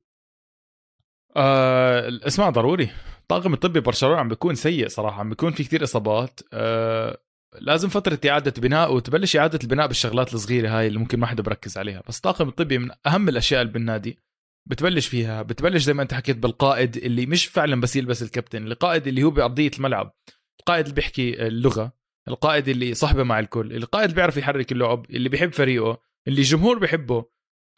آه 1.36 2.20
اسمع 2.26 2.50
ضروري. 2.50 2.90
الطاقم 3.20 3.54
الطبي 3.54 3.80
برشلونة 3.80 4.16
عم 4.16 4.28
بيكون 4.28 4.54
سيء 4.54 4.88
صراحة 4.88 5.20
عم 5.20 5.28
بيكون 5.28 5.52
في 5.52 5.64
كتير 5.64 5.84
إصابات. 5.84 6.40
آه 6.52 7.18
لازم 7.60 7.88
فترة 7.88 8.20
إعادة 8.30 8.60
بناء 8.60 8.94
وتبلش 8.94 9.36
إعادة 9.36 9.58
البناء 9.62 9.86
بالشغلات 9.86 10.34
الصغيرة 10.34 10.68
هاي 10.78 10.86
اللي 10.86 10.98
ممكن 10.98 11.20
ما 11.20 11.26
حدا 11.26 11.42
بركز 11.42 11.78
عليها. 11.78 12.02
بس 12.08 12.16
الطاقم 12.16 12.48
الطبي 12.48 12.78
من 12.78 12.90
أهم 13.06 13.28
الأشياء 13.28 13.62
اللي 13.62 13.72
بالنادي. 13.72 14.18
بتبلش 14.66 15.06
فيها 15.08 15.42
بتبلش 15.42 15.82
زي 15.82 15.92
ما 15.92 16.02
أنت 16.02 16.14
حكيت 16.14 16.36
بالقائد 16.36 16.96
اللي 16.96 17.26
مش 17.26 17.46
فعلا 17.46 17.80
بس 17.80 17.96
يلبس 17.96 18.22
الكابتن 18.22 18.66
القائد 18.66 19.06
اللي 19.06 19.22
هو 19.22 19.30
بأرضية 19.30 19.70
الملعب. 19.78 20.14
القائد 20.60 20.84
اللي 20.84 20.94
بيحكي 20.94 21.46
اللغة 21.46 21.92
القائد 22.28 22.68
اللي 22.68 22.94
صحبه 22.94 23.22
مع 23.22 23.38
الكل 23.38 23.76
القائد 23.76 24.04
اللي 24.04 24.14
بيعرف 24.14 24.36
يحرك 24.36 24.72
اللعب 24.72 25.06
اللي 25.10 25.28
بيحب 25.28 25.52
فريقه 25.52 26.00
اللي 26.28 26.38
الجمهور 26.38 26.78
بيحبه. 26.78 27.24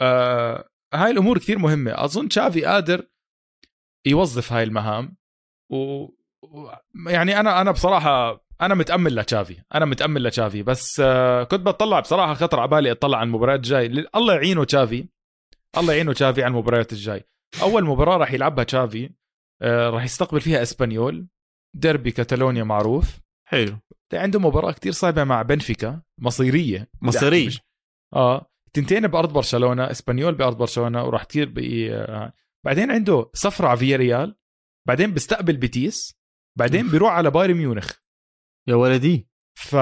آه 0.00 0.68
هاي 0.94 1.10
الأمور 1.10 1.38
كثير 1.38 1.58
مهمة. 1.58 2.04
أظن 2.04 2.28
تشافي 2.28 2.64
قادر 2.64 3.06
يوظف 4.06 4.52
هاي 4.52 4.62
المهام 4.62 5.16
و 5.72 6.06
يعني 7.06 7.40
أنا 7.40 7.60
أنا 7.60 7.70
بصراحة 7.70 8.44
أنا 8.60 8.74
متأمل 8.74 9.14
لتشافي 9.14 9.56
أنا 9.74 9.84
متأمل 9.84 10.22
لتشافي. 10.22 10.62
بس 10.62 11.00
آه 11.04 11.44
كنت 11.44 11.60
بطلع 11.60 12.00
بصراحة 12.00 12.34
خطر 12.34 12.60
على 12.60 12.68
بالي 12.68 12.90
أطلع 12.90 13.18
على 13.18 13.26
المباريات 13.26 13.58
الجاي. 13.58 13.86
الله 14.16 14.34
يعينه 14.34 14.64
تشافي 14.64 15.08
الله 15.78 15.92
يعينه 15.92 16.12
تشافي 16.12 16.42
على 16.42 16.50
المباريات 16.50 16.92
الجاي. 16.92 17.24
أول 17.62 17.84
مباراة 17.84 18.16
راح 18.16 18.32
يلعبها 18.32 18.64
تشافي 18.64 19.10
آه 19.62 19.90
راح 19.90 20.04
يستقبل 20.04 20.40
فيها 20.40 20.62
إسبانيول. 20.62 21.26
ديربي 21.74 22.10
كاتالونيا 22.10 22.64
معروف. 22.64 23.20
حلو. 23.48 23.78
عنده 24.12 24.40
مباراة 24.40 24.72
كتير 24.72 24.92
صعبة 24.92 25.24
مع 25.24 25.42
بنفيكا 25.42 26.02
مصيرية. 26.18 26.90
مصيرية. 27.02 27.50
آه 28.14 28.50
تنتين 28.72 29.06
بأرض 29.06 29.32
برشلونة 29.32 29.90
إسبانيول 29.90 30.34
بأرض 30.34 30.56
برشلونة 30.56 31.04
وراح 31.04 31.24
كثير 31.24 31.48
بي... 31.48 31.94
آه. 31.94 32.32
بعدين 32.64 32.90
عنده 32.90 33.30
سفره 33.34 33.68
على 33.68 33.78
فيا 33.78 33.96
ريال 33.96 34.36
بعدين 34.88 35.14
بيستقبل 35.14 35.56
بيتيس 35.56 36.18
بعدين 36.58 36.90
بيروح 36.90 37.12
على 37.12 37.30
بايرن 37.30 37.54
ميونخ. 37.54 37.92
يا 38.68 38.74
ولدي. 38.74 39.28
ف 39.54 39.74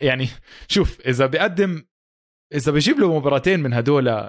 يعني 0.00 0.28
شوف 0.68 1.00
إذا 1.00 1.26
بيقدم 1.26 1.86
إذا 2.54 2.72
بيجيب 2.72 2.98
له 2.98 3.18
مباراتين 3.18 3.60
من 3.60 3.72
هدول 3.72 4.28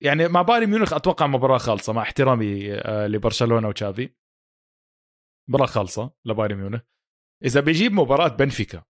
يعني 0.00 0.28
مع 0.28 0.42
بايرن 0.42 0.66
ميونخ 0.66 0.92
أتوقع 0.92 1.26
مباراة 1.26 1.58
خالصة 1.58 1.92
مع 1.92 2.02
احترامي 2.02 2.74
آه، 2.74 3.06
لبرشلونة 3.06 3.68
وتشافي. 3.68 4.10
مباراة 5.48 5.66
خالصة 5.66 6.10
لبايرن 6.24 6.56
ميونخ. 6.56 6.80
إذا 7.44 7.60
بيجيب 7.60 7.92
مباراة 7.92 8.28
بنفيكا 8.28 8.82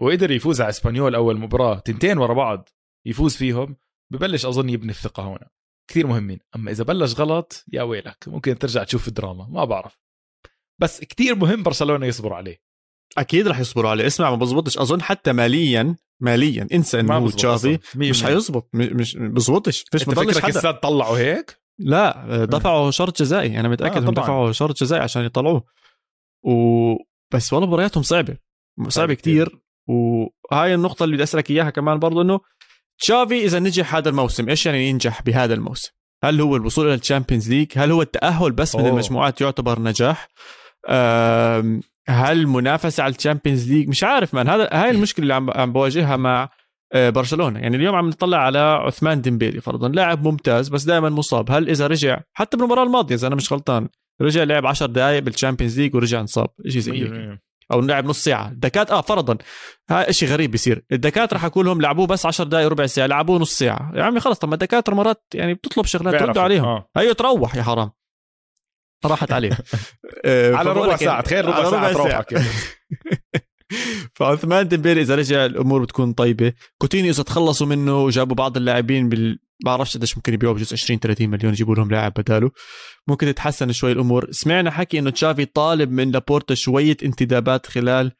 وقدر 0.00 0.30
يفوز 0.30 0.60
على 0.60 0.70
إسبانيول 0.70 1.14
أول 1.14 1.38
مباراة 1.38 1.78
تنتين 1.78 2.18
ورا 2.18 2.34
بعض 2.34 2.68
يفوز 3.06 3.36
فيهم 3.36 3.76
ببلش 4.12 4.46
أظن 4.46 4.68
يبني 4.68 4.90
الثقة 4.90 5.28
هنا. 5.28 5.50
كثير 5.90 6.06
مهمين. 6.06 6.38
أما 6.56 6.70
إذا 6.70 6.84
بلش 6.84 7.14
غلط 7.20 7.64
يا 7.72 7.82
ويلك 7.82 8.24
ممكن 8.26 8.58
ترجع 8.58 8.84
تشوف 8.84 9.08
الدراما 9.08 9.46
ما 9.46 9.64
بعرف. 9.64 10.00
بس 10.80 11.00
كتير 11.00 11.34
مهم 11.34 11.62
برشلونة 11.62 12.06
يصبر 12.06 12.32
عليه. 12.32 12.62
أكيد 13.18 13.48
رح 13.48 13.58
يصبروا 13.58 13.90
عليه. 13.90 14.06
اسمع 14.06 14.30
ما 14.30 14.36
بزبطش. 14.36 14.78
أظن 14.78 15.02
حتى 15.02 15.32
ماليا 15.32 15.96
ماليا. 16.20 16.68
انسى 16.72 17.00
إنه 17.00 17.16
هو 17.16 17.30
تشافي 17.30 17.78
مش 17.96 18.24
حيزبط. 18.24 18.68
مش 18.74 19.16
بزبطش. 19.16 19.84
فيش 19.92 20.04
بضلش 20.04 20.38
حدا 20.38 20.70
طلعوا 20.70 21.18
هيك؟ 21.18 21.60
لا 21.78 22.44
دفعوا 22.44 22.90
شرط 22.90 23.22
جزائي. 23.22 23.60
أنا 23.60 23.68
متأكد 23.68 24.04
آه 24.04 24.10
دفعوا 24.10 24.52
شرط 24.52 24.80
جزائي 24.80 25.02
عشان 25.02 25.24
يطلعوه. 25.24 25.64
و 26.42 26.50
بس 27.34 27.52
والله 27.52 27.68
مبارياتهم 27.68 28.02
صعبة. 28.02 28.36
صعبة 28.88 29.14
كتير. 29.14 29.60
وهاي 29.88 30.74
النقطة 30.74 31.04
اللي 31.04 31.14
بدي 31.14 31.22
أسألك 31.22 31.50
إياها 31.50 31.70
كمان 31.70 31.98
برضه 31.98 32.22
إنه 32.22 32.40
تشافي 32.98 33.44
إذا 33.44 33.58
نجح 33.58 33.94
هذا 33.94 34.08
الموسم 34.08 34.48
إيش 34.48 34.66
يعني 34.66 34.88
ينجح 34.88 35.22
بهذا 35.22 35.54
الموسم؟ 35.54 35.90
هل 36.24 36.40
هو 36.40 36.56
الوصول 36.56 36.86
إلى 36.86 36.94
ال 36.94 37.00
Champions 37.00 37.50
League؟ 37.50 37.72
هل 37.76 37.90
هو 37.90 38.02
التأهل 38.02 38.52
بس 38.52 38.74
أوه. 38.74 38.84
من 38.84 38.90
المجموعات 38.90 39.40
يعتبر 39.40 39.80
نجاح؟ 39.80 40.28
هل 42.08 42.46
منافسة 42.46 43.02
على 43.02 43.14
ال 43.14 43.20
Champions 43.20 43.72
League؟ 43.72 43.88
مش 43.88 44.04
عارف 44.04 44.34
man. 44.34 44.48
هذا 44.48 44.68
هاي 44.72 44.90
المشكلة 44.90 45.22
اللي 45.22 45.34
عم 45.34 45.50
عم 45.50 45.72
بواجهها 45.72 46.16
مع 46.16 46.48
آه، 46.92 47.10
برشلونة. 47.10 47.60
يعني 47.60 47.76
اليوم 47.76 47.94
عم 47.94 48.08
نطلع 48.08 48.38
على 48.38 48.58
عثمان 48.58 49.20
ديمبيلي 49.20 49.60
فرضا. 49.60 49.88
لاعب 49.88 50.24
ممتاز 50.28 50.68
بس 50.68 50.84
دائما 50.84 51.08
مصاب. 51.08 51.50
هل 51.50 51.68
إذا 51.70 51.86
رجع 51.86 52.20
حتى 52.32 52.56
بالمباراة 52.56 52.82
الماضية 52.82 53.14
إذا 53.14 53.26
أنا 53.26 53.34
مش 53.34 53.52
غلطان 53.52 53.88
رجع 54.22 54.42
لعب 54.42 54.66
10 54.66 54.86
دقائق 54.86 55.22
بال 55.22 55.32
Champions 55.32 55.80
League 55.80 55.94
ورجع 55.94 56.20
انصاب. 56.20 56.48
شيء 56.68 56.80
زي 56.80 56.92
هيك. 56.92 57.40
أو 57.72 57.80
لعب 57.80 58.06
نص 58.06 58.24
ساعة. 58.24 58.48
الدكاتره 58.48 58.96
آه 58.96 59.00
فرضا. 59.00 59.38
هاي 59.90 60.12
شيء 60.12 60.28
غريب 60.28 60.50
بيصير. 60.50 60.84
الدكاتره 60.92 61.38
حكوا 61.38 61.62
لهم 61.62 61.80
لعبوه 61.80 62.06
بس 62.06 62.26
10 62.26 62.44
دقائق 62.44 62.68
ربع 62.68 62.86
ساعة 62.86 63.06
لعبوه 63.06 63.38
نص 63.38 63.58
ساعة. 63.58 63.92
يا 63.94 64.02
عمي 64.02 64.20
خلص. 64.20 64.38
طب 64.38 64.48
ما 64.48 64.54
الدكاتره 64.54 64.94
مرات 64.94 65.22
يعني 65.34 65.54
بتطلب 65.54 65.86
شغلات 65.86 66.20
تردوا 66.20 66.42
عليهم. 66.42 66.64
آه. 66.64 66.88
هيو 66.96 67.12
تروح 67.12 67.56
يا 67.56 67.62
حرام. 67.62 67.90
راحت 69.04 69.32
عليه. 69.32 69.50
آه، 70.24 70.54
على 70.54 70.72
ربع 70.72 70.96
ساعة 70.96 71.20
تخيل 71.20 71.44
ربع 71.44 71.70
ساعة 71.70 71.92
تروحك. 71.92 72.34
فعثمان 74.14 74.68
ديمبيلي 74.68 75.00
إذا 75.00 75.14
رجع 75.14 75.44
الأمور 75.44 75.82
بتكون 75.82 76.12
طيبة. 76.12 76.52
كوتينيو 76.78 77.10
اذا 77.10 77.22
تخلصوا 77.22 77.66
منه 77.66 78.04
وجابوا 78.04 78.36
بعض 78.36 78.56
اللاعبين 78.56 79.08
بال 79.08 79.38
بعرفش 79.64 79.96
قديش 79.96 80.16
ممكن 80.16 80.34
يبيعوا 80.34 80.54
بجوز 80.54 80.72
20 80.72 80.98
30 81.00 81.28
مليون 81.28 81.52
يجيبوا 81.52 81.74
لهم 81.74 81.90
لاعب 81.90 82.12
بداله. 82.16 82.50
ممكن 83.08 83.26
تتحسن 83.26 83.72
شوي 83.72 83.92
الأمور. 83.92 84.28
سمعنا 84.30 84.70
حكي 84.70 84.98
إنه 84.98 85.10
تشافي 85.10 85.44
طالب 85.44 85.90
من 85.90 86.10
لابورتا 86.10 86.54
شوية 86.54 86.96
انتدابات 87.04 87.66
خلال 87.66 88.12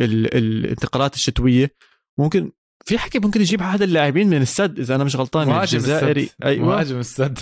الانتقالات 0.00 1.14
الشتوية. 1.14 1.74
ممكن 2.18 2.52
في 2.84 2.98
حكي 2.98 3.18
ممكن 3.18 3.40
يجيب 3.40 3.62
هذا 3.62 3.84
اللاعبين 3.84 4.28
من 4.28 4.42
السد 4.42 4.78
إذا 4.78 4.94
أنا 4.94 5.04
مش 5.04 5.16
غلطان 5.16 5.46
مهاجم 5.46 5.78
الجزائري. 5.78 6.30
أيوه. 6.44 6.66
مهاجم 6.66 6.98
السد. 6.98 7.38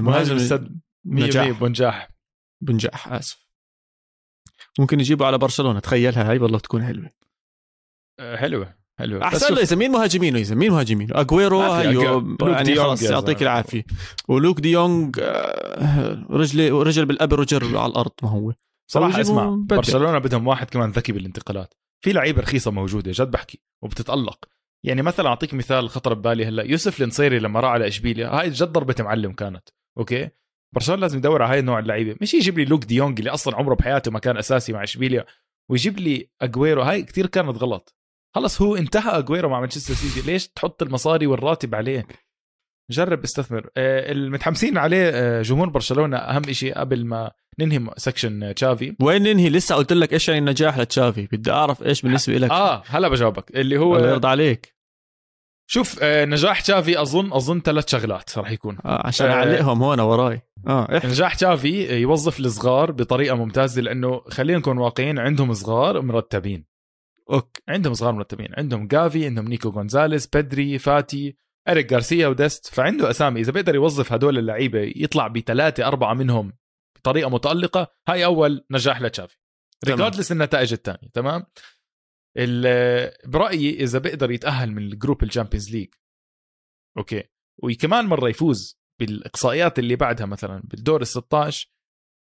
مهاجم 0.00 0.36
السد 0.36 0.80
100 1.04 1.52
بنجاح. 1.52 2.10
بنجاح 2.60 3.12
آسف. 3.12 3.48
ممكن 4.78 5.00
يجيبوا 5.00 5.26
على 5.26 5.38
برشلونة 5.38 5.80
تخيلها 5.80 6.30
هاي 6.30 6.38
والله 6.38 6.58
تكون 6.58 6.84
حلوة. 6.84 7.10
آه، 8.20 8.36
حلوة 8.36 8.74
حلوة. 8.98 9.24
أحسن 9.24 9.54
له 9.54 9.62
إذا 9.62 9.76
مين 9.76 9.90
مهاجمينه 9.90 10.38
إذا 10.38 10.54
مين 10.54 10.72
مهاجمينه 10.72 11.20
اجويرو 11.20 11.62
يعني 11.62 12.76
خلص 12.76 13.02
يعطيك 13.02 13.42
العافية. 13.42 13.84
ولوك 14.28 14.60
دي 14.60 14.70
يونغ 14.70 15.10
آه، 15.20 16.26
رجلي 16.30 16.70
رجل 16.70 17.06
بالابر 17.06 17.40
وجر 17.40 17.78
على 17.78 17.90
الأرض 17.90 18.12
ما 18.22 18.30
هو. 18.30 18.52
صراحة 18.90 19.20
اسمع 19.20 19.56
برشلونة 19.58 20.18
بدهم 20.18 20.46
واحد 20.46 20.70
كمان 20.70 20.90
ذكي 20.90 21.12
بالانتقالات. 21.12 21.74
في 22.00 22.12
لعيبة 22.12 22.42
رخيصة 22.42 22.70
موجودة 22.70 23.12
جد 23.14 23.30
بحكي 23.30 23.62
وبتتألق. 23.82 24.44
يعني 24.84 25.02
مثلا 25.02 25.28
أعطيك 25.28 25.54
مثال 25.54 25.90
خطر 25.90 26.14
ببالي 26.14 26.44
هلأ. 26.44 26.62
يوسف 26.62 27.02
النصيري 27.02 27.38
لما 27.38 27.60
راح 27.60 27.70
على 27.70 27.88
إشبيليا 27.88 28.28
هاي 28.28 28.50
جد 28.50 28.68
ضربة 28.68 28.94
معلم 29.00 29.32
كانت 29.32 29.68
أوكي؟ 29.98 30.28
برشلونة 30.74 31.00
لازم 31.00 31.18
يدور 31.18 31.42
على 31.42 31.52
هاي 31.52 31.58
النوع 31.58 31.78
اللعيبة. 31.78 32.16
مش 32.20 32.34
يجيب 32.34 32.58
لي 32.58 32.64
لوك 32.64 32.84
ديونج 32.84 33.16
دي 33.16 33.20
اللي 33.20 33.30
أصلا 33.30 33.56
عمره 33.56 33.74
بحياته 33.74 34.10
ما 34.10 34.18
كان 34.18 34.36
أساسي 34.36 34.72
مع 34.72 34.82
إشبيليا 34.82 35.26
ويجيب 35.70 35.98
لي 35.98 36.30
أجويرو. 36.42 36.82
هاي 36.82 37.02
كثير 37.02 37.26
كانت 37.26 37.58
غلط. 37.62 37.96
خلص 38.34 38.62
هو 38.62 38.76
انتهى 38.76 39.18
أجويرو 39.18 39.48
مع 39.48 39.60
مانشستر 39.60 39.94
سيتي. 39.94 40.32
ليش 40.32 40.48
تحط 40.48 40.82
المصاري 40.82 41.26
والراتب 41.26 41.74
عليه؟ 41.74 42.06
جرب 42.90 43.22
استثمر. 43.22 43.70
آه، 43.76 44.12
المتحمسين 44.12 44.78
عليه 44.78 45.10
آه، 45.14 45.42
جمهور 45.42 45.68
برشلونة 45.68 46.16
أهم 46.16 46.42
شيء 46.52 46.78
قبل 46.78 47.06
ما 47.06 47.30
ننهي 47.58 47.90
section 47.96 48.54
تشافي. 48.54 48.96
وين 49.02 49.22
ننهي؟ 49.22 49.48
لسه 49.48 49.74
قلت 49.74 49.92
لك 49.92 50.12
إيش 50.12 50.28
يعني 50.28 50.40
النجاح 50.40 50.78
لتشافي؟ 50.78 51.28
بدي 51.32 51.50
أعرف 51.50 51.82
إيش 51.82 52.02
بالنسبة 52.02 52.38
لك. 52.38 52.50
آه 52.50 52.82
هلا 52.86 53.08
بجاوبك. 53.08 53.56
اللي 53.56 53.78
هو 53.78 53.96
الله 53.96 54.08
يرضى 54.08 54.28
عليك. 54.28 54.78
شوف 55.70 55.98
آه، 56.02 56.24
نجاح 56.24 56.60
تشافي 56.60 57.02
أظن 57.02 57.32
أظن 57.32 57.60
ثلاث 57.60 57.88
شغلات 57.88 58.38
راح 58.38 58.50
يكون. 58.50 58.78
آه 58.84 59.06
عشان 59.06 59.26
أعلقهم 59.26 59.82
هون 59.82 60.00
وراي 60.00 60.40
آه 60.66 60.96
إحنا. 60.98 61.10
نجاح 61.10 61.34
تشافي 61.34 62.00
يوظف 62.00 62.40
الصغار 62.40 62.92
بطريقة 62.92 63.36
ممتازة 63.36 63.82
لأنه 63.82 64.20
خلينا 64.28 64.58
نكون 64.58 64.78
واقعيين 64.78 65.18
عندهم 65.18 65.52
صغار 65.52 66.00
مرتبين. 66.00 66.64
okay 67.30 67.62
عندهم 67.68 67.94
صغار 67.94 68.12
مرتبين. 68.12 68.48
عندهم 68.56 68.86
جافي 68.86 69.26
عندهم 69.26 69.48
نيكو 69.48 69.68
غونزاليس 69.68 70.26
بيدري 70.26 70.78
فاتي. 70.78 71.36
اريك 71.68 71.92
غارسيا 71.92 72.28
وديست 72.28 72.66
فعنده 72.66 73.10
أسامي. 73.10 73.40
إذا 73.40 73.52
بيقدر 73.52 73.74
يوظف 73.74 74.12
هدول 74.12 74.38
اللعيبة 74.38 74.92
يطلع 74.96 75.26
بثلاثة 75.26 75.86
أربعة 75.86 76.14
منهم 76.14 76.52
بطريقة 76.96 77.30
متألقة 77.30 77.94
هاي 78.08 78.24
أول 78.24 78.64
نجاح 78.70 79.02
لتشافي. 79.02 79.36
regardless 79.86 80.32
النتائج 80.32 80.72
الثانية 80.72 81.08
تمام؟ 81.14 81.46
برأيي 83.26 83.82
إذا 83.82 83.98
بيقدر 83.98 84.30
يتأهل 84.30 84.72
من 84.72 84.82
ال 84.82 84.89
group 84.89 85.22
ال 85.22 85.27
Champions 85.27 85.70
League 85.70 85.88
okay. 86.98 87.24
وكمان 87.62 88.06
مرة 88.06 88.28
يفوز 88.28 88.80
بالإقصائيات 89.00 89.78
اللي 89.78 89.96
بعدها 89.96 90.26
مثلا 90.26 90.62
بالدور 90.64 91.00
ال 91.00 91.06
16 91.06 91.70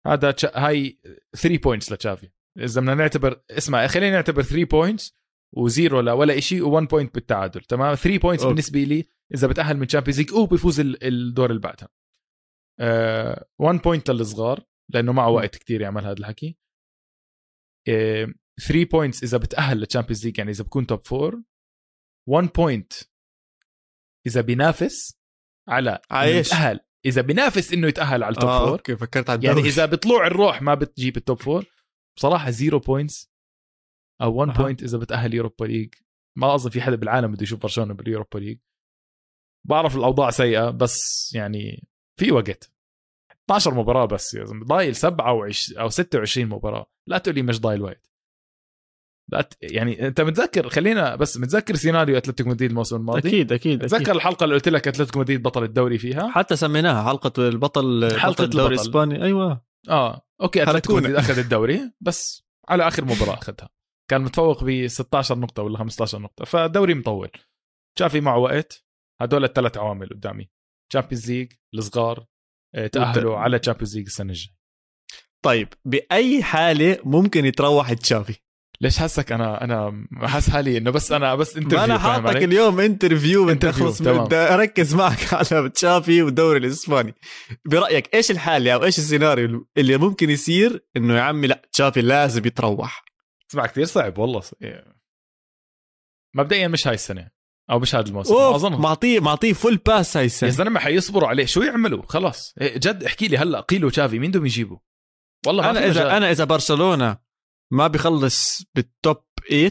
هذا 0.07 0.34
هاي 0.55 1.01
3 1.36 1.59
points 1.59 1.93
لتشافي. 1.93 2.30
إذا 2.59 2.80
بدنا 2.80 2.95
نعتبر 2.95 3.43
اسمع 3.51 3.86
خلينا 3.86 4.16
نعتبر 4.16 4.43
3 4.43 4.64
points 4.64 5.18
و 5.57 5.65
zero 5.65 6.01
لا 6.01 6.12
ولا 6.12 6.40
شيء 6.40 6.62
و1 6.62 6.88
point 6.89 7.14
بالتعادل 7.14 7.61
تمام؟ 7.61 7.95
3 7.95 8.18
points 8.18 8.45
بالنسبة 8.45 8.80
لي 8.80 9.12
إذا 9.35 9.47
بتأهل 9.47 9.76
من 9.76 9.87
Champions 9.87 10.20
League 10.20 10.33
وبيفوز 10.33 10.80
الدور 10.80 11.51
اللي 11.51 11.61
بعدها. 11.61 11.89
1 13.59 13.78
uh, 13.78 13.83
point 13.83 14.11
للصغار 14.11 14.64
لأنه 14.89 15.12
معه 15.12 15.28
وقت 15.28 15.57
كتير 15.57 15.80
يعمل 15.80 16.05
هذا 16.05 16.12
الحكي. 16.18 16.57
3 17.87 18.35
uh, 18.85 18.89
points 18.93 19.23
إذا 19.22 19.39
بتأهل 19.39 19.78
لل 19.79 19.87
Champions 19.87 20.27
League 20.27 20.39
يعني 20.39 20.51
إذا 20.51 20.64
بكون 20.64 20.87
top 20.87 21.01
4 21.12 21.43
1 22.28 22.49
point 22.49 22.93
إذا 24.26 24.41
بينافس 24.41 25.18
على 25.68 26.01
عايش 26.11 26.47
يتأهل. 26.47 26.80
إذا 27.07 27.22
بينافس 27.22 27.72
إنه 27.72 27.89
يتأهل 27.89 28.22
على 28.22 28.33
ال 28.33 28.37
top 28.37 28.51
4 28.51 28.68
آه 28.68 28.70
okay 28.73 28.97
فكرت 28.97 29.30
على 29.30 29.47
يعني 29.47 29.61
إذا 29.61 29.87
بطلوع 29.87 30.26
الروح 30.26 30.62
ما 30.62 30.74
بتجيب 30.74 31.16
ال 31.16 31.23
top 31.23 31.41
4 31.49 31.64
بصراحة 32.16 32.51
0 32.51 32.76
points 32.79 33.33
أو 34.22 34.35
1 34.35 34.59
point 34.59 34.83
إذا 34.83 34.99
بتأهل 34.99 35.35
Europa 35.35 35.64
League 35.64 35.95
ما 36.39 36.55
أظن 36.55 36.70
في 36.70 36.80
حدا 36.80 36.97
بالعالم 36.97 37.33
بده 37.33 37.43
يشوف 37.43 37.62
برشلونة 37.62 37.95
بال 37.95 38.06
Europa 38.06 38.39
League 38.39 38.59
بعرف 39.69 39.97
الأوضاع 39.97 40.31
سيئة 40.31 40.71
بس 40.71 41.31
يعني 41.35 41.89
في 42.21 42.33
وقت. 42.33 42.73
12 43.45 43.75
مباراة 43.75 44.05
بس 44.05 44.35
يا 44.35 44.45
زلمة. 44.45 44.67
ضايل 44.67 44.97
27 44.97 45.79
أو 45.79 45.89
26 45.89 46.47
مباراة. 46.47 46.87
لا 47.09 47.19
تقول 47.19 47.35
لي 47.35 47.43
مش 47.43 47.61
ضايل 47.61 47.83
وقت 47.83 48.13
لا 49.33 49.49
يعني 49.61 50.07
أنت 50.07 50.21
متذكر 50.21 50.69
خلينا 50.69 51.17
بس 51.17 51.37
متذكر 51.37 51.75
سيناريو 51.75 52.17
أتلتيكو 52.17 52.51
مدريد 52.51 52.71
الموسم 52.71 52.97
الماضي؟ 52.97 53.29
أكيد 53.29 53.53
أكيد 53.53 53.87
تذكر. 53.87 54.13
الحلقة 54.13 54.45
اللي 54.45 54.55
قلت 54.55 54.69
لك 54.69 54.89
أتلتيكو 54.89 55.21
مدريد 55.21 55.43
بطل 55.43 55.63
الدوري 55.63 55.99
فيها؟ 55.99 56.31
حتى 56.31 56.57
سميناها 56.57 57.09
حلقة 57.09 57.49
البطل 57.49 58.19
حلقة 58.19 58.33
بطل 58.33 58.45
الدوري 58.45 58.75
الإسباني. 58.75 59.25
أيوه. 59.25 59.65
آه. 59.89 60.27
okay 60.41 60.62
أتلتيكو 60.63 60.97
مدريد 60.97 61.17
أخذ 61.17 61.39
الدوري 61.39 61.93
بس 62.01 62.45
على 62.69 62.89
آخر 62.89 63.05
مباراة 63.05 63.35
أخذها. 63.35 63.69
كان 64.11 64.21
متفوق 64.21 64.65
ب 64.65 64.87
16 64.87 65.39
نقطة 65.39 65.63
ولا 65.63 65.79
15 65.79 66.19
نقطة. 66.19 66.45
فالدوري 66.45 66.95
مطول. 66.95 67.31
تشافي 67.99 68.20
معه 68.21 68.39
وقت. 68.39 68.85
هدول 69.25 69.45
الثلاث 69.45 69.77
عوامل 69.79 70.09
قدامي. 70.09 70.51
Champions 70.91 71.31
League 71.31 71.53
الصغار 71.75 72.25
آه، 72.75 72.87
تأهلوا 72.87 73.37
على 73.39 73.59
Champions 73.59 73.97
League 73.97 74.07
السنة 74.07 74.31
الجاية. 74.33 74.55
طيب 75.45 75.68
بأي 75.85 76.43
حالة 76.43 76.99
ممكن 77.05 77.45
يتروح 77.45 77.93
تشافي؟ 77.93 78.35
ليش 78.81 78.99
حاسك 78.99 79.33
أنا 79.33 79.64
أنا 79.64 80.07
حاسس 80.14 80.51
حالي 80.51 80.79
إنه 80.79 80.91
بس 80.91 81.12
أنا 81.12 81.35
بس 81.35 81.57
interview 81.57 81.85
أنا 81.85 81.99
حاطك 81.99 82.37
اليوم 82.37 82.81
interview 82.81 83.47
بدي 83.47 83.70
اخلص 83.70 84.03
بدي 84.03 84.37
أركز 84.37 84.95
معك 84.95 85.18
على 85.35 85.68
تشافي 85.68 86.23
والدوري 86.23 86.59
الإسباني. 86.59 87.14
برأيك 87.64 88.14
إيش 88.14 88.31
الحالة 88.31 88.75
أو 88.75 88.85
إيش 88.85 88.99
السيناريو 88.99 89.68
اللي 89.77 89.97
ممكن 89.97 90.31
يصير 90.31 90.87
إنه 90.97 91.16
يا 91.16 91.20
عمي 91.23 91.47
لا 91.47 91.62
تشافي 91.73 92.01
لازم 92.03 92.47
يتروح؟ 92.47 93.05
اسمع 93.51 93.66
كثير 93.66 93.85
صعب 93.85 94.18
والله 94.18 94.43
مبدئيا 96.35 96.68
مش 96.68 96.87
هاي 96.87 96.95
السنة. 96.95 97.31
أو 97.71 97.79
مش 97.79 97.95
هذا 97.95 98.09
الموسم 98.09 98.35
اظن 98.35 98.81
معطيه 98.81 99.21
معطيه 99.21 99.53
فول 99.53 99.77
باس 99.77 100.17
هاي 100.17 100.23
يا 100.23 100.27
السنة 100.27 100.51
زلمة 100.51 100.81
حيصبروا 100.81 101.29
عليه 101.29 101.47
شو 101.47 101.63
يعملوا 101.63 102.03
خلاص 102.09 102.55
إيه، 102.61 102.77
جد 102.79 103.05
احكي 103.05 103.29
لي 103.29 103.39
هلا 103.39 103.61
قيلوا 103.61 103.91
تشافي 103.91 104.19
مين 104.19 104.31
بدهم 104.31 104.47
يجيبوا 104.47 104.79
والله 105.47 105.63
ما 105.63 105.71
أنا 105.71 105.79
اذا 105.79 105.89
مجال. 105.89 106.07
أنا 106.07 106.31
إذا 106.31 106.45
برشلونة 106.45 107.19
ما 107.73 107.87
بيخلص 107.87 108.63
بالتوب 108.75 109.17
8 109.51 109.71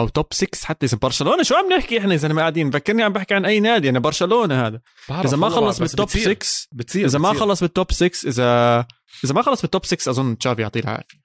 أو 0.00 0.08
توب 0.08 0.26
6 0.30 0.66
حتى 0.66 0.86
إذا 0.86 0.98
برشلونة 1.02 1.42
شو 1.42 1.54
عم 1.54 1.72
نحكي 1.72 1.98
إحنا 1.98 2.14
إذا 2.14 2.28
ما 2.28 2.40
قاعدين 2.40 2.70
بفكرني 2.70 3.02
عم 3.02 3.12
بحكي 3.12 3.34
عن 3.34 3.44
أي 3.44 3.60
نادي 3.60 3.88
أنا 3.88 3.98
برشلونة 3.98 4.66
هذا 4.66 4.80
إذا 5.10 5.36
ما 5.36 5.48
خلص 5.48 5.78
بالتوب 5.78 6.06
بتصير. 6.06 6.38
6 6.40 6.68
بتصير 6.72 7.06
إذا 7.06 7.18
ما. 7.18 7.32
خلص 7.32 7.60
بالتوب 7.60 7.92
6 7.92 8.28
اذا 8.28 8.86
إذا 9.24 9.34
ما 9.34 9.42
خلص 9.42 9.62
بالتوب 9.62 9.84
6 9.84 10.10
أظن 10.10 10.38
تشافي 10.38 10.62
يعطيه 10.62 10.80
العافية 10.80 11.22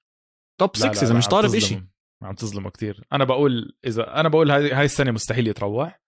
توب 0.60 0.70
لا 0.78 0.94
6 0.94 1.02
لا 1.02 1.04
إذا 1.04 1.14
مش 1.14 1.28
طالب. 1.28 1.60
شيء 1.60 1.82
عم 2.24 2.36
تظلمه 2.36 2.70
كثير 2.70 3.03
أنا 3.13 3.24
بقول 3.24 3.78
إذا 3.86 4.20
أنا 4.20 4.30
بقول 4.30 4.51
هاي 4.51 4.72
هاي 4.72 4.86
السنة 4.86 5.11
مستحيل 5.11 5.47
يتروح. 5.47 6.01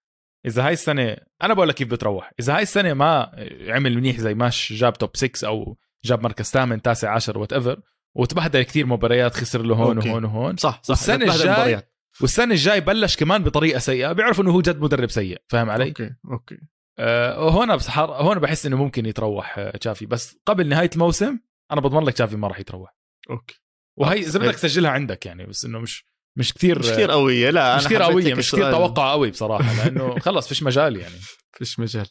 إذا 0.46 0.66
هاي 0.66 0.74
السنة 0.74 1.18
أنا 1.44 1.54
بقول 1.54 1.70
لك 1.70 1.76
كيف 1.76 1.92
بتروح. 1.92 2.32
إذا 2.40 2.56
هاي 2.56 2.62
السنة 2.62 2.94
ما 2.94 3.32
عمل 3.68 3.96
منيح 3.96 4.18
زي 4.18 4.34
ماش 4.34 4.74
جاب 4.74 4.94
توب 4.94 5.18
6 5.18 5.48
أو 5.48 5.78
جاب 6.06 6.24
مركز 6.24 6.46
ثامن 6.46 6.82
تاسع 6.82 7.16
عشر 7.16 7.38
وات 7.38 7.54
ايفر 7.54 7.82
وتبهدل 8.16 8.62
كثير 8.62 8.86
مباريات 8.86 9.36
خسر 9.36 9.62
له 9.62 9.76
هون 9.76 9.96
أوكي. 9.98 10.10
وهون 10.10 10.26
وهون. 10.26 10.58
صح 10.58 10.80
صح 10.84 10.90
والسنة 10.90 11.18
بتبهدل 11.18 11.50
الجاي-. 11.50 11.84
والسنة 12.22 12.52
الجاي 12.52 12.82
بلش 12.82 13.18
كمان 13.18 13.44
بطريقة 13.44 13.80
سيئة. 13.80 14.12
بيعرفوا 14.12 14.44
إنه 14.44 14.52
هو 14.52 14.62
جد 14.62 14.82
مدرب 14.82 15.10
سيء 15.10 15.42
فاهم 15.48 15.70
علي؟ 15.70 15.88
أوكي 15.88 16.16
أوكي. 16.32 16.58
آه 17.00 17.50
هون 17.50 17.76
بصحر 17.76 18.12
هون 18.12 18.40
بحس 18.40 18.66
إنه 18.66 18.78
ممكن 18.78 19.06
يتروح 19.06 19.70
تشافي. 19.80 20.06
بس 20.06 20.38
قبل 20.46 20.68
نهاية 20.68 20.90
الموسم 20.94 21.40
أنا 21.72 21.82
بضمن 21.82 22.04
لك 22.04 22.14
تشافي 22.14 22.38
ما 22.38 22.48
راح 22.48 22.60
يتروح. 22.60 22.96
أوكي. 23.30 23.62
وهي 24.00 24.18
آه، 24.20 24.28
إذا 24.28 24.40
بدك. 24.40 24.54
تسجلها 24.56 24.92
عندك 24.92 25.26
يعني 25.26 25.46
بس 25.46 25.66
إنه 25.66 25.80
مش 25.80 26.06
مش 26.38 26.54
كثير 26.54 26.80
مش 26.80 26.90
كثير 26.90 27.12
قوية 27.12 27.50
لا 27.50 27.78
مش 27.78 27.86
كثير 27.86 28.02
قوية 28.02 28.34
مش 28.34 28.52
كثير. 28.52 28.72
توقع 28.72 29.12
قوي 29.12 29.32
بصراحة 29.32 29.74
لأنه 29.84 30.20
خلص 30.26 30.48
فيش 30.48 30.64
مجال 30.64 30.96
يعني 30.98 31.16
فيش 31.58 31.80
مجال 31.80 32.08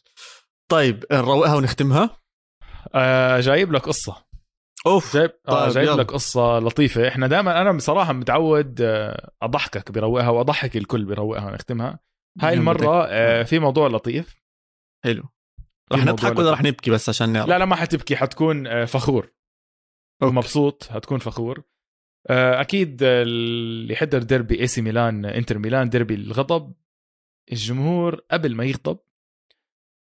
طيب 0.71 1.05
نروقها 1.11 1.55
ونختمها 1.55 2.17
آه 2.95 3.39
جايب 3.39 3.71
لك 3.73 3.81
قصة 3.81 4.25
أوف 4.87 5.13
جايب 5.17 5.31
آه 5.47 5.63
طيب، 5.65 5.73
جايب 5.73 5.87
يلا. 5.87 6.01
لك 6.01 6.11
قصة 6.11 6.59
لطيفة 6.59 7.07
إحنا 7.07 7.27
دائما 7.27 7.61
أنا 7.61 7.71
بصراحة 7.71 8.13
متعود 8.13 8.81
آه 8.81 9.31
أضحكك 9.41 9.91
بروقها 9.91 10.29
وأضحك 10.29 10.77
الكل 10.77 11.05
بروقها 11.05 11.45
ونختمها 11.47 11.99
هاي 12.41 12.53
المرة. 12.53 13.05
آه 13.09 13.43
في 13.43 13.59
موضوع 13.59 13.87
لطيف 13.87 14.41
حلو 15.03 15.23
رح 15.93 16.05
نضحك 16.05 16.37
ولا. 16.39 16.51
رح 16.51 16.61
نبكي 16.61 16.91
بس 16.91 17.09
عشان 17.09 17.29
نعرف 17.29 17.49
لا 17.49 17.57
لا 17.59 17.65
ما 17.65 17.75
حتبكي 17.75 18.15
حتكون 18.15 18.67
آه 18.67 18.85
فخور 18.85 19.31
okay. 20.23 20.35
مبسوط 20.35 20.87
هتكون 20.91 21.19
فخور 21.19 21.59
آه، 21.59 21.63
أكيد 22.31 23.03
آه، 23.03 23.23
اللي 23.23 23.95
حضر 23.95 24.23
ديربي 24.23 24.59
إي 24.59 24.67
سي 24.67 24.81
ميلان 24.81 25.25
إنتر 25.25 25.57
ميلان 25.57 25.89
ديربي 25.89 26.13
الغضب 26.13 26.73
الجمهور 27.51 28.21
قبل 28.31 28.55
ما 28.55 28.63
يغضب 28.63 28.97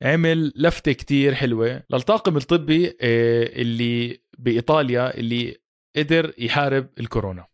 عمل 0.01 0.53
لفتة 0.55 0.91
كتير 0.91 1.36
حلوة 1.36 1.84
للطاقم 1.89 2.38
الطبي 2.38 2.88
آه، 2.88 3.61
اللي 3.61 4.20
بإيطاليا 4.38 5.18
اللي 5.18 5.57
قدر 5.95 6.34
يحارب 6.38 6.89
الكورونا. 6.99 7.47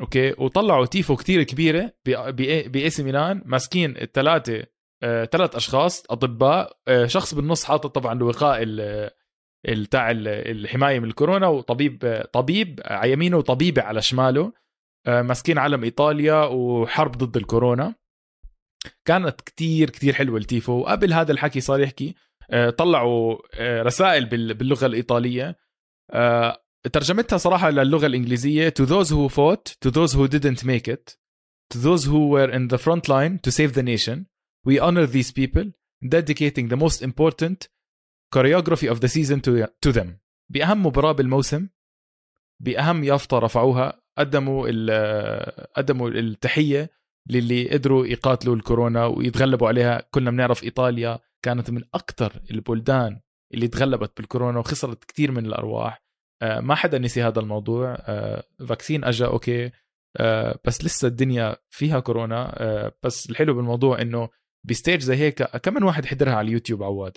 okay؟ 0.00 0.34
وطلعوا 0.38 0.86
تيفو 0.86 1.16
كتير 1.16 1.42
كبيرة 1.42 1.92
بإي 2.06 2.90
سي 2.90 3.02
ميلان 3.02 3.42
ماسكين 3.44 3.96
الثلاثة 3.96 4.66
ثلاث 5.02 5.56
أشخاص 5.56 6.04
أطباء 6.10 6.78
آه، 6.88 7.06
شخص 7.06 7.34
بالنص 7.34 7.64
حاطط 7.64 7.94
طبعا 7.94 8.12
الوقاء 8.12 8.62
ال- 9.66 9.72
ال- 9.80 9.86
تاع 9.86 10.10
ال- 10.10 10.28
الحمايه 10.28 10.98
من 11.00 11.08
الكورونا 11.08 11.46
وطبيب 11.46 12.22
طبيب 12.32 12.80
على 12.84 13.12
يمينه 13.12 13.36
وطبيبه 13.36 13.82
على 13.82 14.02
شماله 14.02 14.52
آه، 15.06 15.22
ماسكين 15.22 15.58
علم 15.58 15.84
إيطاليا 15.84 16.44
وحرب 16.44 17.12
ضد 17.12 17.36
الكورونا. 17.36 17.94
كانت 19.04 19.40
كتير 19.40 19.90
كتير 19.90 20.12
حلوة 20.14 20.38
التيفو. 20.38 20.72
وقبل 20.72 21.12
هذا 21.12 21.32
الحكي 21.32 21.60
صار 21.60 21.80
يحكي 21.80 22.14
آه، 22.50 22.70
طلعوا 22.70 23.38
آه، 23.54 23.82
رسائل 23.82 24.24
بال- 24.26 24.54
باللغة 24.54 24.86
الإيطالية. 24.86 25.56
آه، 26.10 26.62
ترجمتها 26.92 27.36
صراحة 27.36 27.70
للغة 27.70 28.06
الإنجليزية 28.06 28.74
to 28.82 28.84
those 28.86 29.08
who 29.08 29.28
fought 29.34 29.88
to 29.88 29.90
those 29.90 30.12
who 30.14 30.28
didn't 30.28 30.64
make 30.64 30.88
it 30.88 31.16
to 31.74 31.78
those 31.78 32.04
who 32.06 32.28
were 32.34 32.50
in 32.52 32.68
the 32.68 32.78
front 32.78 33.08
line 33.08 33.38
to 33.46 33.50
save 33.50 33.72
the 33.74 33.82
nation 33.82 34.16
we 34.68 34.78
honor 34.80 35.06
these 35.06 35.32
people 35.32 35.66
dedicating 36.04 36.68
the 36.68 36.76
most 36.84 37.02
important 37.02 37.68
of 38.34 38.98
the 39.00 39.08
season 39.08 39.40
to, 39.40 39.66
to 39.86 39.92
them. 39.92 40.08
بأهم 40.50 40.86
مباراة 40.86 41.12
بالموسم 41.12 41.68
بأهم 42.60 43.04
يافطة 43.04 43.38
رفعوها 43.38 44.02
قدموا 44.18 44.68
قدموا 45.76 46.08
التحية 46.08 46.90
للي 47.30 47.68
قدروا 47.68 48.06
يقاتلوا 48.06 48.56
الكورونا 48.56 49.06
ويتغلبوا 49.06 49.68
عليها. 49.68 50.02
كلنا 50.10 50.30
بنعرف 50.30 50.64
إيطاليا 50.64 51.18
كانت 51.42 51.70
من 51.70 51.82
أكثر 51.94 52.42
البلدان 52.50 53.20
اللي 53.54 53.68
تغلبت 53.68 54.16
بالكورونا 54.16 54.58
وخسرت 54.58 55.04
كثير 55.04 55.32
من 55.32 55.46
الأرواح. 55.46 56.02
آه، 56.42 56.60
ما 56.60 56.74
حدا 56.74 56.98
نسي 56.98 57.22
هذا 57.22 57.40
الموضوع. 57.40 57.96
آه، 58.00 58.44
فاكسين 58.68 59.04
أجا 59.04 59.26
أوكي. 59.26 59.70
آه، 60.16 60.58
بس 60.64 60.84
لسه 60.84 61.08
الدنيا 61.08 61.56
فيها 61.70 62.00
كورونا. 62.00 62.62
آه، 62.62 62.92
بس 63.02 63.30
الحلو 63.30 63.54
بالموضوع 63.54 64.02
إنه 64.02 64.28
ب 64.64 64.70
stage 64.70 65.00
زي 65.00 65.16
هيك 65.16 65.42
كم 65.42 65.74
من 65.74 65.82
واحد 65.82 66.06
حضرها 66.06 66.34
على 66.34 66.48
اليوتيوب 66.48 66.82
عواد. 66.82 67.16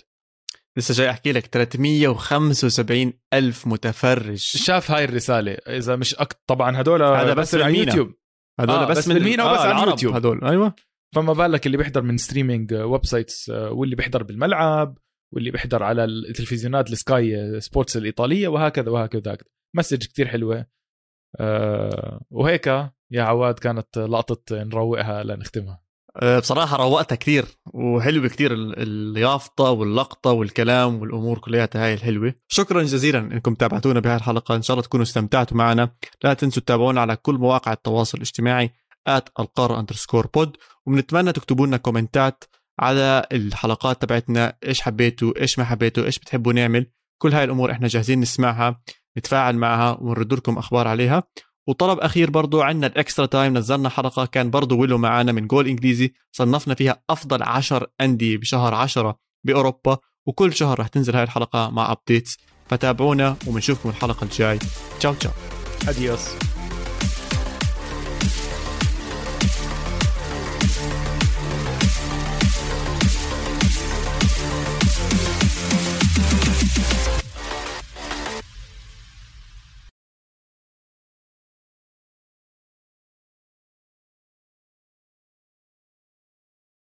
لسه 0.78 0.94
جاي 0.94 1.10
أحكي 1.10 1.32
لك 1.32 1.46
375 1.46 3.12
ألف 3.34 3.66
متفرج. 3.66 4.36
شاف 4.38 4.90
هاي 4.90 5.04
الرسالة 5.04 5.52
إذا 5.52 5.96
مش 5.96 6.14
أك... 6.14 6.32
طبعا 6.46 6.80
هدول 6.80 7.02
هذا 7.02 7.34
بس 7.34 7.54
بس 7.54 7.60
على. 7.62 7.82
اليوتيوب 7.82 8.14
هدول 8.60 8.76
آه، 8.76 8.88
بس, 8.88 8.98
بس 8.98 9.08
من 9.08 9.14
بالمينا 9.14 9.44
وبس 9.44 9.60
على 9.60 9.70
العرب 9.70 9.86
اليوتيوب. 9.86 10.14
هدول 10.14 10.44
أيوه. 10.44 10.74
فما 11.14 11.32
بالك 11.32 11.66
اللي 11.66 11.76
بيحضر 11.76 12.02
من 12.02 12.16
streaming 12.16 12.74
websites 12.74 13.48
واللي 13.50 13.96
بيحضر 13.96 14.22
بالملعب 14.22 14.98
واللي 15.34 15.50
بيحضر 15.50 15.82
على 15.82 16.04
التلفزيونات 16.04 16.90
ال 16.90 17.08
Sky 17.08 17.60
Sports 17.60 17.96
الإيطالية 17.96 18.48
وهكذا 18.48 18.90
وهكذا. 18.90 19.36
message 19.76 19.98
كتير 19.98 20.28
حلوة. 20.28 20.66
أه 21.40 22.24
وهيك 22.30 22.66
يا 23.10 23.22
عواد 23.22 23.58
كانت 23.58 23.98
لقطة 23.98 24.62
نروقها 24.62 25.24
لنختمها. 25.24 25.81
أه، 26.16 26.38
بصراحة 26.38 26.76
روقتها 26.76 27.16
كثير 27.16 27.44
وحلوة 27.74 28.28
كثير 28.28 28.52
ال- 28.52 28.74
اليافطة 28.78 29.70
واللقطة 29.70 30.30
والكلام 30.30 31.00
والأمور 31.00 31.38
كلياتها 31.38 31.84
هاي 31.84 31.94
الحلوة. 31.94 32.34
شكرا 32.48 32.82
جزيلا 32.82 33.18
إنكم 33.18 33.54
تابعتونا 33.54 34.00
بهاي 34.00 34.16
الحلقة 34.16 34.56
إن 34.56 34.62
شاء 34.62 34.74
الله 34.74 34.84
تكونوا 34.84 35.04
استمتعتوا 35.04 35.56
معنا. 35.56 35.94
لا 36.24 36.34
تنسوا 36.34 36.62
تتابعونا 36.62 37.00
على 37.00 37.16
كل 37.16 37.34
مواقع 37.34 37.72
التواصل 37.72 38.18
الاجتماعي 38.18 38.70
at 39.08 39.22
القارة 39.40 39.80
underscore 39.80 40.26
pod 40.26 40.56
وبنتمنى 40.86 41.32
تكتبوا 41.32 41.66
لنا 41.66 41.76
كومنتات 41.76 42.44
على 42.80 43.26
الحلقات 43.32 44.02
تبعتنا. 44.02 44.56
إيش 44.66 44.80
حبيتوا؟ 44.80 45.40
إيش 45.40 45.58
ما 45.58 45.64
حبيتوا؟ 45.64 46.04
إيش 46.04 46.18
بتحبوا 46.18 46.52
نعمل؟ 46.52 46.86
كل 47.22 47.32
هاي 47.34 47.44
الأمور 47.44 47.70
إحنا 47.70 47.88
جاهزين 47.88 48.20
نسمعها 48.20 48.80
نتفاعل 49.18 49.56
معها 49.56 49.98
ونرد 50.00 50.34
لكم 50.34 50.58
أخبار 50.58 50.88
عليها. 50.88 51.22
وطلب 51.66 51.98
أخير 51.98 52.30
برضو 52.30 52.62
عندنا 52.62 52.86
ال 52.86 52.93
extra 52.93 53.26
time 53.26 53.58
نزلنا 53.58 53.88
حلقة 53.88 54.26
كان 54.26 54.50
برضو 54.50 54.80
ويلو 54.80 54.98
معنا 54.98 55.32
من 55.32 55.46
جول 55.46 55.68
إنجليزي 55.68 56.12
صنفنا 56.32 56.74
فيها 56.74 57.02
أفضل 57.10 57.42
عشر 57.42 57.86
أندية 58.00 58.36
بشهر 58.36 58.74
عشرة 58.74 59.16
بأوروبا 59.44 59.98
وكل 60.26 60.52
شهر 60.52 60.80
رح 60.80 60.88
تنزل 60.88 61.16
هاي 61.16 61.22
الحلقة 61.22 61.70
مع 61.70 61.92
updates 61.92 62.38
فتابعونا 62.68 63.36
وبنشوفكم 63.46 63.88
الحلقة 63.88 64.24
الجاي. 64.24 64.58
ciao 65.00 65.14
ciao. 65.14 65.32
adiós 65.88 66.28